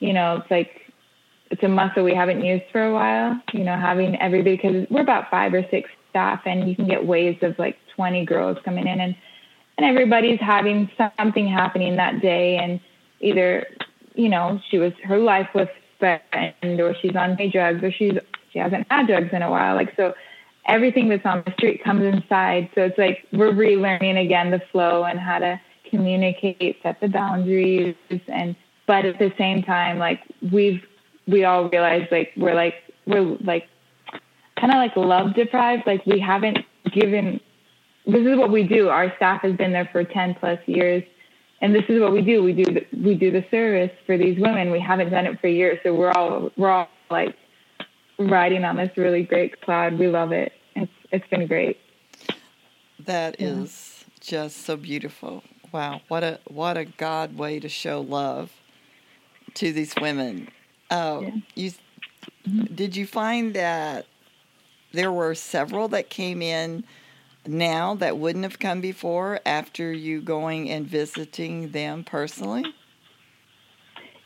you 0.01 0.13
know, 0.13 0.39
it's 0.39 0.51
like 0.51 0.90
it's 1.51 1.63
a 1.63 1.69
muscle 1.69 2.05
we 2.05 2.15
haven't 2.15 2.45
used 2.45 2.65
for 2.71 2.83
a 2.83 2.93
while. 2.93 3.41
You 3.53 3.65
know, 3.65 3.77
having 3.77 4.21
everybody 4.21 4.57
because 4.57 4.87
we're 4.89 5.03
about 5.03 5.31
five 5.31 5.53
or 5.53 5.65
six 5.71 5.91
staff, 6.11 6.41
and 6.47 6.69
you 6.69 6.77
can 6.77 6.87
get 6.87 7.05
waves 7.05 7.43
of 7.43 7.59
like 7.59 7.77
20 7.97 8.25
girls 8.25 8.59
coming 8.65 8.87
in, 8.87 9.01
and 9.01 9.15
and 9.77 9.87
everybody's 9.87 10.41
having 10.41 10.91
something 11.19 11.49
happening 11.49 11.97
that 11.97 12.21
day, 12.21 12.57
and 12.57 12.81
either 13.21 13.67
you 14.15 14.29
know 14.29 14.61
she 14.71 14.79
was 14.79 14.93
her 15.05 15.19
life 15.19 15.49
was 15.55 15.69
spent, 15.97 16.23
or 16.63 16.95
she's 17.03 17.17
on 17.17 17.37
drugs, 17.51 17.83
or 17.83 17.91
she's 17.91 18.15
she 18.53 18.59
hasn't 18.59 18.87
had 18.91 19.07
drugs 19.07 19.31
in 19.33 19.43
a 19.43 19.51
while. 19.51 19.75
Like 19.75 19.95
so, 19.97 20.15
everything 20.67 21.09
that's 21.09 21.27
on 21.27 21.43
the 21.45 21.53
street 21.53 21.83
comes 21.83 22.03
inside. 22.03 22.71
So 22.75 22.83
it's 22.83 22.99
like 22.99 23.27
we're 23.33 23.53
relearning 23.53 24.25
again 24.25 24.51
the 24.51 24.63
flow 24.71 25.05
and 25.05 25.19
how 25.19 25.41
to 25.41 25.61
communicate, 25.89 26.79
set 26.83 27.01
the 27.01 27.09
boundaries, 27.09 27.97
and 28.29 28.55
but 28.87 29.05
at 29.05 29.19
the 29.19 29.33
same 29.39 29.63
time, 29.63 29.99
like 29.99 30.21
we've 30.53 30.83
we 31.31 31.45
all 31.45 31.69
realize 31.69 32.07
like 32.11 32.33
we're 32.37 32.55
like 32.55 32.75
we're 33.07 33.37
like 33.45 33.69
kind 34.59 34.73
of 34.73 34.77
like 34.77 34.97
love 34.97 35.35
deprived. 35.35 35.85
Like 35.87 36.05
we 36.07 36.21
haven't 36.21 36.59
given. 36.93 37.41
This 38.07 38.27
is 38.27 38.37
what 38.37 38.51
we 38.51 38.65
do. 38.65 38.89
Our 38.89 39.15
staff 39.17 39.43
has 39.43 39.57
been 39.57 39.73
there 39.73 39.89
for 39.93 40.05
ten 40.05 40.35
plus 40.35 40.59
years, 40.67 41.03
and 41.61 41.75
this 41.75 41.85
is 41.89 42.01
what 42.01 42.13
we 42.13 42.23
do. 42.23 42.43
We 42.43 42.53
do 42.53 42.65
the, 42.65 42.87
we 43.05 43.15
do 43.15 43.31
the 43.31 43.45
service 43.51 43.91
for 44.07 44.17
these 44.17 44.39
women. 44.41 44.71
We 44.71 44.81
haven't 44.81 45.11
done 45.11 45.27
it 45.27 45.41
for 45.41 45.49
years, 45.49 45.79
so 45.83 45.95
we're 45.95 46.13
all 46.13 46.51
we're 46.57 46.71
all 46.71 46.89
like 47.11 47.35
riding 48.19 48.65
on 48.65 48.77
this 48.77 48.91
really 48.97 49.23
great 49.23 49.61
cloud. 49.63 49.99
We 49.99 50.09
love 50.09 50.33
it. 50.33 50.53
It's 50.75 50.93
it's 51.13 51.27
been 51.29 51.47
great. 51.47 51.79
That 53.07 53.41
yeah. 53.41 53.49
is 53.49 54.05
just 54.21 54.65
so 54.65 54.77
beautiful. 54.77 55.43
Wow, 55.73 56.01
what 56.09 56.25
a 56.25 56.41
what 56.49 56.77
a 56.77 56.85
God 56.85 57.37
way 57.37 57.61
to 57.61 57.69
show 57.69 58.01
love 58.01 58.51
to 59.55 59.73
these 59.73 59.95
women. 60.01 60.49
Uh, 60.91 61.21
yeah. 61.23 61.31
You 61.55 61.71
mm-hmm. 61.71 62.75
did 62.75 62.97
you 62.97 63.07
find 63.07 63.55
that 63.55 64.07
there 64.93 65.13
were 65.13 65.35
several 65.35 65.89
that 65.89 66.11
came 66.11 66.43
in 66.43 66.85
now 67.47 67.95
that 67.95 68.19
wouldn't 68.19 68.45
have 68.45 68.59
come 68.59 68.81
before 68.81 69.41
after 69.47 69.93
you 69.93 70.21
going 70.21 70.69
and 70.71 70.87
visiting 70.87 71.71
them 71.71 72.05
personally? 72.05 72.65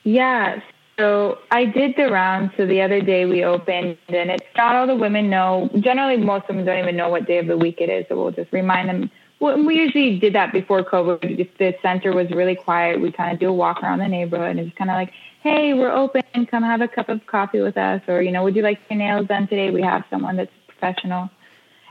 Yeah, 0.05 0.61
so 0.99 1.39
I 1.51 1.65
did 1.65 1.95
the 1.97 2.11
round. 2.11 2.53
So 2.57 2.67
the 2.67 2.81
other 2.83 3.01
day 3.01 3.25
we 3.25 3.45
opened, 3.45 3.99
and 4.09 4.31
it's 4.31 4.47
not 4.57 4.77
all 4.77 4.87
the 4.87 4.95
women 4.95 5.29
know. 5.31 5.69
Generally, 5.81 6.19
most 6.19 6.45
of 6.49 6.57
them 6.57 6.65
don't 6.65 6.79
even 6.79 6.97
know 6.97 7.09
what 7.09 7.27
day 7.27 7.39
of 7.39 7.47
the 7.47 7.57
week 7.57 7.81
it 7.81 7.89
is. 7.89 8.07
So 8.09 8.17
we'll 8.17 8.33
just 8.33 8.53
remind 8.53 8.89
them. 8.89 9.11
Well, 9.41 9.63
we 9.63 9.77
usually 9.77 10.19
did 10.19 10.35
that 10.35 10.53
before 10.53 10.83
COVID. 10.83 11.39
If 11.39 11.49
the 11.59 11.75
center 11.83 12.13
was 12.13 12.31
really 12.31 12.55
quiet, 12.55 13.01
we 13.01 13.13
kind 13.13 13.33
of 13.33 13.41
do 13.41 13.49
a 13.49 13.53
walk 13.53 13.83
around 13.83 13.99
the 13.99 14.09
neighborhood 14.09 14.57
and 14.57 14.61
it's 14.61 14.77
kind 14.77 14.91
of 14.91 14.95
like, 14.95 15.13
hey, 15.43 15.75
we're 15.75 15.93
open. 15.93 16.23
Come 16.51 16.63
have 16.63 16.81
a 16.81 16.89
cup 16.89 17.09
of 17.09 17.25
coffee 17.27 17.61
with 17.61 17.77
us. 17.77 18.01
Or, 18.09 18.23
you 18.23 18.33
know, 18.33 18.43
would 18.45 18.57
you 18.57 18.63
like 18.63 18.81
your 18.89 18.99
nails 18.99 19.29
done 19.29 19.47
today? 19.47 19.71
We 19.71 19.83
have 19.83 20.05
someone 20.09 20.37
that's 20.37 20.53
professional. 20.69 21.29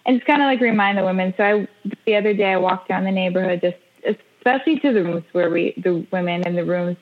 And 0.06 0.18
it's 0.18 0.26
kind 0.26 0.42
of 0.42 0.48
like 0.48 0.60
remind 0.62 0.98
the 0.98 1.04
women. 1.04 1.34
So 1.38 1.44
I, 1.44 1.68
the 2.06 2.16
other 2.16 2.34
day 2.34 2.54
I 2.54 2.58
walked 2.58 2.90
around 2.90 3.04
the 3.06 3.12
neighborhood, 3.12 3.62
just 3.62 3.78
especially 4.40 4.80
to 4.80 4.92
the 4.92 5.04
rooms 5.04 5.24
where 5.34 5.50
we, 5.50 5.74
the 5.78 6.06
women 6.12 6.46
in 6.48 6.56
the 6.56 6.66
rooms 6.66 6.98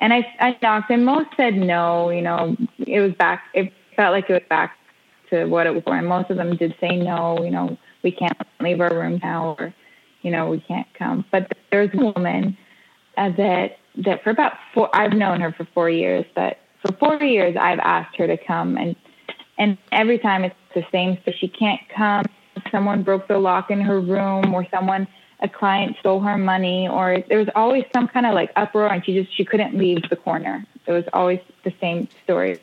and 0.00 0.12
I, 0.12 0.26
I 0.40 0.56
knocked, 0.62 0.90
and 0.90 1.04
most 1.04 1.30
said 1.36 1.54
no. 1.54 2.10
You 2.10 2.22
know, 2.22 2.56
it 2.78 3.00
was 3.00 3.12
back. 3.14 3.44
It 3.54 3.72
felt 3.94 4.12
like 4.12 4.28
it 4.28 4.34
was 4.34 4.42
back 4.48 4.76
to 5.30 5.46
what 5.46 5.66
it 5.66 5.74
was 5.74 5.82
for. 5.84 5.96
And 5.96 6.06
most 6.06 6.30
of 6.30 6.36
them 6.36 6.56
did 6.56 6.74
say 6.80 6.96
no. 6.96 7.42
You 7.42 7.50
know, 7.50 7.78
we 8.06 8.12
can't 8.12 8.38
leave 8.60 8.80
our 8.80 8.94
room 8.94 9.18
now, 9.20 9.56
or 9.58 9.74
you 10.22 10.30
know, 10.30 10.48
we 10.48 10.60
can't 10.60 10.86
come. 10.94 11.24
But 11.32 11.50
there's 11.72 11.90
a 11.92 11.96
woman 11.96 12.56
uh, 13.16 13.30
that 13.36 13.78
that 14.04 14.22
for 14.22 14.30
about 14.30 14.52
four. 14.72 14.88
I've 14.94 15.12
known 15.12 15.40
her 15.40 15.52
for 15.52 15.66
four 15.74 15.90
years. 15.90 16.24
But 16.36 16.58
for 16.82 16.92
four 16.92 17.20
years, 17.20 17.56
I've 17.60 17.80
asked 17.80 18.16
her 18.18 18.28
to 18.28 18.36
come, 18.36 18.76
and 18.78 18.94
and 19.58 19.76
every 19.90 20.20
time 20.20 20.44
it's 20.44 20.54
the 20.72 20.84
same. 20.92 21.18
So 21.24 21.32
she 21.36 21.48
can't 21.48 21.80
come. 21.88 22.24
Someone 22.70 23.02
broke 23.02 23.26
the 23.26 23.38
lock 23.38 23.72
in 23.72 23.80
her 23.80 24.00
room, 24.00 24.54
or 24.54 24.64
someone 24.70 25.08
a 25.40 25.48
client 25.48 25.96
stole 26.00 26.20
her 26.20 26.38
money 26.38 26.88
or 26.88 27.22
there 27.28 27.36
was 27.36 27.48
always 27.54 27.84
some 27.94 28.08
kind 28.08 28.24
of 28.24 28.32
like 28.32 28.50
uproar 28.56 28.90
and 28.90 29.04
she 29.04 29.12
just 29.12 29.36
she 29.36 29.44
couldn't 29.44 29.76
leave 29.76 30.00
the 30.08 30.16
corner 30.16 30.64
it 30.86 30.92
was 30.92 31.04
always 31.12 31.38
the 31.62 31.74
same 31.78 32.08
story 32.24 32.58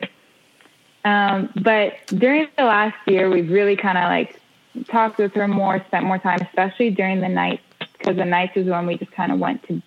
um, 1.04 1.48
but 1.62 1.92
during 2.08 2.48
the 2.58 2.64
last 2.64 2.96
year 3.06 3.30
we've 3.30 3.48
really 3.48 3.76
kind 3.76 3.96
of 3.96 4.02
like 4.04 4.40
talked 4.88 5.18
with 5.18 5.32
her 5.34 5.48
more 5.48 5.82
spent 5.86 6.04
more 6.04 6.18
time 6.18 6.40
especially 6.42 6.90
during 6.90 7.20
the 7.20 7.28
nights 7.28 7.62
because 7.98 8.16
the 8.16 8.24
nights 8.24 8.56
is 8.56 8.66
when 8.66 8.86
we 8.86 8.96
just 8.96 9.12
kind 9.12 9.32
of 9.32 9.38
went 9.38 9.62
to 9.66 9.82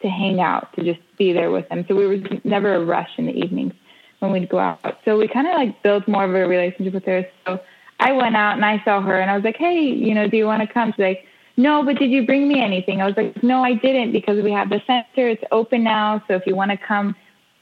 to 0.00 0.08
hang 0.08 0.40
out 0.40 0.72
to 0.74 0.82
just 0.82 1.00
be 1.18 1.32
there 1.32 1.50
with 1.50 1.68
them 1.68 1.84
so 1.88 1.94
we 1.94 2.06
were 2.06 2.18
never 2.44 2.74
a 2.74 2.84
rush 2.84 3.10
in 3.18 3.26
the 3.26 3.32
evenings 3.32 3.74
when 4.20 4.32
we'd 4.32 4.48
go 4.48 4.58
out 4.58 4.98
so 5.04 5.18
we 5.18 5.28
kind 5.28 5.46
of 5.46 5.54
like 5.54 5.82
built 5.82 6.06
more 6.08 6.24
of 6.24 6.34
a 6.34 6.46
relationship 6.46 6.94
with 6.94 7.04
her 7.04 7.26
so 7.46 7.60
i 7.98 8.12
went 8.12 8.36
out 8.36 8.54
and 8.54 8.64
i 8.64 8.82
saw 8.84 9.00
her 9.00 9.18
and 9.18 9.30
i 9.30 9.34
was 9.34 9.44
like 9.44 9.56
hey 9.56 9.80
you 9.80 10.14
know 10.14 10.28
do 10.28 10.36
you 10.36 10.46
want 10.46 10.60
to 10.60 10.72
come 10.72 10.92
she's 10.92 10.98
like 10.98 11.26
no, 11.60 11.84
but 11.84 11.98
did 11.98 12.10
you 12.10 12.24
bring 12.24 12.48
me 12.48 12.62
anything? 12.62 13.02
I 13.02 13.06
was 13.06 13.16
like, 13.18 13.42
no, 13.42 13.62
I 13.62 13.74
didn't 13.74 14.12
because 14.12 14.42
we 14.42 14.50
have 14.52 14.70
the 14.70 14.80
center. 14.86 15.28
It's 15.28 15.44
open 15.52 15.84
now. 15.84 16.22
So 16.26 16.34
if 16.34 16.46
you 16.46 16.56
want 16.56 16.70
to 16.70 16.78
come, 16.78 17.14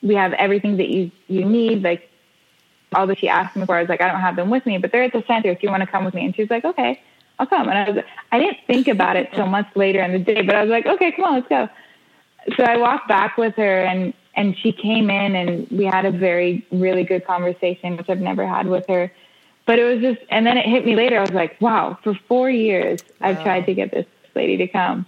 we 0.03 0.15
have 0.15 0.33
everything 0.35 0.77
that 0.77 0.89
you, 0.89 1.11
you 1.27 1.45
need. 1.45 1.83
Like 1.83 2.08
all 2.95 3.07
that 3.07 3.19
she 3.19 3.29
asked 3.29 3.57
me 3.57 3.67
for, 3.67 3.77
I 3.77 3.81
was 3.81 3.89
like, 3.89 4.01
I 4.01 4.11
don't 4.11 4.21
have 4.21 4.37
them 4.37 4.51
with 4.51 4.65
me, 4.67 4.79
but 4.79 4.93
they're 4.93 5.05
at 5.05 5.13
the 5.13 5.25
center 5.27 5.51
if 5.51 5.63
you 5.63 5.71
want 5.71 5.83
to 5.83 5.87
come 5.87 6.05
with 6.05 6.15
me. 6.15 6.25
And 6.25 6.35
she 6.35 6.43
was 6.43 6.51
like, 6.51 6.65
okay, 6.65 7.01
I'll 7.39 7.47
come. 7.47 7.69
And 7.69 7.79
I 7.79 7.91
was, 7.91 8.05
I 8.33 8.39
didn't 8.39 8.59
think 8.67 8.89
about 8.89 9.17
it 9.17 9.33
till 9.33 9.47
much 9.47 9.69
later 9.75 10.01
in 10.03 10.13
the 10.13 10.19
day, 10.19 10.43
but 10.43 10.55
I 10.55 10.63
was 10.63 10.71
like, 10.71 10.87
okay, 10.87 11.13
come 11.13 11.25
on, 11.25 11.35
let's 11.35 11.49
go. 11.49 11.69
So 12.57 12.65
I 12.65 12.77
walked 12.77 13.09
back 13.09 13.37
with 13.37 13.55
her 13.57 13.81
and, 13.81 14.15
and 14.35 14.57
she 14.57 14.73
came 14.73 15.11
in 15.11 15.37
and 15.37 15.69
we 15.71 15.85
had 15.85 16.07
a 16.07 16.11
very, 16.11 16.67
really 16.71 17.05
good 17.05 17.27
conversation, 17.27 17.97
which 17.97 18.09
I've 18.09 18.21
never 18.21 18.47
had 18.47 18.67
with 18.67 18.87
her 18.89 19.11
but 19.69 19.79
it 19.79 19.85
was 19.85 20.01
just, 20.01 20.27
and 20.31 20.47
then 20.47 20.57
it 20.57 20.65
hit 20.65 20.87
me 20.87 20.97
later. 20.97 21.19
I 21.19 21.21
was 21.21 21.33
like, 21.33 21.61
wow, 21.61 21.99
for 22.03 22.19
four 22.27 22.49
years, 22.49 23.01
wow. 23.21 23.29
I've 23.29 23.43
tried 23.43 23.67
to 23.67 23.75
get 23.75 23.91
this 23.91 24.07
lady 24.35 24.57
to 24.57 24.67
come. 24.67 25.05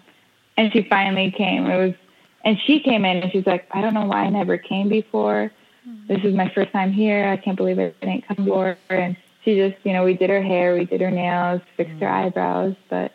And 0.58 0.70
she 0.70 0.82
finally 0.82 1.30
came. 1.30 1.64
It 1.64 1.78
was, 1.78 1.94
and 2.44 2.58
she 2.66 2.78
came 2.78 3.06
in 3.06 3.22
and 3.22 3.32
she's 3.32 3.46
like, 3.46 3.66
I 3.70 3.80
don't 3.80 3.94
know 3.94 4.04
why 4.04 4.24
I 4.24 4.28
never 4.28 4.58
came 4.58 4.90
before. 4.90 5.50
This 6.08 6.22
is 6.24 6.34
my 6.34 6.50
first 6.54 6.72
time 6.72 6.92
here. 6.92 7.28
I 7.28 7.36
can't 7.36 7.56
believe 7.56 7.78
I 7.78 7.94
didn't 8.00 8.26
come 8.26 8.44
before. 8.44 8.76
And 8.88 9.16
she 9.44 9.56
just, 9.56 9.76
you 9.84 9.92
know, 9.92 10.04
we 10.04 10.14
did 10.14 10.30
her 10.30 10.42
hair, 10.42 10.74
we 10.74 10.84
did 10.84 11.00
her 11.00 11.10
nails, 11.10 11.62
fixed 11.76 11.92
mm-hmm. 11.92 12.04
her 12.04 12.08
eyebrows, 12.08 12.76
but 12.88 13.12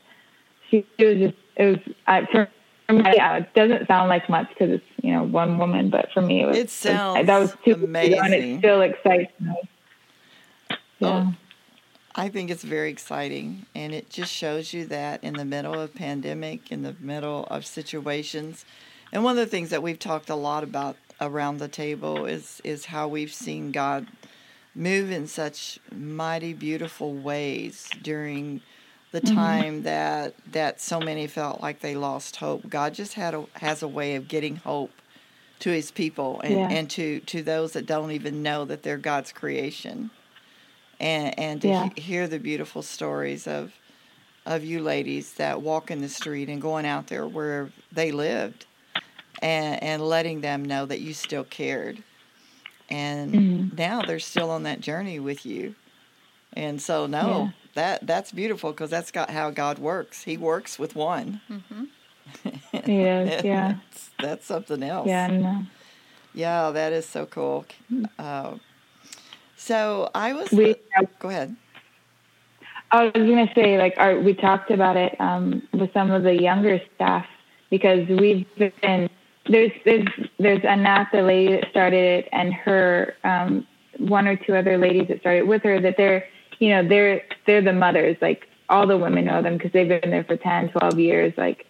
she 0.69 0.85
it 0.97 1.05
was 1.05 1.17
just, 1.17 1.35
it 1.55 1.65
was, 1.65 1.95
I, 2.07 2.25
for 2.25 2.49
me, 2.91 3.03
yeah, 3.15 3.37
it 3.37 3.53
doesn't 3.53 3.87
sound 3.87 4.09
like 4.09 4.27
much 4.29 4.49
because 4.49 4.71
it's, 4.71 4.85
you 5.03 5.11
know, 5.11 5.23
one 5.23 5.57
woman, 5.57 5.89
but 5.89 6.11
for 6.13 6.21
me, 6.21 6.41
it 6.41 6.45
was, 6.47 6.57
it 6.57 6.69
sounds 6.69 7.19
it, 7.19 7.25
that 7.27 7.37
was 7.37 7.55
too 7.63 7.73
amazing. 7.73 8.19
And 8.19 8.33
it 8.33 8.59
still 8.59 8.81
excites 8.81 9.31
me. 9.39 9.55
Yeah. 10.99 11.07
Oh, 11.07 11.33
I 12.15 12.29
think 12.29 12.49
it's 12.49 12.63
very 12.63 12.89
exciting, 12.89 13.65
and 13.75 13.93
it 13.93 14.09
just 14.09 14.31
shows 14.31 14.73
you 14.73 14.85
that 14.85 15.23
in 15.23 15.33
the 15.33 15.45
middle 15.45 15.73
of 15.73 15.93
pandemic, 15.93 16.71
in 16.71 16.81
the 16.81 16.95
middle 16.99 17.45
of 17.51 17.65
situations, 17.65 18.65
and 19.11 19.23
one 19.23 19.31
of 19.31 19.37
the 19.37 19.51
things 19.51 19.69
that 19.69 19.83
we've 19.83 19.99
talked 19.99 20.29
a 20.29 20.35
lot 20.35 20.63
about 20.63 20.95
around 21.21 21.57
the 21.57 21.67
table 21.67 22.25
is 22.25 22.61
is 22.63 22.85
how 22.85 23.07
we've 23.07 23.33
seen 23.33 23.71
God 23.71 24.07
move 24.75 25.09
in 25.09 25.27
such 25.27 25.79
mighty, 25.91 26.53
beautiful 26.53 27.13
ways 27.13 27.89
during 28.01 28.61
the 29.11 29.21
mm-hmm. 29.21 29.35
time 29.35 29.73
mm-hmm. 29.75 29.83
that 29.83 30.35
that 30.51 30.81
so 30.81 30.99
many 30.99 31.27
felt 31.27 31.61
like 31.61 31.79
they 31.79 31.95
lost 31.95 32.35
hope. 32.35 32.67
God 32.69 32.93
just 32.93 33.13
had 33.13 33.33
a, 33.33 33.45
has 33.53 33.81
a 33.81 33.87
way 33.87 34.15
of 34.15 34.27
getting 34.27 34.57
hope 34.57 34.91
to 35.59 35.71
His 35.71 35.91
people 35.91 36.41
and, 36.41 36.53
yeah. 36.53 36.69
and 36.69 36.89
to 36.91 37.21
to 37.21 37.41
those 37.41 37.73
that 37.73 37.85
don't 37.85 38.11
even 38.11 38.43
know 38.43 38.65
that 38.65 38.83
they're 38.83 38.97
God's 38.97 39.31
creation 39.31 40.11
and 40.99 41.37
and 41.39 41.61
to 41.61 41.67
yeah. 41.67 41.89
he- 41.95 42.01
hear 42.01 42.27
the 42.27 42.39
beautiful 42.39 42.81
stories 42.81 43.47
of 43.47 43.73
of 44.45 44.63
you 44.63 44.79
ladies 44.81 45.33
that 45.35 45.61
walk 45.61 45.89
in 45.89 46.01
the 46.01 46.09
street 46.09 46.49
and 46.49 46.61
going 46.61 46.85
out 46.85 47.07
there 47.07 47.25
where 47.25 47.69
they 47.91 48.11
lived 48.11 48.65
and 49.41 49.81
and 49.83 50.01
letting 50.01 50.41
them 50.41 50.63
know 50.63 50.85
that 50.85 51.01
you 51.01 51.13
still 51.13 51.43
cared 51.43 52.01
and 52.89 53.33
mm-hmm. 53.33 53.75
now 53.75 54.01
they're 54.01 54.19
still 54.19 54.51
on 54.51 54.63
that 54.63 54.79
journey 54.79 55.19
with 55.19 55.45
you 55.45 55.75
and 56.53 56.81
so 56.81 57.05
no 57.05 57.27
yeah. 57.27 57.49
that 57.73 58.07
that's 58.07 58.31
beautiful 58.31 58.71
because 58.71 58.89
that's 58.89 59.11
got 59.11 59.29
how 59.29 59.49
god 59.49 59.79
works 59.79 60.23
he 60.23 60.37
works 60.37 60.77
with 60.77 60.95
one 60.95 61.41
mm-hmm. 61.49 61.83
yeah 62.89 63.41
yeah 63.43 63.75
that's, 63.91 64.09
that's, 64.19 64.45
something 64.45 64.83
else 64.83 65.07
yeah 65.07 65.61
yeah 66.33 66.71
that 66.71 66.93
is 66.93 67.05
so 67.05 67.25
cool 67.25 67.65
uh, 68.19 68.55
so 69.65 70.11
I 70.13 70.33
was. 70.33 70.51
We, 70.51 70.75
go 71.17 71.29
ahead. 71.29 71.55
I 72.91 73.05
was 73.05 73.13
going 73.13 73.47
to 73.47 73.53
say, 73.55 73.79
like, 73.79 73.95
our, 73.97 74.19
we 74.19 74.35
talked 74.35 74.69
about 74.69 74.95
it 74.95 75.19
um, 75.19 75.67
with 75.73 75.91
some 75.91 76.11
of 76.11 76.21
the 76.21 76.39
younger 76.39 76.79
staff 76.93 77.25
because 77.71 78.07
we've 78.07 78.45
been 78.57 79.09
there's 79.47 79.71
there's 79.83 80.07
there's 80.39 80.63
Anat, 80.63 81.07
the 81.11 81.21
lady 81.21 81.53
that 81.53 81.69
started 81.69 82.25
it, 82.25 82.29
and 82.31 82.53
her 82.53 83.15
um, 83.23 83.65
one 83.97 84.27
or 84.27 84.35
two 84.35 84.55
other 84.55 84.77
ladies 84.77 85.07
that 85.09 85.19
started 85.19 85.47
with 85.47 85.63
her. 85.63 85.79
That 85.79 85.95
they're 85.97 86.27
you 86.59 86.69
know 86.69 86.87
they're 86.87 87.23
they're 87.45 87.61
the 87.61 87.73
mothers. 87.73 88.17
Like 88.21 88.47
all 88.69 88.87
the 88.87 88.97
women 88.97 89.25
know 89.25 89.41
them 89.41 89.57
because 89.57 89.71
they've 89.71 89.87
been 89.87 90.09
there 90.09 90.23
for 90.23 90.37
10, 90.37 90.69
12 90.69 90.99
years. 90.99 91.33
Like 91.37 91.67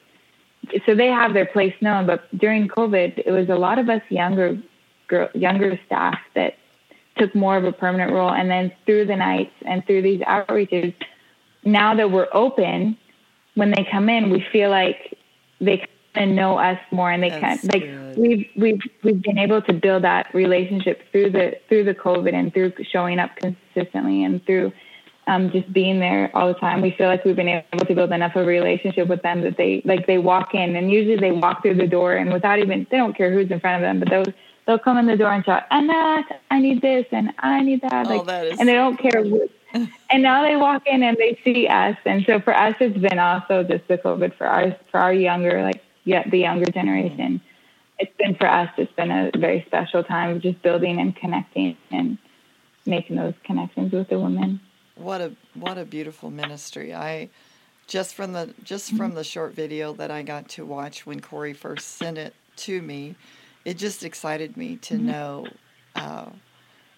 so 0.85 0.95
they 0.95 1.07
have 1.07 1.33
their 1.33 1.45
place 1.45 1.73
known. 1.81 2.05
But 2.05 2.25
during 2.37 2.67
COVID, 2.67 3.23
it 3.25 3.31
was 3.31 3.49
a 3.49 3.55
lot 3.55 3.79
of 3.79 3.89
us 3.89 4.01
younger 4.09 4.57
girl, 5.07 5.29
younger 5.33 5.79
staff 5.85 6.17
that 6.35 6.55
took 7.17 7.33
more 7.35 7.57
of 7.57 7.63
a 7.63 7.71
permanent 7.71 8.11
role. 8.11 8.31
And 8.31 8.49
then 8.49 8.71
through 8.85 9.05
the 9.05 9.15
nights 9.15 9.53
and 9.65 9.85
through 9.85 10.01
these 10.01 10.21
outreaches, 10.21 10.93
now 11.63 11.95
that 11.95 12.11
we're 12.11 12.27
open, 12.33 12.97
when 13.55 13.71
they 13.71 13.87
come 13.89 14.09
in, 14.09 14.29
we 14.29 14.45
feel 14.51 14.69
like 14.69 15.17
they 15.59 15.87
and 16.15 16.35
know 16.35 16.57
us 16.57 16.79
more 16.91 17.11
and 17.11 17.21
they 17.23 17.29
can 17.29 17.59
like 17.63 17.83
good. 17.83 18.17
we've 18.17 18.49
we've 18.55 18.81
we've 19.03 19.21
been 19.21 19.37
able 19.37 19.61
to 19.61 19.73
build 19.73 20.03
that 20.03 20.33
relationship 20.33 21.01
through 21.11 21.29
the 21.31 21.53
through 21.67 21.83
the 21.83 21.93
covid 21.93 22.33
and 22.33 22.53
through 22.53 22.71
showing 22.91 23.19
up 23.19 23.31
consistently 23.37 24.23
and 24.23 24.45
through 24.45 24.71
um, 25.27 25.51
just 25.51 25.73
being 25.73 25.99
there 25.99 26.29
all 26.35 26.47
the 26.47 26.59
time 26.59 26.81
we 26.81 26.91
feel 26.91 27.07
like 27.07 27.25
we've 27.25 27.35
been 27.35 27.63
able 27.73 27.85
to 27.85 27.95
build 27.95 28.11
enough 28.11 28.35
of 28.35 28.43
a 28.43 28.45
relationship 28.45 29.07
with 29.07 29.23
them 29.23 29.41
that 29.41 29.57
they 29.57 29.81
like 29.83 30.05
they 30.05 30.19
walk 30.19 30.53
in 30.53 30.75
and 30.75 30.91
usually 30.91 31.17
they 31.17 31.31
walk 31.31 31.63
through 31.63 31.75
the 31.75 31.87
door 31.87 32.13
and 32.13 32.31
without 32.31 32.59
even 32.59 32.85
they 32.91 32.97
don't 32.97 33.17
care 33.17 33.33
who's 33.33 33.49
in 33.49 33.59
front 33.59 33.75
of 33.75 33.81
them 33.81 33.99
but 33.99 34.09
they'll 34.09 34.33
they'll 34.67 34.79
come 34.79 34.97
in 34.97 35.07
the 35.07 35.17
door 35.17 35.31
and 35.31 35.43
shout 35.43 35.63
I 36.51 36.59
need 36.59 36.81
this 36.81 37.05
and 37.11 37.31
I 37.39 37.61
need 37.61 37.81
that 37.81 38.05
like 38.05 38.21
oh, 38.21 38.25
that 38.25 38.59
and 38.59 38.69
they 38.69 38.73
don't 38.73 38.97
care 38.97 39.23
and 40.09 40.23
now 40.23 40.43
they 40.43 40.55
walk 40.55 40.83
in 40.85 41.03
and 41.03 41.17
they 41.17 41.39
see 41.43 41.67
us. 41.67 41.97
And 42.05 42.23
so 42.25 42.39
for 42.39 42.55
us, 42.55 42.75
it's 42.79 42.97
been 42.97 43.19
also 43.19 43.63
just 43.63 43.87
the 43.87 43.97
COVID 43.97 44.37
for 44.37 44.47
our 44.47 44.75
for 44.91 44.99
our 44.99 45.13
younger, 45.13 45.61
like 45.63 45.81
yeah, 46.05 46.27
the 46.29 46.37
younger 46.37 46.71
generation. 46.71 47.41
It's 47.99 48.15
been 48.17 48.35
for 48.35 48.47
us. 48.47 48.69
It's 48.77 48.91
been 48.93 49.11
a 49.11 49.31
very 49.37 49.63
special 49.67 50.03
time 50.03 50.35
of 50.35 50.41
just 50.41 50.61
building 50.61 50.99
and 50.99 51.15
connecting 51.15 51.77
and 51.91 52.17
making 52.85 53.15
those 53.15 53.33
connections 53.43 53.91
with 53.91 54.09
the 54.09 54.19
women. 54.19 54.59
What 54.95 55.21
a 55.21 55.33
what 55.53 55.77
a 55.77 55.85
beautiful 55.85 56.29
ministry! 56.29 56.93
I 56.93 57.29
just 57.87 58.15
from 58.15 58.33
the 58.33 58.53
just 58.63 58.95
from 58.95 59.13
the 59.13 59.23
short 59.23 59.53
video 59.53 59.93
that 59.93 60.11
I 60.11 60.23
got 60.23 60.49
to 60.49 60.65
watch 60.65 61.05
when 61.05 61.19
Corey 61.19 61.53
first 61.53 61.97
sent 61.97 62.17
it 62.17 62.33
to 62.57 62.81
me, 62.81 63.15
it 63.65 63.77
just 63.77 64.03
excited 64.03 64.55
me 64.55 64.77
to 64.77 64.95
mm-hmm. 64.95 65.07
know 65.07 65.47
uh, 65.95 66.29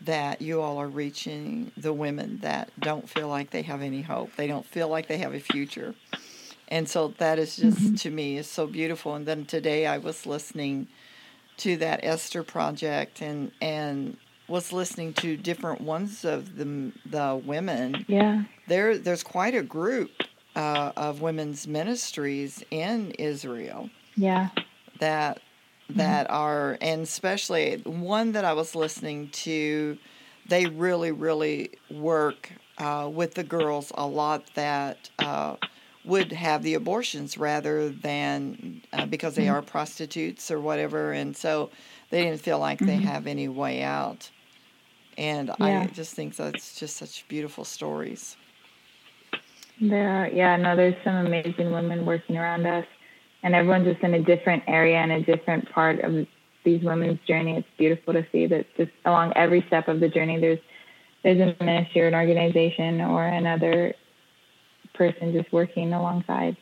that 0.02 0.42
you 0.42 0.62
all 0.62 0.78
are 0.78 0.88
reaching 0.88 1.72
the 1.78 1.94
women 1.94 2.40
that 2.42 2.70
don't 2.80 3.10
feel 3.10 3.28
like 3.28 3.50
they 3.50 3.64
have 3.64 3.82
any 3.82 4.02
hope. 4.02 4.36
They 4.36 4.48
don't 4.48 4.66
feel 4.66 4.88
like 4.88 5.08
they 5.08 5.18
have 5.18 5.34
a 5.34 5.40
future. 5.40 5.96
And 6.70 6.88
so 6.88 7.14
that 7.18 7.40
is 7.40 7.56
just 7.56 7.78
mm-hmm. 7.78 7.96
to 7.96 8.10
me 8.10 8.38
is 8.38 8.48
so 8.50 8.68
beautiful. 8.68 9.16
And 9.16 9.26
then 9.26 9.46
today 9.46 9.86
I 9.86 9.98
was 9.98 10.26
listening 10.26 10.88
to 11.58 11.78
that 11.78 12.02
Esther 12.04 12.44
project 12.44 13.22
and 13.22 13.52
and 13.62 14.18
was 14.48 14.72
listening 14.72 15.14
to 15.14 15.36
different 15.36 15.82
ones 15.82 16.24
of 16.24 16.58
the 16.58 16.92
the 17.06 17.42
women. 17.46 18.06
Yeah. 18.08 18.44
There 18.68 18.98
there's 18.98 19.24
quite 19.24 19.56
a 19.56 19.64
group 19.64 20.12
uh, 20.56 20.92
of 20.96 21.22
women's 21.22 21.68
ministries 21.68 22.64
in 22.72 23.12
Israel. 23.12 23.90
Yeah. 24.16 24.50
That 25.00 25.42
Mm-hmm. 25.90 26.00
that 26.00 26.30
are, 26.30 26.78
and 26.82 27.04
especially 27.04 27.78
one 27.86 28.34
that 28.34 28.44
I 28.44 28.52
was 28.52 28.76
listening 28.76 29.30
to, 29.30 29.98
they 30.50 30.66
really, 30.66 31.14
really 31.14 31.72
work 31.90 32.52
uh, 32.78 33.10
with 33.10 33.36
the 33.36 33.44
girls 33.46 33.94
a 33.96 34.06
lot 34.06 34.44
that 34.56 35.10
uh, 35.20 35.56
would 36.08 36.32
have 36.32 36.64
the 36.64 36.74
abortions 36.74 37.38
rather 37.38 37.90
than 37.90 38.82
uh, 38.94 39.06
because 39.06 39.36
they 39.36 39.46
mm-hmm. 39.46 39.56
are 39.56 39.62
prostitutes 39.62 40.50
or 40.50 40.60
whatever. 40.60 41.12
And 41.12 41.36
so 41.36 41.70
they 42.10 42.24
didn't 42.24 42.42
feel 42.42 42.60
like 42.60 42.80
mm-hmm. 42.80 42.88
they 42.88 42.98
have 42.98 43.28
any 43.28 43.48
way 43.48 43.84
out. 43.84 44.30
And 45.18 45.52
yeah. 45.60 45.82
I 45.82 45.88
just 45.88 46.14
think 46.14 46.36
that's 46.36 46.80
just 46.80 46.98
such 46.98 47.28
beautiful 47.28 47.66
stories. 47.66 48.38
There 49.82 50.10
are, 50.10 50.28
yeah, 50.28 50.56
no, 50.56 50.76
there's 50.76 50.96
some 51.04 51.16
amazing 51.26 51.72
women 51.72 52.06
working 52.06 52.38
around 52.38 52.66
us 52.66 52.86
and 53.44 53.54
everyone's 53.54 53.88
just 53.88 54.04
in 54.04 54.14
a 54.14 54.22
different 54.24 54.64
area 54.68 54.98
and 54.98 55.12
a 55.12 55.22
different 55.22 55.70
part 55.72 56.00
of 56.02 56.26
these 56.64 56.84
women's 56.84 57.20
journey. 57.28 57.58
It's 57.58 57.68
beautiful 57.78 58.14
to 58.14 58.26
see 58.32 58.48
that 58.48 58.66
just 58.76 58.92
along 59.06 59.34
every 59.36 59.64
step 59.68 59.88
of 59.88 60.00
the 60.00 60.10
journey, 60.10 60.40
there's 60.40 60.60
there's 61.24 61.40
a 61.40 61.64
ministry 61.64 62.02
or 62.02 62.08
an 62.08 62.16
organization 62.16 63.02
or 63.02 63.26
another 63.26 63.94
person 64.98 65.34
just 65.34 65.52
working 65.54 65.94
alongside. 65.94 66.58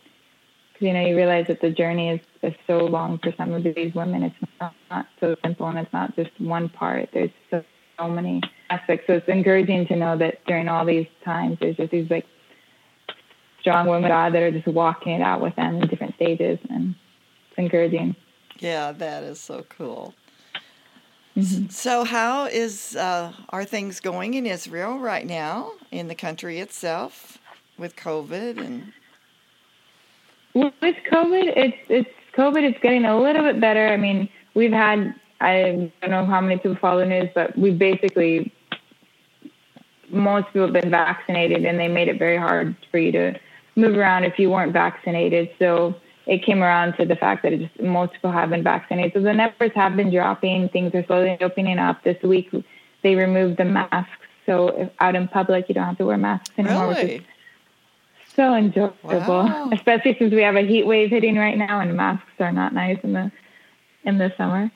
Because 0.74 0.88
you 0.88 0.94
know 0.94 1.06
you 1.06 1.16
realize 1.16 1.48
that 1.48 1.62
the 1.62 1.70
journey 1.70 2.10
is, 2.10 2.20
is 2.44 2.54
so 2.68 2.80
long 2.80 3.20
for 3.20 3.34
some 3.38 3.54
of 3.54 3.64
these 3.64 3.94
women. 3.96 4.24
It's 4.24 4.36
not, 4.60 4.74
not 4.90 5.08
so 5.20 5.36
simple, 5.44 5.68
and 5.68 5.80
it's 5.80 5.94
not 5.94 6.16
just 6.16 6.32
one 6.40 6.70
part. 6.70 7.10
There's 7.14 7.32
so, 7.50 7.64
so 7.98 8.10
many 8.10 8.42
aspects. 8.70 9.08
So 9.08 9.14
it's 9.14 9.28
encouraging 9.28 9.88
to 9.88 9.96
know 9.96 10.18
that 10.18 10.44
during 10.46 10.68
all 10.68 10.86
these 10.86 11.08
times, 11.24 11.58
there's 11.62 11.78
just 11.78 11.92
these 11.92 12.10
like 12.10 12.26
strong 13.62 13.88
women 13.88 14.10
God 14.10 14.34
that 14.34 14.44
are 14.44 14.52
just 14.52 14.68
walking 14.68 15.14
it 15.14 15.22
out 15.22 15.42
with 15.42 15.56
them 15.56 15.82
in 15.82 15.88
different 15.88 16.16
stages, 16.16 16.60
and 16.70 16.96
it's 17.50 17.58
encouraging. 17.58 18.16
Yeah, 18.60 18.92
that 18.92 19.24
is 19.24 19.40
so 19.40 19.66
cool. 19.70 20.14
Mm-hmm. 21.36 21.70
So, 21.70 22.06
how 22.06 22.46
is 22.46 22.96
uh, 22.96 23.34
are 23.50 23.66
things 23.66 24.00
going 24.00 24.36
in 24.36 24.46
Israel 24.46 25.00
right 25.00 25.26
now 25.26 25.72
in 25.92 26.08
the 26.08 26.16
country 26.16 26.60
itself 26.60 27.40
with 27.78 27.96
COVID 27.96 28.60
and? 28.60 28.94
With 30.54 30.74
COVID, 31.12 31.54
it's 31.58 31.78
it's 31.90 32.10
COVID. 32.38 32.64
It's 32.64 32.80
getting 32.80 33.06
a 33.06 33.20
little 33.20 33.44
bit 33.44 33.60
better. 33.60 33.88
I 33.90 33.98
mean, 33.98 34.30
we've 34.54 34.72
had 34.72 35.14
I 35.42 35.92
don't 36.02 36.12
know 36.12 36.26
how 36.26 36.42
many 36.42 36.58
people 36.58 36.78
follow 36.80 37.00
the 37.00 37.06
news, 37.08 37.30
but 37.36 37.58
we 37.58 37.72
basically 37.72 38.54
most 40.10 40.48
people 40.48 40.64
have 40.64 40.74
been 40.74 40.90
vaccinated, 40.90 41.66
and 41.66 41.80
they 41.80 41.88
made 41.88 42.08
it 42.08 42.18
very 42.18 42.38
hard 42.38 42.76
for 42.90 43.00
you 43.00 43.12
to 43.12 43.40
move 43.76 43.98
around 43.98 44.24
if 44.24 44.40
you 44.40 44.50
weren't 44.50 44.72
vaccinated. 44.72 45.50
So 45.60 45.96
it 46.26 46.44
came 46.44 46.64
around 46.64 46.94
to 46.98 47.06
the 47.06 47.16
fact 47.16 47.44
that 47.44 47.54
it 47.54 47.60
just 47.60 47.82
most 47.82 48.14
people 48.14 48.32
have 48.32 48.50
been 48.50 48.64
vaccinated. 48.64 49.14
So 49.14 49.22
the 49.22 49.34
numbers 49.34 49.72
have 49.76 49.96
been 49.96 50.12
dropping. 50.12 50.70
Things 50.70 50.94
are 50.96 51.06
slowly 51.06 51.38
opening 51.42 51.80
up. 51.80 52.04
This 52.04 52.22
week 52.24 52.50
they 53.04 53.16
removed 53.16 53.58
the 53.58 53.66
masks, 53.66 54.26
so 54.46 54.90
out 55.00 55.16
in 55.16 55.28
public 55.28 55.68
you 55.68 55.76
don't 55.76 55.86
have 55.86 55.98
to 55.98 56.06
wear 56.06 56.18
masks 56.18 56.52
anymore. 56.58 56.90
Really? 56.90 57.26
So 58.36 58.54
enjoyable, 58.54 58.94
wow. 59.04 59.70
especially 59.74 60.16
since 60.20 60.34
we 60.34 60.42
have 60.42 60.56
a 60.56 60.62
heat 60.62 60.86
wave 60.86 61.10
hitting 61.10 61.38
right 61.38 61.58
now, 61.58 61.80
and 61.80 61.96
masks 61.96 62.30
are 62.40 62.52
not 62.52 62.74
nice 62.74 62.98
in 63.04 63.14
the 63.14 63.32
in 64.04 64.18
the 64.18 64.32
summer. 64.38 64.72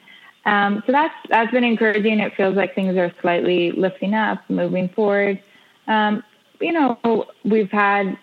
Um, 0.45 0.83
so 0.85 0.91
that's 0.91 1.13
that's 1.29 1.51
been 1.51 1.63
encouraging. 1.63 2.19
It 2.19 2.33
feels 2.35 2.55
like 2.55 2.75
things 2.75 2.97
are 2.97 3.13
slightly 3.21 3.71
lifting 3.71 4.13
up, 4.13 4.41
moving 4.49 4.89
forward. 4.89 5.41
Um, 5.87 6.23
you 6.59 6.71
know, 6.71 7.25
we've 7.43 7.71
had 7.71 8.17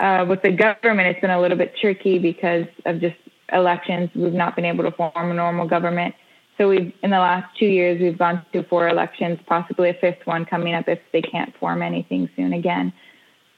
uh, 0.00 0.24
with 0.28 0.42
the 0.42 0.52
government, 0.52 1.08
it's 1.08 1.20
been 1.20 1.30
a 1.30 1.40
little 1.40 1.58
bit 1.58 1.74
tricky 1.80 2.18
because 2.18 2.66
of 2.86 3.00
just 3.00 3.16
elections. 3.52 4.10
We've 4.14 4.32
not 4.32 4.56
been 4.56 4.64
able 4.64 4.84
to 4.84 4.92
form 4.92 5.12
a 5.30 5.34
normal 5.34 5.66
government. 5.66 6.14
So 6.56 6.68
we've 6.68 6.92
in 7.02 7.10
the 7.10 7.18
last 7.18 7.56
two 7.58 7.66
years 7.66 8.00
we've 8.00 8.18
gone 8.18 8.44
through 8.52 8.64
four 8.64 8.88
elections, 8.88 9.38
possibly 9.46 9.90
a 9.90 9.94
fifth 9.94 10.24
one 10.26 10.44
coming 10.44 10.74
up 10.74 10.88
if 10.88 10.98
they 11.12 11.22
can't 11.22 11.56
form 11.58 11.82
anything 11.82 12.28
soon 12.36 12.52
again. 12.52 12.92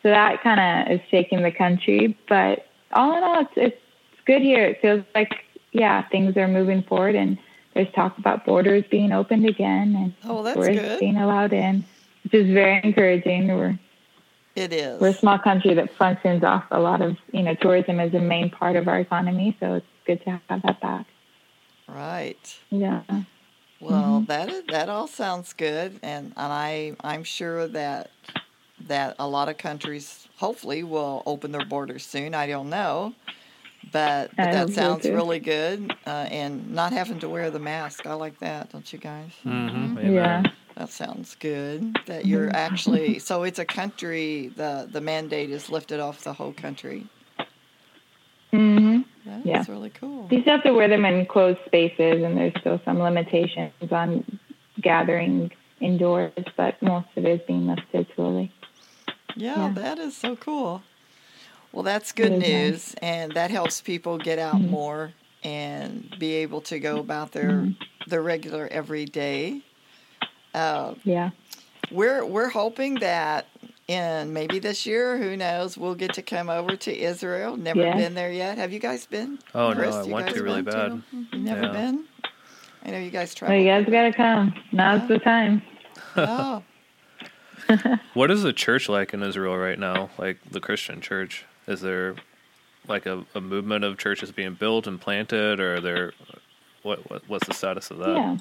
So 0.03 0.09
that 0.09 0.43
kind 0.43 0.61
of 0.89 0.95
is 0.95 1.01
shaking 1.11 1.43
the 1.43 1.53
country. 1.53 2.17
But 2.29 2.67
all 2.93 3.17
in 3.17 3.23
all, 3.23 3.41
it's, 3.41 3.53
it's 3.57 3.77
good 4.27 4.43
here. 4.43 4.65
It 4.65 4.81
feels 4.81 5.05
like 5.15 5.45
yeah, 5.73 6.07
things 6.09 6.37
are 6.37 6.49
moving 6.49 6.83
forward, 6.83 7.15
and 7.15 7.39
there's 7.75 7.93
talk 7.95 8.19
about 8.19 8.45
borders 8.45 8.85
being 8.91 9.13
opened 9.13 9.47
again 9.47 9.95
and 9.97 10.15
oh, 10.25 10.43
tourists 10.55 11.01
being 11.01 11.17
allowed 11.17 11.53
in, 11.53 11.85
which 12.25 12.35
is 12.35 12.53
very 12.53 12.81
encouraging. 12.83 13.49
We're 13.49 13.79
it 14.57 14.73
is. 14.73 15.01
We're 15.01 15.09
a 15.09 15.15
small 15.15 15.39
country 15.39 15.75
that 15.75 15.95
functions 15.97 16.43
off 16.43 16.65
a 16.71 16.81
lot 16.81 17.01
of, 17.01 17.17
you 17.33 17.43
know, 17.43 17.55
tourism 17.55 18.01
is 18.01 18.13
a 18.15 18.19
main 18.19 18.51
part 18.51 18.77
of 18.77 18.89
our 18.89 18.99
economy, 18.99 19.57
so 19.61 19.75
it's 19.75 19.87
good 20.07 20.23
to 20.25 20.41
have 20.49 20.63
that 20.63 20.81
back. 20.81 21.07
Right. 21.89 22.59
Yeah. 22.69 23.03
Well, 23.81 24.21
mm-hmm. 24.21 24.25
that 24.27 24.69
that 24.69 24.89
all 24.89 25.07
sounds 25.07 25.53
good, 25.55 26.01
and, 26.03 26.35
and 26.37 26.53
I 26.53 26.97
I'm 27.01 27.25
sure 27.25 27.67
that 27.69 28.11
that 28.89 29.17
a 29.19 29.27
lot 29.27 29.49
of 29.49 29.59
countries 29.59 30.29
hopefully 30.37 30.83
will 30.83 31.23
open 31.27 31.53
their 31.53 31.65
borders 31.65 32.05
soon. 32.05 32.35
I 32.35 32.47
don't 32.47 32.71
know, 32.71 33.15
but, 33.93 34.31
but 34.37 34.53
that 34.53 34.71
sounds 34.71 35.05
really 35.05 35.39
good, 35.39 35.93
uh, 36.07 36.27
and 36.31 36.71
not 36.73 36.93
having 36.93 37.19
to 37.21 37.29
wear 37.29 37.51
the 37.51 37.59
mask. 37.59 38.07
I 38.07 38.15
like 38.15 38.39
that, 38.41 38.71
don't 38.71 38.91
you 38.93 38.99
guys? 38.99 39.31
Mm-hmm. 39.45 40.15
Yeah. 40.15 40.43
That 40.77 40.89
sounds 40.89 41.37
good. 41.39 41.99
That 42.07 42.25
you're 42.25 42.47
mm-hmm. 42.47 42.57
actually 42.57 43.19
so 43.19 43.43
it's 43.43 43.59
a 43.59 43.67
country. 43.67 44.51
The 44.57 44.89
the 44.91 45.01
mandate 45.01 45.51
is 45.51 45.69
lifted 45.69 46.01
off 46.01 46.25
the 46.25 46.33
whole 46.33 46.55
country. 46.55 47.07
Mm-hmm. 48.53 49.03
That's 49.27 49.47
yeah. 49.47 49.65
really 49.69 49.91
cool. 49.91 50.27
You 50.31 50.41
still 50.41 50.55
have 50.55 50.63
to 50.65 50.73
wear 50.73 50.89
them 50.89 51.05
in 51.05 51.27
closed 51.27 51.59
spaces, 51.67 52.23
and 52.25 52.37
there's 52.37 52.55
still 52.61 52.81
some 52.85 52.99
limitations 52.99 53.73
on 53.91 54.39
gathering 54.81 55.51
indoors, 55.81 56.33
but 56.57 56.81
most 56.83 57.09
of 57.17 57.25
it 57.25 57.41
is 57.41 57.47
being 57.47 57.67
lifted 57.67 58.07
slowly. 58.15 58.53
Yeah, 59.37 59.57
yeah. 59.69 59.73
that 59.75 59.99
is 59.99 60.17
so 60.17 60.37
cool. 60.37 60.83
Well, 61.73 61.83
that's 61.85 62.13
good 62.13 62.33
news, 62.33 62.73
nice. 62.73 62.95
and 63.01 63.33
that 63.33 63.51
helps 63.51 63.81
people 63.81 64.19
get 64.19 64.39
out 64.39 64.57
mm-hmm. 64.57 64.71
more 64.71 65.13
and 65.45 66.15
be 66.19 66.35
able 66.35 66.61
to 66.63 66.79
go 66.79 66.99
about 66.99 67.33
their 67.33 67.51
Mm-hmm. 67.51 68.11
their 68.11 68.23
regular 68.23 68.67
everyday. 68.71 69.63
Uh, 70.55 70.95
Yeah. 71.05 71.31
we're 71.93 72.25
we're 72.25 72.49
hoping 72.49 72.95
that 73.01 73.47
in 73.87 74.33
maybe 74.33 74.59
this 74.59 74.85
year, 74.87 75.17
who 75.19 75.37
knows, 75.37 75.77
we'll 75.79 75.95
get 75.97 76.13
to 76.15 76.23
come 76.23 76.49
over 76.49 76.77
to 76.77 76.97
Israel. 76.97 77.57
Never 77.57 77.81
Yes. 77.81 77.97
been 77.97 78.15
there 78.15 78.31
yet. 78.33 78.59
Have 78.59 78.73
you 78.73 78.79
guys 78.81 79.07
been? 79.07 79.39
Oh 79.55 79.73
Chris, 79.75 79.95
no, 79.95 80.01
I 80.01 80.05
you 80.05 80.13
want 80.13 80.27
guys 80.27 80.35
to 80.37 80.43
really 80.43 80.63
been 80.63 80.75
bad. 80.75 81.03
You've 81.33 81.43
never 81.43 81.63
Yeah. 81.67 81.73
been. 81.73 82.05
I 82.85 82.91
know 82.91 82.99
you 82.99 83.11
guys 83.11 83.35
Well, 83.41 83.49
travel. 83.51 83.57
you 83.59 83.65
guys 83.69 83.87
gotta 83.91 84.13
come. 84.13 84.55
Now's 84.73 85.07
the 85.09 85.19
time. 85.19 85.63
oh, 86.17 86.63
What 88.15 88.31
is 88.31 88.43
the 88.43 88.53
church 88.53 88.89
like 88.89 89.15
in 89.15 89.23
Israel 89.23 89.57
right 89.57 89.79
now? 89.79 90.11
Like 90.19 90.39
the 90.51 90.61
Christian 90.61 91.01
church? 91.01 91.45
Is 91.67 91.81
there 91.81 92.17
like 92.89 93.07
a, 93.07 93.25
a 93.35 93.41
movement 93.41 93.85
of 93.85 93.99
churches 93.99 94.33
being 94.33 94.55
built 94.55 94.87
and 94.87 95.01
planted, 95.01 95.61
or 95.61 95.77
are 95.77 95.81
there 95.81 96.13
what, 96.83 97.09
what 97.11 97.23
what's 97.29 97.47
the 97.47 97.55
status 97.55 97.91
of 97.91 97.99
that? 97.99 98.17
Yeah. 98.17 98.37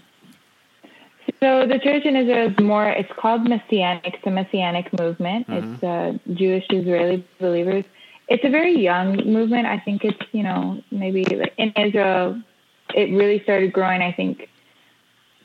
So 1.40 1.68
the 1.68 1.80
church 1.80 2.06
in 2.06 2.16
Israel 2.16 2.50
is 2.50 2.60
more, 2.60 2.90
it's 2.90 3.12
called 3.18 3.48
Messianic. 3.48 4.16
It's 4.16 4.26
a 4.26 4.32
Messianic 4.32 4.92
movement. 5.00 5.46
It's 5.48 5.84
uh, 5.84 6.18
Jewish 6.34 6.66
Israeli 6.72 7.26
believers. 7.40 7.86
It's 8.28 8.44
a 8.44 8.50
very 8.50 8.78
young 8.78 9.16
movement. 9.26 9.66
I 9.66 9.80
think 9.80 10.04
it's, 10.04 10.20
you 10.32 10.44
know, 10.44 10.82
maybe 10.92 11.24
in 11.58 11.72
Israel, 11.72 12.42
it 12.94 13.16
really 13.16 13.42
started 13.44 13.72
growing. 13.72 14.02
I 14.02 14.12
think 14.12 14.49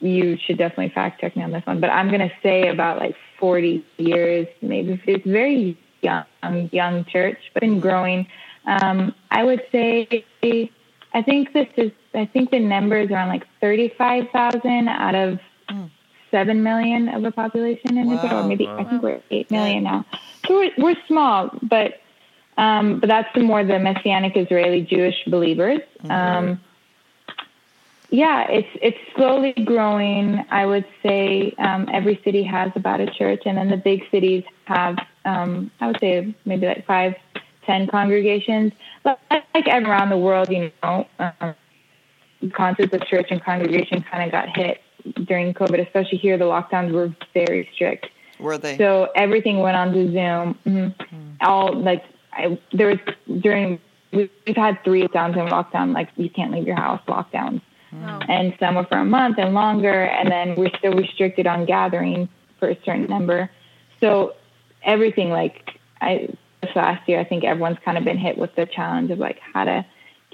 you 0.00 0.37
should 0.44 0.59
definitely 0.59 0.90
fact 0.94 1.20
check 1.20 1.37
me 1.37 1.42
on 1.42 1.50
this 1.52 1.64
one, 1.66 1.80
but 1.80 1.90
I'm 1.90 2.09
going 2.09 2.20
to 2.20 2.33
say 2.42 2.68
about 2.68 2.98
like 2.98 3.16
40 3.38 3.85
years, 3.98 4.46
maybe. 4.61 5.00
It's 5.07 5.26
very 5.26 5.78
young, 6.02 6.24
young 6.72 7.04
church, 7.07 7.38
but 7.52 7.61
been 7.61 7.80
growing. 7.80 8.26
Um, 8.66 9.14
I 9.30 9.44
would 9.44 9.62
say, 9.72 10.24
I 10.42 11.22
think 11.22 11.52
this 11.52 11.68
is, 11.76 11.92
I 12.14 12.26
think 12.26 12.50
the 12.50 12.59
number 12.61 12.96
is 12.98 13.11
around 13.11 13.28
like 13.28 13.44
35,000 13.61 14.88
out 14.88 15.14
of 15.14 15.38
Mm. 15.70 15.90
7 16.30 16.62
million 16.62 17.09
of 17.09 17.22
the 17.22 17.30
population 17.30 17.96
in 17.96 18.12
Israel, 18.12 18.40
or 18.40 18.44
maybe 18.44 18.66
Wow. 18.66 18.78
I 18.78 18.85
think 18.85 19.02
we're 19.02 19.20
8 19.30 19.50
million 19.50 19.85
now. 19.85 20.04
So 20.46 20.57
we're, 20.57 20.72
we're 20.76 20.96
small, 21.07 21.50
but, 21.62 22.00
um, 22.59 23.00
but 23.00 23.09
that's 23.09 23.28
the 23.35 23.40
more 23.40 23.64
the 23.64 23.78
Messianic 23.78 24.37
Israeli 24.37 24.83
Jewish 24.83 25.14
believers. 25.26 25.80
Um, 26.11 26.61
yeah, 28.10 28.46
it's 28.48 28.68
it's 28.80 28.98
slowly 29.16 29.52
growing. 29.52 30.44
I 30.50 30.66
would 30.66 30.84
say 31.02 31.54
um, 31.58 31.88
every 31.92 32.20
city 32.24 32.42
has 32.44 32.70
about 32.76 33.00
a 33.00 33.06
church, 33.06 33.42
and 33.46 33.56
then 33.58 33.68
the 33.70 33.76
big 33.76 34.02
cities 34.10 34.44
have, 34.66 34.96
um, 35.24 35.70
I 35.80 35.88
would 35.88 35.98
say, 36.00 36.34
maybe 36.44 36.66
like 36.66 36.86
five, 36.86 37.14
ten 37.66 37.86
congregations. 37.86 38.72
But 39.02 39.18
like 39.30 39.66
around 39.66 40.10
the 40.10 40.18
world, 40.18 40.48
you 40.50 40.70
know, 40.82 41.06
um, 41.18 41.54
concepts 42.52 42.92
of 42.94 43.06
church 43.06 43.28
and 43.30 43.42
congregation 43.42 44.02
kind 44.10 44.22
of 44.24 44.30
got 44.32 44.54
hit 44.56 44.80
during 45.24 45.52
COVID. 45.54 45.84
Especially 45.84 46.18
here, 46.18 46.38
the 46.38 46.44
lockdowns 46.44 46.92
were 46.92 47.14
very 47.32 47.68
strict. 47.74 48.06
were 48.38 48.58
they? 48.58 48.76
So 48.78 49.08
everything 49.14 49.58
went 49.60 49.76
on 49.76 49.92
to 49.92 50.06
Zoom. 50.12 50.58
Mhm. 50.66 50.94
All 51.40 51.72
like 51.74 52.04
I, 52.32 52.58
there 52.72 52.88
was 52.88 52.98
during 53.40 53.78
we- 54.12 54.30
we've 54.46 54.56
had 54.56 54.82
three 54.84 55.02
lockdowns 55.02 55.36
in 55.36 55.46
lockdown. 55.48 55.92
Like 55.94 56.08
you 56.16 56.28
can't 56.30 56.52
leave 56.52 56.66
your 56.66 56.76
house 56.76 57.00
lockdowns, 57.08 57.60
Oh. 58.02 58.20
and 58.28 58.54
some 58.59 58.74
were 58.74 58.85
for 58.85 58.98
a 58.98 59.04
month 59.04 59.38
and 59.38 59.54
longer. 59.54 60.04
And 60.04 60.30
then 60.30 60.57
we're 60.57 60.76
still 60.78 60.94
restricted 60.94 61.46
on 61.46 61.64
gatherings 61.64 62.28
for 62.59 62.70
a 62.70 62.76
certain 62.85 63.07
number. 63.07 63.50
So 64.00 64.35
everything 64.83 65.30
like 65.30 65.78
I 66.00 66.28
this 66.62 66.74
last 66.74 67.09
year, 67.09 67.20
I 67.20 67.24
think 67.24 67.44
everyone's 67.44 67.78
kind 67.85 67.98
of 67.98 68.04
been 68.04 68.18
hit 68.18 68.38
with 68.38 68.54
the 68.57 68.66
challenge 68.66 69.11
of 69.11 69.18
like 69.18 69.38
how 69.38 69.64
to 69.64 69.85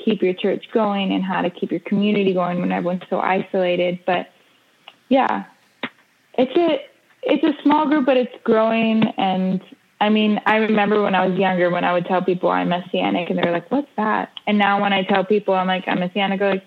keep 0.04 0.22
your 0.22 0.34
church 0.34 0.64
going 0.72 1.12
and 1.12 1.22
how 1.22 1.42
to 1.42 1.50
keep 1.50 1.70
your 1.70 1.80
community 1.80 2.32
going 2.32 2.60
when 2.60 2.72
everyone's 2.72 3.02
so 3.10 3.20
isolated. 3.20 4.00
But 4.06 4.30
yeah, 5.08 5.44
it's 6.34 6.56
a 6.56 6.84
it's 7.22 7.44
a 7.44 7.62
small 7.62 7.86
group, 7.86 8.06
but 8.06 8.16
it's 8.16 8.34
growing. 8.44 9.04
And 9.18 9.60
I 10.00 10.08
mean, 10.08 10.40
I 10.46 10.56
remember 10.56 11.02
when 11.02 11.14
I 11.14 11.26
was 11.26 11.38
younger, 11.38 11.68
when 11.70 11.84
I 11.84 11.92
would 11.92 12.06
tell 12.06 12.22
people 12.22 12.48
I'm 12.48 12.68
Messianic, 12.68 13.28
and 13.28 13.38
they're 13.38 13.52
like, 13.52 13.70
"What's 13.70 13.90
that?" 13.96 14.30
And 14.46 14.58
now 14.58 14.80
when 14.80 14.92
I 14.92 15.02
tell 15.04 15.24
people 15.24 15.54
I'm 15.54 15.66
like 15.66 15.84
I'm 15.86 16.00
Messianic, 16.00 16.38
they're 16.38 16.54
like, 16.54 16.64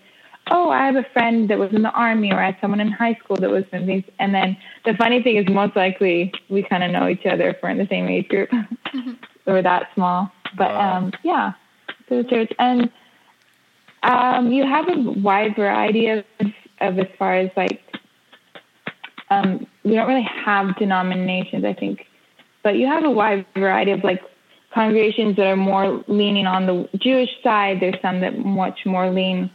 "Oh, 0.51 0.69
I 0.69 0.85
have 0.85 0.95
a 0.95 1.05
friend 1.13 1.49
that 1.49 1.57
was 1.57 1.71
in 1.73 1.81
the 1.81 1.91
army, 1.91 2.31
or 2.31 2.39
I 2.39 2.47
had 2.47 2.57
someone 2.61 2.79
in 2.79 2.91
high 2.91 3.15
school 3.23 3.37
that 3.37 3.49
was 3.49 3.63
in 3.71 3.85
these." 3.85 4.03
And 4.19 4.33
then 4.33 4.57
the 4.85 4.93
funny 4.95 5.21
thing 5.23 5.37
is, 5.37 5.47
most 5.49 5.75
likely 5.75 6.33
we 6.49 6.63
kind 6.63 6.83
of 6.83 6.91
know 6.91 7.07
each 7.07 7.25
other 7.25 7.49
if 7.49 7.57
we're 7.61 7.69
in 7.69 7.77
the 7.77 7.87
same 7.87 8.07
age 8.07 8.27
group. 8.29 8.49
we're 9.45 9.61
that 9.61 9.89
small, 9.95 10.31
but 10.57 10.69
Wow. 10.71 10.97
um, 10.97 11.11
yeah, 11.23 11.53
to 12.09 12.23
the 12.23 12.29
church 12.29 12.51
and. 12.59 12.91
Um, 14.03 14.51
you 14.51 14.65
have 14.65 14.89
a 14.89 14.99
wide 14.99 15.55
variety 15.55 16.07
of, 16.09 16.25
of 16.81 16.99
as 16.99 17.07
far 17.17 17.35
as 17.35 17.49
like 17.55 17.81
um, 19.29 19.65
we 19.83 19.93
don't 19.95 20.07
really 20.07 20.27
have 20.45 20.75
denominations, 20.77 21.63
I 21.65 21.73
think, 21.73 22.05
but 22.63 22.75
you 22.75 22.85
have 22.87 23.03
a 23.05 23.09
wide 23.09 23.45
variety 23.55 23.91
of 23.91 24.03
like 24.03 24.21
congregations 24.73 25.35
that 25.37 25.47
are 25.47 25.55
more 25.55 26.03
leaning 26.07 26.47
on 26.47 26.65
the 26.65 26.89
Jewish 26.97 27.29
side. 27.43 27.79
There's 27.79 27.95
some 28.01 28.19
that 28.21 28.37
much 28.39 28.85
more 28.85 29.09
lean 29.09 29.49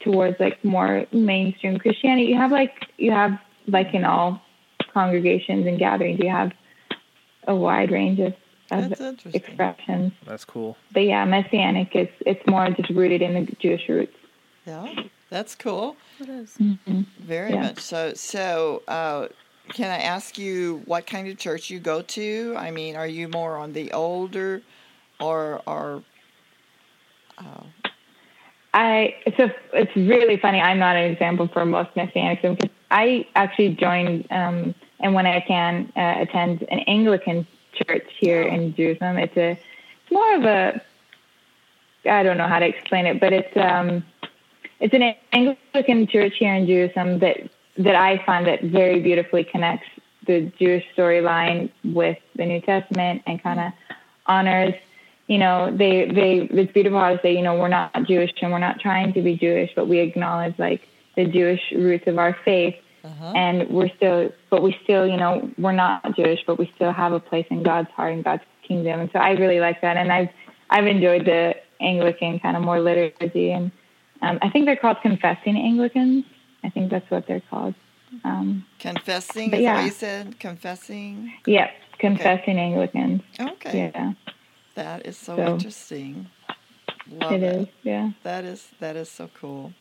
towards 0.00 0.38
like 0.40 0.62
more 0.64 1.06
mainstream 1.12 1.78
Christianity. 1.78 2.26
You 2.28 2.36
have 2.36 2.52
like 2.52 2.74
you 2.96 3.10
have 3.12 3.38
like 3.66 3.94
in 3.94 4.04
all 4.04 4.40
congregations 4.92 5.66
and 5.66 5.78
gatherings, 5.78 6.18
you 6.20 6.30
have 6.30 6.52
a 7.46 7.54
wide 7.54 7.90
range 7.90 8.18
of, 8.20 8.34
of 8.70 8.90
That's 8.90 9.24
expressions. 9.34 10.12
That's 10.24 10.44
cool. 10.44 10.76
But 10.92 11.04
yeah, 11.04 11.24
messianic 11.24 11.94
is 11.94 12.08
it's 12.26 12.46
more 12.46 12.68
just 12.70 12.90
rooted 12.90 13.22
in 13.22 13.34
the 13.34 13.52
Jewish 13.60 13.88
roots. 13.88 14.16
Yeah, 14.66 14.86
that's 15.30 15.54
cool. 15.54 15.96
It 16.20 16.28
is. 16.28 16.56
Very 17.20 17.52
Yeah. 17.52 17.62
much 17.62 17.80
so. 17.80 18.12
So, 18.14 18.82
uh, 18.88 19.28
can 19.70 19.90
I 19.90 19.98
ask 19.98 20.38
you 20.38 20.82
what 20.84 21.06
kind 21.06 21.28
of 21.28 21.38
church 21.38 21.70
you 21.70 21.78
go 21.78 22.02
to? 22.02 22.54
I 22.56 22.70
mean, 22.70 22.96
are 22.96 23.06
you 23.06 23.28
more 23.28 23.56
on 23.56 23.72
the 23.72 23.92
older, 23.92 24.62
or 25.20 25.62
or? 25.66 26.02
Uh, 27.38 27.62
I 28.74 29.16
it's 29.26 29.38
a 29.38 29.54
it's 29.72 29.94
really 29.96 30.36
funny. 30.36 30.60
I'm 30.60 30.78
not 30.78 30.96
an 30.96 31.10
example 31.10 31.48
for 31.48 31.64
most 31.64 31.94
messianics 31.94 32.42
because 32.42 32.70
I 32.90 33.26
actually 33.34 33.74
joined 33.74 34.26
um, 34.30 34.74
and 35.00 35.14
when 35.14 35.26
I 35.26 35.40
can 35.40 35.92
uh, 35.96 36.16
attend 36.18 36.62
an 36.70 36.80
Anglican 36.80 37.46
church 37.74 38.06
here 38.18 38.42
in 38.42 38.74
Jerusalem. 38.74 39.18
It's 39.18 39.36
a 39.36 39.50
it's 39.50 40.12
more 40.12 40.34
of 40.36 40.44
a 40.44 40.82
I 42.08 42.22
don't 42.22 42.38
know 42.38 42.46
how 42.46 42.58
to 42.58 42.66
explain 42.66 43.06
it, 43.06 43.20
but 43.20 43.32
it's 43.32 43.56
um 43.56 44.04
it's 44.80 44.94
an 44.94 45.14
Anglican 45.32 46.06
church 46.06 46.34
here 46.38 46.54
in 46.54 46.66
Jerusalem 46.66 47.18
that 47.20 47.38
that 47.78 47.94
I 47.94 48.22
find 48.24 48.46
that 48.46 48.62
very 48.62 49.00
beautifully 49.00 49.44
connects 49.44 49.88
the 50.26 50.52
Jewish 50.58 50.84
storyline 50.96 51.70
with 51.84 52.18
the 52.36 52.44
New 52.44 52.60
Testament 52.60 53.22
and 53.26 53.42
kind 53.42 53.60
of 53.60 53.72
honors 54.26 54.74
you 55.28 55.36
know, 55.36 55.70
they 55.70 56.06
they 56.06 56.48
it's 56.50 56.72
beautiful 56.72 56.98
how 56.98 57.14
to 57.14 57.20
say, 57.22 57.36
you 57.36 57.42
know, 57.42 57.54
we're 57.54 57.68
not 57.68 57.92
Jewish 58.06 58.32
and 58.40 58.50
we're 58.50 58.58
not 58.58 58.80
trying 58.80 59.12
to 59.12 59.22
be 59.22 59.36
Jewish, 59.36 59.70
but 59.76 59.86
we 59.86 59.98
acknowledge 60.00 60.58
like 60.58 60.80
the 61.16 61.26
Jewish 61.26 61.60
roots 61.72 62.06
of 62.06 62.18
our 62.18 62.36
faith, 62.44 62.74
uh-huh. 63.04 63.32
and 63.36 63.68
we're 63.68 63.90
still, 63.96 64.32
but 64.50 64.62
we 64.62 64.76
still, 64.82 65.06
you 65.06 65.18
know, 65.18 65.50
we're 65.58 65.72
not 65.72 66.16
Jewish, 66.16 66.40
but 66.46 66.58
we 66.58 66.72
still 66.74 66.92
have 66.92 67.12
a 67.12 67.20
place 67.20 67.46
in 67.50 67.62
God's 67.62 67.90
heart 67.90 68.14
and 68.14 68.24
God's 68.24 68.42
kingdom, 68.66 69.00
and 69.00 69.10
so 69.12 69.18
I 69.18 69.32
really 69.32 69.60
like 69.60 69.82
that, 69.82 69.98
and 69.98 70.10
I've 70.10 70.30
I've 70.70 70.86
enjoyed 70.86 71.26
the 71.26 71.54
Anglican 71.78 72.40
kind 72.40 72.56
of 72.56 72.62
more 72.62 72.80
liturgy, 72.80 73.50
and 73.50 73.70
um, 74.22 74.38
I 74.40 74.48
think 74.48 74.64
they're 74.64 74.76
called 74.76 74.96
confessing 75.02 75.56
Anglicans. 75.58 76.24
I 76.64 76.70
think 76.70 76.90
that's 76.90 77.08
what 77.10 77.26
they're 77.26 77.42
called. 77.50 77.74
Um, 78.24 78.64
Confessing, 78.78 79.52
is 79.52 79.60
yeah. 79.60 79.74
what 79.74 79.84
you 79.84 79.90
said? 79.90 80.40
Confessing. 80.40 81.32
yeah, 81.44 81.70
confessing 81.98 82.58
Anglicans. 82.58 83.20
Okay, 83.38 83.92
Yeah, 83.94 84.14
that 84.78 85.06
is 85.06 85.16
so, 85.18 85.36
So- 85.36 85.46
interesting. 85.54 86.28
Love 87.10 87.32
it 87.32 87.42
it. 87.42 87.56
is. 87.62 87.66
Yeah. 87.84 88.10
That 88.22 88.44
is 88.44 88.68
that 88.80 88.94
is 88.96 89.08
so 89.10 89.30
cool. 89.40 89.72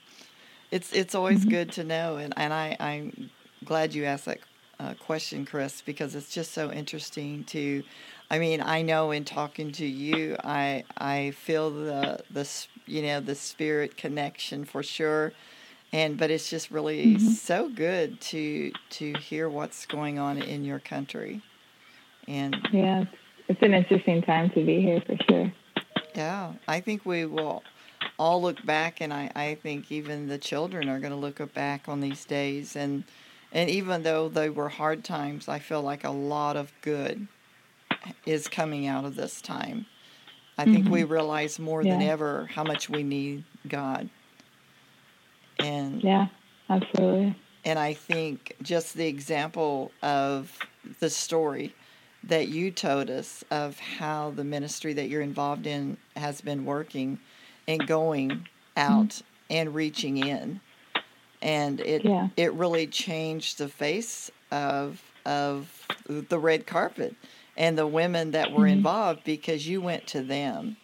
It's 0.72 0.94
it's 0.94 1.14
always 1.16 1.40
Mm-hmm. 1.42 1.50
good 1.58 1.72
to 1.74 1.84
know, 1.84 2.18
and 2.18 2.34
and 2.38 2.54
I 2.54 2.76
I'm 2.80 3.30
glad 3.66 3.94
you 3.94 4.06
asked 4.06 4.26
that 4.26 4.40
uh, 4.80 4.94
question, 5.10 5.46
Chris, 5.46 5.82
because 5.86 6.16
it's 6.16 6.34
just 6.34 6.52
so 6.54 6.72
interesting 6.72 7.44
to. 7.56 7.84
I 8.32 8.40
mean, 8.40 8.62
I 8.62 8.82
know 8.82 9.12
in 9.12 9.24
talking 9.26 9.72
to 9.74 9.86
you, 9.86 10.38
I 10.44 10.84
I 10.98 11.32
feel 11.32 11.70
the 11.72 12.20
the 12.32 12.46
you 12.86 13.02
know 13.02 13.20
the 13.20 13.36
spirit 13.36 13.98
connection 13.98 14.64
for 14.66 14.82
sure, 14.84 15.34
and 15.92 16.18
but 16.18 16.32
it's 16.32 16.50
just 16.50 16.72
really 16.72 17.16
Mm-hmm. 17.16 17.28
so 17.28 17.68
good 17.70 18.22
to 18.32 18.72
to 19.00 19.14
hear 19.20 19.50
what's 19.50 19.86
going 19.86 20.18
on 20.18 20.42
in 20.42 20.64
your 20.64 20.80
country, 20.80 21.42
and 22.28 22.56
Yeah, 22.72 23.04
it's 23.48 23.62
an 23.62 23.74
interesting 23.74 24.22
time 24.22 24.50
to 24.52 24.66
be 24.66 24.82
here 24.82 25.02
for 25.06 25.16
sure. 25.30 25.54
Yeah, 26.16 26.54
I 26.68 26.80
think 26.80 27.06
we 27.06 27.26
will 27.26 27.64
all 28.18 28.42
look 28.42 28.66
back, 28.66 29.02
and 29.02 29.14
I, 29.14 29.32
I 29.36 29.56
think 29.56 29.92
even 29.92 30.28
the 30.28 30.38
children 30.38 30.90
are 30.90 31.00
going 31.00 31.12
to 31.12 31.18
look 31.18 31.54
back 31.54 31.88
on 31.88 32.02
these 32.02 32.26
days. 32.26 32.76
And, 32.76 33.04
and 33.52 33.70
even 33.70 34.04
though 34.04 34.28
they 34.28 34.50
were 34.50 34.70
hard 34.70 35.04
times, 35.04 35.48
I 35.48 35.60
feel 35.60 35.82
like 35.82 36.04
a 36.04 36.10
lot 36.10 36.58
of 36.58 36.72
good 36.82 37.28
is 38.26 38.48
coming 38.48 38.88
out 38.88 39.06
of 39.06 39.16
this 39.16 39.42
time. 39.42 39.86
I 40.58 40.66
think 40.66 40.90
we 40.90 41.02
mm-hmm. 41.02 41.14
realize 41.14 41.60
more 41.60 41.84
than 41.84 42.02
ever 42.02 42.50
how 42.52 42.64
much 42.64 42.90
we 42.90 43.04
need 43.04 43.44
God. 43.68 44.10
And 45.60 46.04
Yeah, 46.04 46.28
absolutely. 46.68 47.36
and 47.64 47.78
I 47.78 47.94
think 47.94 48.56
just 48.64 48.96
the 48.96 49.08
example 49.08 49.92
of 50.02 50.58
the 51.00 51.12
story 51.12 51.76
that 52.28 52.48
you 52.50 52.72
told 52.72 53.10
us 53.10 53.44
of 53.52 53.80
how 53.80 54.32
the 54.32 54.44
ministry 54.44 54.94
that 54.94 55.10
you're 55.10 55.22
involved 55.22 55.66
in 55.68 55.98
has 56.16 56.42
been 56.42 56.66
working 56.66 57.20
and 57.68 57.88
going 57.88 58.46
out 58.76 59.22
and 59.50 59.74
reaching 59.74 60.18
in. 60.18 60.60
And 61.42 61.80
it 61.80 62.04
Yeah. 62.04 62.30
it 62.36 62.54
really 62.54 62.88
changed 62.88 63.58
the 63.58 63.70
face 63.70 64.32
of 64.52 65.02
of 65.26 65.88
the 66.08 66.40
red 66.40 66.66
carpet 66.66 67.16
and 67.58 67.78
the 67.78 67.88
women 67.88 68.32
that 68.32 68.52
were 68.52 68.68
involved 68.68 69.24
because 69.24 69.68
you 69.68 69.82
went 69.82 70.08
to 70.08 70.22
them. 70.22 70.78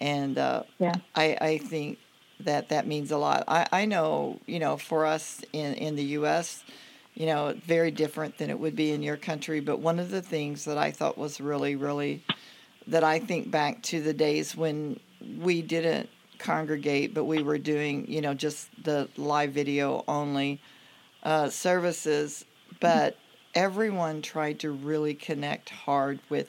And 0.00 0.38
uh, 0.38 0.64
Yeah. 0.78 0.94
I, 1.14 1.36
I 1.40 1.58
think 1.58 1.98
that 2.40 2.68
that 2.70 2.86
means 2.86 3.10
a 3.10 3.18
lot. 3.18 3.44
I, 3.48 3.66
I 3.72 3.84
know, 3.86 4.40
you 4.46 4.58
know, 4.58 4.76
for 4.76 5.06
us 5.06 5.42
in, 5.52 5.74
in 5.74 5.96
the 5.96 6.04
U.S., 6.04 6.64
you 7.14 7.26
know, 7.26 7.54
very 7.64 7.90
different 7.90 8.38
than 8.38 8.50
it 8.50 8.58
would 8.58 8.74
be 8.74 8.92
in 8.92 9.02
your 9.02 9.16
country. 9.16 9.60
But 9.60 9.80
one 9.80 9.98
of 9.98 10.10
the 10.10 10.22
things 10.22 10.64
that 10.64 10.78
I 10.78 10.90
thought 10.90 11.18
was 11.18 11.40
really, 11.40 11.76
really, 11.76 12.24
that 12.86 13.04
I 13.04 13.18
think 13.18 13.50
back 13.50 13.82
to 13.84 14.00
the 14.00 14.14
days 14.14 14.56
when 14.56 14.98
we 15.38 15.62
didn't 15.62 16.08
congregate, 16.38 17.14
but 17.14 17.24
we 17.24 17.42
were 17.42 17.58
doing, 17.58 18.10
you 18.10 18.20
know, 18.20 18.34
just 18.34 18.68
the 18.82 19.08
live 19.16 19.52
video 19.52 20.04
only 20.08 20.60
uh, 21.22 21.48
services. 21.48 22.44
But 22.80 23.16
everyone 23.54 24.22
tried 24.22 24.58
to 24.60 24.70
really 24.70 25.14
connect 25.14 25.68
hard 25.68 26.18
with, 26.28 26.48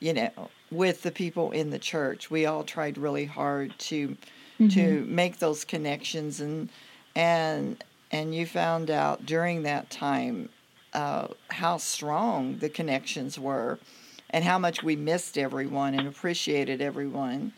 you 0.00 0.12
know, 0.12 0.50
with 0.70 1.02
the 1.02 1.10
people 1.10 1.52
in 1.52 1.70
the 1.70 1.78
church. 1.78 2.30
We 2.30 2.46
all 2.46 2.64
tried 2.64 2.98
really 2.98 3.24
hard 3.24 3.72
to 3.78 4.16
to 4.70 5.04
make 5.06 5.38
those 5.38 5.64
connections 5.64 6.40
and 6.40 6.68
and 7.16 7.82
and 8.12 8.34
you 8.34 8.46
found 8.46 8.90
out 8.90 9.24
during 9.26 9.62
that 9.62 9.90
time 9.90 10.50
uh, 10.92 11.28
how 11.50 11.78
strong 11.78 12.58
the 12.58 12.68
connections 12.68 13.38
were 13.38 13.78
and 14.30 14.44
how 14.44 14.58
much 14.58 14.82
we 14.82 14.94
missed 14.94 15.38
everyone 15.38 15.94
and 15.94 16.06
appreciated 16.06 16.80
everyone 16.82 17.52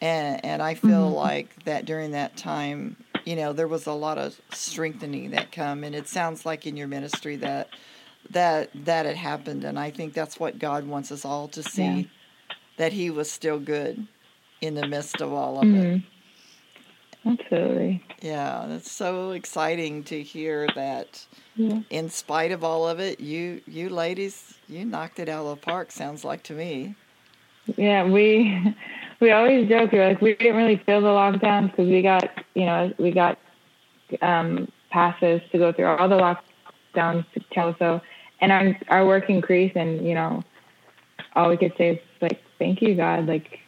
and 0.00 0.44
and 0.44 0.60
I 0.62 0.74
feel 0.74 1.10
like 1.10 1.64
that 1.64 1.84
during 1.86 2.10
that 2.10 2.36
time 2.36 2.96
you 3.24 3.36
know 3.36 3.52
there 3.52 3.68
was 3.68 3.86
a 3.86 3.92
lot 3.92 4.18
of 4.18 4.40
strengthening 4.50 5.30
that 5.30 5.52
come 5.52 5.84
and 5.84 5.94
it 5.94 6.08
sounds 6.08 6.44
like 6.44 6.66
in 6.66 6.76
your 6.76 6.88
ministry 6.88 7.36
that 7.36 7.68
that 8.30 8.70
that 8.84 9.06
had 9.06 9.16
happened 9.16 9.64
and 9.64 9.78
I 9.78 9.90
think 9.90 10.12
that's 10.12 10.38
what 10.40 10.58
God 10.58 10.86
wants 10.86 11.10
us 11.12 11.24
all 11.24 11.48
to 11.48 11.62
see 11.62 11.82
Yeah. 11.82 12.02
that 12.76 12.92
he 12.92 13.08
was 13.10 13.30
still 13.30 13.58
good 13.60 14.06
in 14.60 14.74
the 14.74 14.86
midst 14.86 15.20
of 15.20 15.32
all 15.32 15.58
of 15.60 15.68
it 15.68 15.70
Mhm. 15.70 16.02
Absolutely. 17.26 18.04
yeah, 18.22 18.66
that's 18.68 18.90
so 18.90 19.32
exciting 19.32 20.04
to 20.04 20.22
hear 20.22 20.68
that. 20.74 21.26
Yeah. 21.56 21.80
In 21.90 22.08
spite 22.08 22.52
of 22.52 22.62
all 22.62 22.88
of 22.88 23.00
it, 23.00 23.20
you 23.20 23.60
you 23.66 23.88
ladies, 23.88 24.54
you 24.68 24.84
knocked 24.84 25.18
it 25.18 25.28
out 25.28 25.46
of 25.46 25.58
the 25.58 25.64
park. 25.64 25.90
Sounds 25.90 26.24
like 26.24 26.42
to 26.44 26.52
me. 26.52 26.94
Yeah, 27.76 28.04
we 28.04 28.76
we 29.20 29.30
always 29.32 29.68
joke 29.68 29.92
we're 29.92 30.08
like 30.08 30.20
we 30.20 30.34
didn't 30.34 30.56
really 30.56 30.76
feel 30.86 31.00
the 31.00 31.08
lockdowns 31.08 31.70
because 31.70 31.88
we 31.88 32.02
got 32.02 32.30
you 32.54 32.64
know 32.64 32.92
we 32.98 33.10
got 33.10 33.38
um, 34.22 34.70
passes 34.90 35.40
to 35.50 35.58
go 35.58 35.72
through 35.72 35.86
all 35.86 36.08
the 36.08 36.38
lockdowns 36.94 37.24
to 37.32 37.40
Chelsea, 37.52 38.02
and 38.40 38.52
our 38.52 38.78
our 38.88 39.06
work 39.06 39.28
increased, 39.28 39.76
and 39.76 40.06
you 40.06 40.14
know 40.14 40.44
all 41.34 41.48
we 41.48 41.56
could 41.56 41.72
say 41.76 41.90
is 41.90 41.98
like 42.20 42.40
thank 42.58 42.82
you 42.82 42.94
God, 42.94 43.26
like 43.26 43.58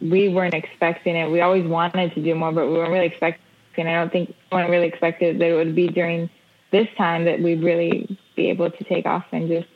we 0.00 0.28
weren't 0.28 0.54
expecting 0.54 1.16
it. 1.16 1.30
We 1.30 1.40
always 1.40 1.66
wanted 1.66 2.14
to 2.14 2.22
do 2.22 2.34
more, 2.34 2.52
but 2.52 2.66
we 2.66 2.72
weren't 2.72 2.92
really 2.92 3.06
expecting. 3.06 3.42
I 3.78 3.94
don't 3.94 4.12
think 4.12 4.34
anyone 4.52 4.70
really 4.70 4.88
expected 4.88 5.38
that 5.38 5.48
it 5.48 5.54
would 5.54 5.74
be 5.74 5.88
during 5.88 6.28
this 6.70 6.88
time 6.98 7.24
that 7.24 7.40
we'd 7.40 7.62
really 7.62 8.18
be 8.36 8.50
able 8.50 8.70
to 8.70 8.84
take 8.84 9.06
off 9.06 9.24
and 9.32 9.48
just 9.48 9.68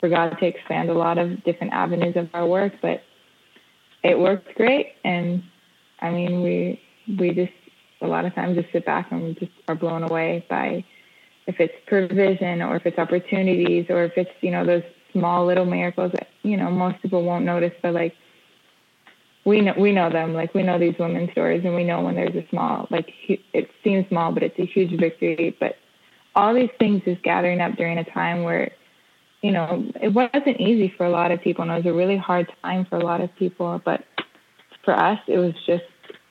for 0.00 0.08
God 0.08 0.36
to 0.38 0.46
expand 0.46 0.90
a 0.90 0.94
lot 0.94 1.18
of 1.18 1.42
different 1.44 1.72
avenues 1.72 2.16
of 2.16 2.28
our 2.34 2.46
work. 2.46 2.74
But 2.82 3.02
it 4.02 4.18
worked 4.18 4.54
great, 4.54 4.94
and 5.04 5.42
I 6.00 6.10
mean, 6.10 6.42
we 6.42 6.80
we 7.18 7.30
just 7.30 7.52
a 8.00 8.06
lot 8.06 8.24
of 8.24 8.34
times 8.34 8.56
just 8.56 8.70
sit 8.72 8.84
back 8.84 9.10
and 9.10 9.22
we 9.22 9.34
just 9.34 9.52
are 9.66 9.74
blown 9.74 10.02
away 10.02 10.44
by 10.48 10.84
if 11.46 11.58
it's 11.58 11.74
provision 11.86 12.62
or 12.62 12.76
if 12.76 12.86
it's 12.86 12.98
opportunities 12.98 13.86
or 13.88 14.04
if 14.04 14.12
it's 14.16 14.30
you 14.40 14.50
know 14.50 14.64
those 14.64 14.84
small 15.12 15.46
little 15.46 15.64
miracles 15.64 16.12
that 16.12 16.28
you 16.42 16.56
know 16.56 16.70
most 16.70 17.00
people 17.02 17.22
won't 17.22 17.44
notice, 17.44 17.72
but 17.82 17.94
like 17.94 18.14
we 19.48 19.62
know 19.62 19.74
we 19.78 19.92
know 19.92 20.10
them. 20.10 20.34
Like 20.34 20.54
we 20.54 20.62
know 20.62 20.78
these 20.78 20.98
women's 20.98 21.32
stories 21.32 21.64
and 21.64 21.74
we 21.74 21.82
know 21.82 22.02
when 22.02 22.14
there's 22.14 22.36
a 22.36 22.46
small 22.50 22.86
like 22.90 23.12
it 23.28 23.70
seems 23.82 24.06
small 24.08 24.30
but 24.30 24.42
it's 24.42 24.58
a 24.58 24.66
huge 24.66 24.98
victory. 25.00 25.56
But 25.58 25.76
all 26.34 26.54
these 26.54 26.70
things 26.78 27.02
is 27.06 27.16
gathering 27.22 27.60
up 27.60 27.74
during 27.76 27.98
a 27.98 28.04
time 28.04 28.42
where 28.42 28.70
you 29.40 29.50
know 29.50 29.90
it 30.00 30.08
wasn't 30.08 30.60
easy 30.60 30.92
for 30.96 31.06
a 31.06 31.10
lot 31.10 31.32
of 31.32 31.40
people 31.40 31.62
and 31.62 31.72
it 31.72 31.76
was 31.76 31.86
a 31.86 31.92
really 31.92 32.18
hard 32.18 32.52
time 32.62 32.84
for 32.84 32.96
a 32.96 33.04
lot 33.04 33.22
of 33.22 33.34
people. 33.36 33.80
But 33.82 34.04
for 34.84 34.92
us 34.94 35.18
it 35.26 35.38
was 35.38 35.54
just 35.66 35.84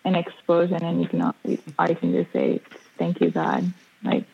an 0.06 0.16
explosion 0.16 0.84
and 0.84 1.02
you 1.02 1.08
can 1.08 1.34
we, 1.44 1.60
I 1.80 1.96
can 1.96 2.14
just 2.14 2.32
say 2.32 2.62
thank 3.00 3.20
you 3.20 3.32
God. 3.32 3.74
Like 4.04 4.26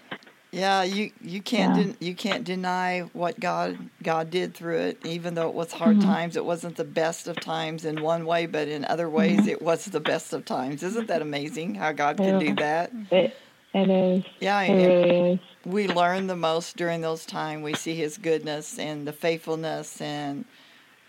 Yeah, 0.54 0.84
you 0.84 1.12
you 1.20 1.42
can't 1.42 1.76
Yeah. 1.76 1.84
den- 1.84 1.98
you 2.00 2.14
can't 2.16 2.44
deny 2.44 3.02
what 3.14 3.40
God 3.40 3.90
God 4.04 4.30
did 4.30 4.54
through 4.54 4.78
it. 4.78 5.06
Even 5.06 5.34
though 5.34 5.50
it 5.50 5.56
was 5.56 5.74
hard 5.74 5.98
Mm-hmm. 5.98 6.08
times, 6.08 6.36
it 6.38 6.46
wasn't 6.46 6.76
the 6.76 6.84
best 6.84 7.28
of 7.28 7.40
times 7.40 7.86
in 7.86 8.04
one 8.04 8.26
way, 8.28 8.46
but 8.46 8.68
in 8.68 8.86
other 8.86 9.10
ways, 9.10 9.40
Mm-hmm. 9.42 9.50
it 9.50 9.62
was 9.64 9.86
the 9.86 10.00
best 10.00 10.32
of 10.32 10.46
times. 10.46 10.84
Isn't 10.84 11.08
that 11.08 11.24
amazing? 11.24 11.76
How 11.76 11.92
God 11.92 12.18
can 12.18 12.40
do 12.40 12.54
that? 12.56 12.92
it 13.12 13.34
it 13.74 13.90
is 13.90 14.24
Yeah, 14.40 14.62
it 14.62 14.70
and 14.70 14.78
really 14.78 15.32
is 15.34 15.40
we 15.66 15.88
learn 15.88 16.28
the 16.28 16.36
most 16.36 16.78
during 16.78 17.02
those 17.02 17.26
times. 17.26 17.64
We 17.64 17.74
see 17.74 17.96
His 17.96 18.20
goodness 18.20 18.78
and 18.78 19.08
the 19.08 19.14
faithfulness 19.14 20.00
and 20.02 20.46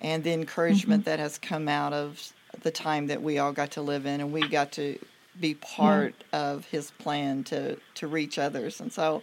and 0.00 0.24
the 0.24 0.32
encouragement 0.32 1.02
Mm-hmm. 1.04 1.10
that 1.10 1.18
has 1.18 1.38
come 1.38 1.68
out 1.68 1.92
of 1.92 2.32
the 2.62 2.70
time 2.70 3.08
that 3.08 3.22
we 3.22 3.38
all 3.38 3.52
got 3.52 3.72
to 3.72 3.82
live 3.82 4.06
in, 4.06 4.22
and 4.22 4.32
we 4.32 4.48
got 4.48 4.72
to 4.72 4.98
be 5.40 5.54
part 5.54 6.14
of 6.32 6.66
His 6.66 6.90
plan 6.92 7.44
to 7.44 7.76
to 7.94 8.06
reach 8.06 8.38
others. 8.38 8.80
And 8.80 8.92
so, 8.92 9.22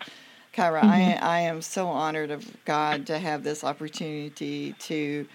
Kyra, 0.54 0.84
I 0.84 1.18
I 1.22 1.40
am 1.42 1.62
so 1.62 1.88
honored 1.88 2.32
of 2.32 2.46
God 2.66 3.08
to 3.08 3.20
have 3.20 3.44
this 3.44 3.64
opportunity 3.64 4.74
to. 4.80 5.28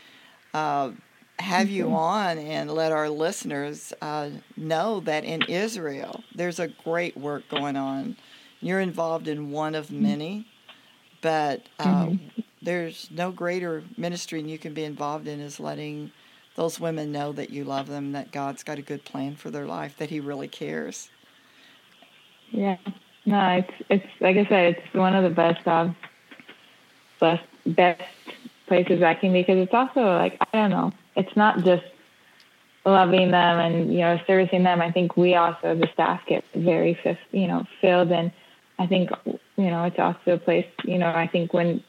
Uh, 0.55 0.93
have 1.39 1.69
you 1.69 1.93
on 1.93 2.39
and 2.39 2.71
let 2.71 2.93
our 2.93 3.11
listeners 3.11 3.93
uh, 4.01 4.31
know 4.57 5.01
that 5.01 5.25
in 5.25 5.43
Israel 5.43 6.25
there's 6.35 6.59
a 6.59 6.69
great 6.69 7.17
work 7.17 7.47
going 7.51 7.77
on. 7.77 8.17
You're 8.61 8.81
involved 8.81 9.29
in 9.29 9.51
one 9.51 9.75
of 9.75 9.91
many, 9.91 10.47
but 11.21 11.63
uh, 11.79 12.13
there's 12.63 13.09
no 13.11 13.31
greater 13.31 13.83
ministry 13.97 14.41
you 14.43 14.59
can 14.59 14.73
be 14.73 14.85
involved 14.85 15.29
in 15.29 15.41
is 15.41 15.61
letting 15.61 16.11
those 16.57 16.81
women 16.81 17.13
know 17.13 17.33
that 17.33 17.51
you 17.51 17.65
love 17.65 17.87
them, 17.87 18.13
that 18.13 18.33
God's 18.33 18.65
got 18.65 18.79
a 18.79 18.83
good 18.83 19.05
plan 19.05 19.37
for 19.37 19.51
their 19.51 19.67
life, 19.67 19.97
that 19.99 20.11
He 20.11 20.21
really 20.21 20.49
cares. 20.49 21.11
Yeah. 22.51 22.79
No, 23.25 23.49
it's 23.59 23.73
it's 23.91 24.07
like 24.21 24.37
I 24.37 24.47
said, 24.49 24.77
it's 24.77 24.95
one 24.95 25.15
of 25.15 25.25
the 25.25 25.31
best 25.31 25.67
of 25.67 25.95
best 27.21 27.45
best 27.67 28.03
places 28.67 29.03
I 29.03 29.15
can 29.15 29.33
be 29.33 29.43
because 29.43 29.59
it's 29.59 29.75
also 29.75 30.01
like 30.01 30.39
I 30.41 30.47
don't 30.53 30.71
know, 30.71 30.93
it's 31.17 31.37
not 31.37 31.65
just 31.65 31.85
loving 32.85 33.33
them 33.33 33.59
and 33.59 33.93
you 33.93 34.01
know 34.01 34.19
servicing 34.27 34.63
them. 34.63 34.81
I 34.81 34.93
think 34.93 35.17
we 35.17 35.35
also 35.35 35.75
the 35.75 35.89
staff 35.93 36.21
get 36.27 36.45
very 36.55 36.99
you 37.33 37.49
know 37.49 37.65
filled 37.81 38.13
and 38.13 38.33
I 38.79 38.87
think 38.87 39.11
you 39.27 39.71
know 39.71 39.85
it's 39.85 39.99
also 39.99 40.35
a 40.35 40.39
place 40.39 40.67
you 40.85 40.99
know 40.99 41.09
I 41.09 41.27
think 41.27 41.53
when 41.53 41.83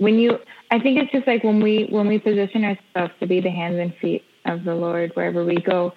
when 0.00 0.18
you 0.18 0.38
I 0.70 0.80
think 0.80 0.98
it's 0.98 1.12
just 1.12 1.26
like 1.26 1.44
when 1.44 1.62
we 1.62 1.86
when 1.90 2.08
we 2.08 2.18
position 2.18 2.64
ourselves 2.64 3.12
to 3.20 3.26
be 3.26 3.40
the 3.40 3.50
hands 3.50 3.78
and 3.78 3.94
feet 4.00 4.24
of 4.46 4.64
the 4.64 4.74
Lord 4.74 5.12
wherever 5.14 5.44
we 5.44 5.56
go, 5.56 5.92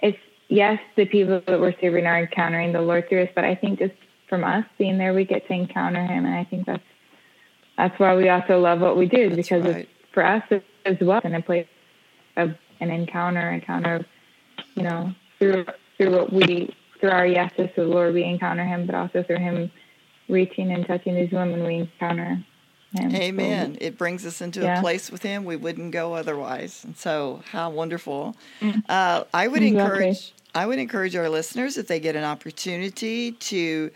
it's 0.00 0.18
yes, 0.48 0.78
the 0.96 1.06
people 1.06 1.42
that 1.46 1.58
we're 1.58 1.74
serving 1.80 2.06
are 2.06 2.20
encountering 2.20 2.72
the 2.72 2.82
Lord 2.82 3.08
through 3.08 3.22
us, 3.22 3.30
but 3.34 3.44
I 3.44 3.54
think 3.54 3.78
just 3.78 3.94
from 4.28 4.44
us 4.44 4.64
being 4.78 4.98
there, 4.98 5.14
we 5.14 5.24
get 5.24 5.46
to 5.48 5.54
encounter 5.54 6.02
Him, 6.02 6.26
and 6.26 6.34
I 6.34 6.44
think 6.44 6.66
that's 6.66 6.82
that's 7.78 7.98
why 7.98 8.14
we 8.14 8.28
also 8.28 8.60
love 8.60 8.80
what 8.80 8.98
we 8.98 9.06
do 9.06 9.30
That's 9.30 9.48
because 9.48 9.64
right. 9.64 9.76
it's, 9.76 9.90
for 10.12 10.24
us 10.24 10.42
it's 10.50 10.64
as 10.84 10.96
well 11.00 11.20
in 11.24 11.34
a 11.34 11.42
place 11.42 11.66
of 12.36 12.50
an 12.80 12.90
encounter, 12.90 13.50
encounter, 13.50 13.96
of, 13.96 14.04
you 14.74 14.82
know, 14.82 15.14
through 15.38 15.64
through 15.96 16.12
what 16.12 16.30
we 16.30 16.76
through 17.00 17.10
our 17.10 17.26
yeses 17.26 17.70
to 17.74 17.82
the 17.82 17.86
Lord, 17.86 18.12
we 18.12 18.22
encounter 18.22 18.64
Him, 18.64 18.84
but 18.84 18.94
also 18.94 19.22
through 19.22 19.38
Him 19.38 19.70
reaching 20.28 20.72
and 20.72 20.86
touching 20.86 21.14
these 21.14 21.32
women, 21.32 21.64
we 21.64 21.76
encounter 21.76 22.44
Him. 22.92 23.10
So, 23.10 23.16
Amen. 23.16 23.78
It 23.80 23.96
brings 23.96 24.26
us 24.26 24.40
into 24.40 24.60
a 24.70 24.80
place 24.80 25.10
with 25.10 25.22
Him 25.22 25.44
we 25.44 25.56
wouldn't 25.56 25.92
go 25.92 26.14
otherwise. 26.14 26.82
And 26.84 26.96
so, 26.96 27.42
how 27.50 27.70
wonderful! 27.70 28.36
Uh, 28.88 29.24
I 29.32 29.48
would 29.48 29.62
Exactly. 29.62 29.66
encourage 29.68 30.32
I 30.54 30.66
would 30.66 30.78
encourage 30.80 31.14
our 31.14 31.28
listeners 31.28 31.78
if 31.78 31.86
they 31.86 32.00
get 32.00 32.16
an 32.16 32.24
opportunity 32.24 33.32
to 33.32 33.90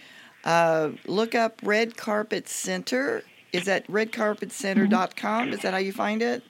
uh, 0.44 0.90
look 1.06 1.34
up 1.34 1.58
Red 1.62 1.96
Carpet 1.96 2.48
Center. 2.48 3.24
Is 3.52 3.64
that 3.64 3.86
redcarpetcenter.com? 3.88 5.52
Is 5.52 5.60
that 5.62 5.72
how 5.72 5.78
you 5.78 5.92
find 5.92 6.22
it? 6.22 6.42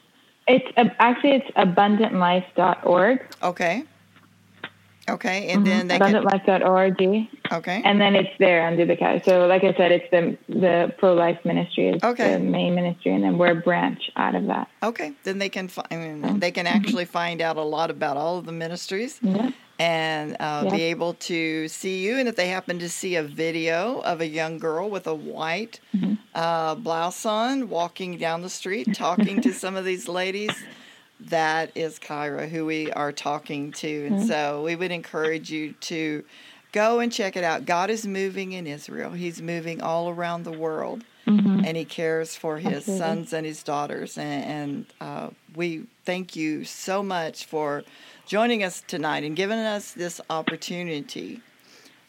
it's 0.47 0.67
uh, 0.77 0.85
actually 0.99 1.33
it's 1.33 1.51
abundantlife.org. 1.57 3.21
Okay. 3.43 3.85
Okay, 5.09 5.49
and 5.49 5.67
then 5.67 5.89
they 5.89 5.99
Mm-hmm. 5.99 6.27
can. 6.29 6.41
abundantlife.org. 6.47 7.29
Okay. 7.53 7.83
And 7.85 8.01
then 8.01 8.15
it's 8.17 8.31
there 8.39 8.67
under 8.67 8.87
the 8.87 8.97
category. 8.97 9.23
So, 9.25 9.47
like 9.47 9.63
I 9.63 9.75
said, 9.75 9.93
it's 9.93 10.11
the 10.11 10.37
the 10.49 10.95
pro 10.99 11.13
life 11.15 11.39
ministry 11.45 11.89
is 11.91 12.03
Okay. 12.03 12.33
the 12.35 12.39
main 12.41 12.75
ministry, 12.75 13.13
and 13.13 13.23
then 13.23 13.37
we're 13.37 13.53
a 13.53 13.63
branch 13.63 14.11
out 14.17 14.35
of 14.35 14.47
that. 14.47 14.69
Okay, 14.83 15.13
then 15.25 15.39
they 15.39 15.49
can. 15.51 15.69
Fi- 15.69 15.87
I 15.91 15.97
mean, 15.97 16.23
Mm-hmm. 16.23 16.39
they 16.39 16.51
can 16.53 16.67
actually 16.67 17.05
find 17.05 17.43
out 17.43 17.57
a 17.57 17.63
lot 17.63 17.91
about 17.91 18.17
all 18.17 18.39
of 18.39 18.47
the 18.47 18.53
ministries. 18.53 19.19
Yeah. 19.23 19.51
and 19.81 20.37
uh, 20.39 20.63
Yeah. 20.67 20.71
be 20.71 20.83
able 20.85 21.15
to 21.15 21.67
see 21.67 21.99
you. 22.07 22.17
And 22.19 22.29
if 22.29 22.37
they 22.37 22.47
happen 22.49 22.79
to 22.79 22.89
see 22.89 23.17
a 23.17 23.25
video 23.25 23.99
of 24.03 24.21
a 24.21 24.27
young 24.29 24.59
girl 24.59 24.89
with 24.89 25.07
a 25.09 25.15
white 25.15 25.81
Mm-hmm. 25.97 26.15
uh, 26.35 26.77
blouse 26.77 27.27
on 27.27 27.69
walking 27.69 28.17
down 28.17 28.43
the 28.43 28.49
street 28.61 28.95
talking 28.95 29.41
to 29.43 29.53
some 29.63 29.75
of 29.77 29.85
these 29.85 30.09
ladies, 30.09 30.55
that 31.21 31.71
is 31.75 31.99
Kyra, 31.99 32.49
who 32.49 32.67
we 32.67 32.91
are 32.93 33.13
talking 33.13 33.73
to. 33.73 34.07
And 34.07 34.17
Mm-hmm. 34.17 34.27
so 34.27 34.63
we 34.65 34.77
would 34.77 34.91
encourage 34.91 35.51
you 35.51 35.73
to 35.83 36.25
go 36.73 36.99
and 37.01 37.13
check 37.13 37.37
it 37.37 37.45
out. 37.45 37.65
God 37.67 37.89
is 37.91 38.07
moving 38.07 38.53
in 38.53 38.67
Israel, 38.67 39.11
He's 39.13 39.41
moving 39.41 39.81
all 39.81 40.09
around 40.11 40.45
the 40.45 40.53
world. 40.53 41.05
And 41.27 41.75
he 41.75 41.87
cares 41.87 42.37
for 42.37 42.59
his 42.59 42.77
Absolutely. 42.87 42.99
sons 42.99 43.33
and 43.33 43.47
his 43.47 43.63
daughters. 43.63 44.19
And, 44.19 44.45
and 44.45 44.87
uh, 45.01 45.31
we 45.57 45.85
thank 46.05 46.37
you 46.37 46.65
so 46.65 47.03
much 47.03 47.47
for 47.47 47.83
joining 48.27 48.63
us 48.63 48.83
tonight 48.87 49.25
and 49.25 49.35
giving 49.35 49.59
us 49.59 49.93
this 49.93 50.21
opportunity 50.29 51.41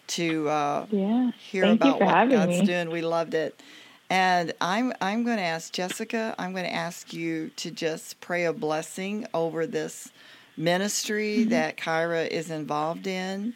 to 0.08 0.49
uh, 0.49 0.86
Yeah. 0.91 1.32
hear 1.32 1.64
Thank 1.64 1.80
about 1.82 2.01
what 2.01 2.30
God's 2.30 2.60
me. 2.60 2.66
doing. 2.66 2.89
We 2.89 3.01
loved 3.01 3.34
it. 3.34 3.58
And 4.10 4.53
I'm 4.62 4.93
I'm 5.01 5.24
going 5.24 5.38
to 5.38 5.43
ask 5.43 5.74
Jessica. 5.74 6.36
I'm 6.38 6.51
going 6.51 6.66
to 6.66 6.74
ask 6.74 7.12
you 7.14 7.49
to 7.58 7.72
just 7.72 8.20
pray 8.22 8.45
a 8.45 8.53
blessing 8.53 9.26
over 9.34 9.66
this 9.66 10.12
ministry 10.58 11.39
Mm-hmm. 11.39 11.49
that 11.49 11.78
Kyra 11.78 12.28
is 12.28 12.49
involved 12.51 13.08
in, 13.08 13.53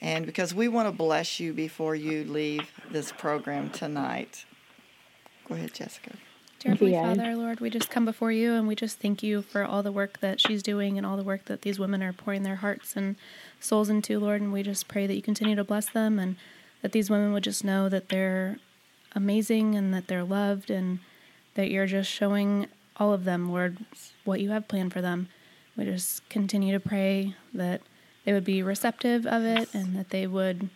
and 0.00 0.24
because 0.26 0.54
we 0.54 0.66
want 0.68 0.88
to 0.88 0.92
bless 0.92 1.38
you 1.38 1.52
before 1.52 1.94
you 1.94 2.24
leave 2.24 2.70
this 2.90 3.12
program 3.12 3.70
tonight. 3.70 4.44
Go 5.48 5.54
ahead, 5.56 5.74
Jessica. 5.74 6.12
Dear 6.60 6.72
Heavenly 6.72 6.92
guys. 6.92 7.16
Father, 7.16 7.36
Lord, 7.36 7.60
we 7.60 7.68
just 7.70 7.90
come 7.90 8.04
before 8.04 8.30
you 8.32 8.52
and 8.54 8.68
we 8.68 8.76
just 8.76 9.00
thank 9.00 9.22
you 9.22 9.42
for 9.42 9.64
all 9.64 9.82
the 9.82 9.90
work 9.92 10.20
that 10.20 10.40
she's 10.40 10.62
doing 10.62 10.96
and 10.96 11.04
all 11.04 11.16
the 11.16 11.24
work 11.24 11.46
that 11.46 11.62
these 11.62 11.78
women 11.80 12.02
are 12.04 12.12
pouring 12.12 12.44
their 12.44 12.56
hearts 12.56 12.96
and 12.96 13.16
souls 13.58 13.88
into, 13.88 14.18
Lord. 14.20 14.40
And 14.40 14.52
we 14.52 14.62
just 14.62 14.86
pray 14.86 15.06
that 15.08 15.14
you 15.16 15.22
continue 15.22 15.56
to 15.56 15.64
bless 15.64 15.88
them 15.88 16.20
and 16.20 16.36
that 16.80 16.92
these 16.92 17.10
women 17.10 17.32
would 17.32 17.42
just 17.42 17.64
know 17.64 17.88
that 17.88 18.08
they're 18.10 18.58
amazing 19.14 19.74
and 19.74 19.92
that 19.94 20.08
they're 20.08 20.24
loved 20.24 20.70
and 20.70 21.00
that 21.54 21.70
you're 21.70 21.86
just 21.86 22.10
showing 22.10 22.66
all 22.96 23.12
of 23.12 23.24
them, 23.24 23.50
Lord, 23.50 23.78
what 24.24 24.40
you 24.40 24.50
have 24.50 24.68
planned 24.68 24.92
for 24.92 25.00
them. 25.00 25.28
We 25.76 25.84
just 25.84 26.28
continue 26.28 26.72
to 26.72 26.80
pray 26.80 27.34
that 27.54 27.80
they 28.24 28.32
would 28.32 28.44
be 28.44 28.62
receptive 28.62 29.26
of 29.26 29.42
it 29.42 29.74
and 29.74 29.96
that 29.96 30.10
they 30.10 30.26
would 30.26 30.68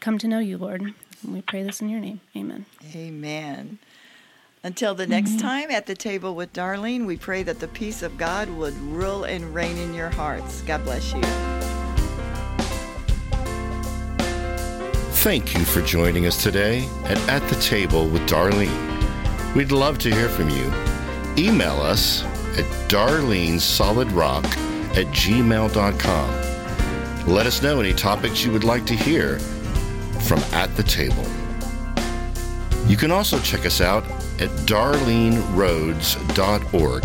come 0.00 0.18
to 0.18 0.28
know 0.28 0.38
you, 0.38 0.58
Lord. 0.58 0.82
And 0.82 0.94
we 1.34 1.42
pray 1.42 1.62
this 1.62 1.80
in 1.80 1.88
your 1.88 2.00
name. 2.00 2.20
Amen. 2.36 2.66
Amen. 2.94 3.78
Until 4.64 4.94
the 4.94 5.06
next 5.06 5.38
time 5.38 5.70
at 5.70 5.86
the 5.86 5.94
table 5.94 6.34
with 6.34 6.52
Darlene, 6.52 7.06
we 7.06 7.16
pray 7.16 7.42
that 7.44 7.60
the 7.60 7.68
peace 7.68 8.02
of 8.02 8.18
God 8.18 8.50
would 8.50 8.76
rule 8.76 9.24
and 9.24 9.54
reign 9.54 9.76
in 9.76 9.94
your 9.94 10.10
hearts. 10.10 10.62
God 10.62 10.84
bless 10.84 11.12
you. 11.14 11.57
Thank 15.18 15.58
you 15.58 15.64
for 15.64 15.82
joining 15.82 16.26
us 16.26 16.40
today 16.40 16.88
at 17.02 17.18
At 17.28 17.42
the 17.48 17.56
Table 17.56 18.08
with 18.08 18.22
Darlene. 18.28 19.52
We'd 19.52 19.72
love 19.72 19.98
to 19.98 20.14
hear 20.14 20.28
from 20.28 20.48
you. 20.48 20.72
Email 21.36 21.80
us 21.80 22.22
at 22.56 22.64
darlenesolidrock 22.88 24.44
at 24.96 25.06
gmail.com. 25.06 27.26
Let 27.26 27.46
us 27.46 27.62
know 27.62 27.80
any 27.80 27.94
topics 27.94 28.44
you 28.44 28.52
would 28.52 28.62
like 28.62 28.86
to 28.86 28.94
hear 28.94 29.40
from 30.20 30.38
At 30.52 30.76
the 30.76 30.84
Table. 30.84 31.26
You 32.86 32.96
can 32.96 33.10
also 33.10 33.40
check 33.40 33.66
us 33.66 33.80
out 33.80 34.04
at 34.40 34.50
darleneroads.org. 34.68 37.04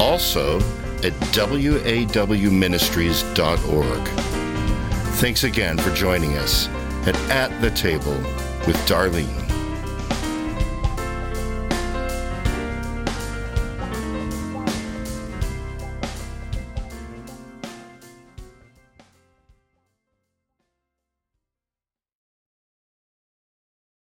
Also 0.00 0.58
at 1.06 1.12
wawministries.org. 1.30 4.08
Thanks 5.18 5.44
again 5.44 5.78
for 5.78 5.94
joining 5.94 6.36
us 6.38 6.68
at 7.06 7.16
At 7.30 7.60
the 7.60 7.70
Table 7.70 8.16
with 8.66 8.76
Darlene. 8.86 9.43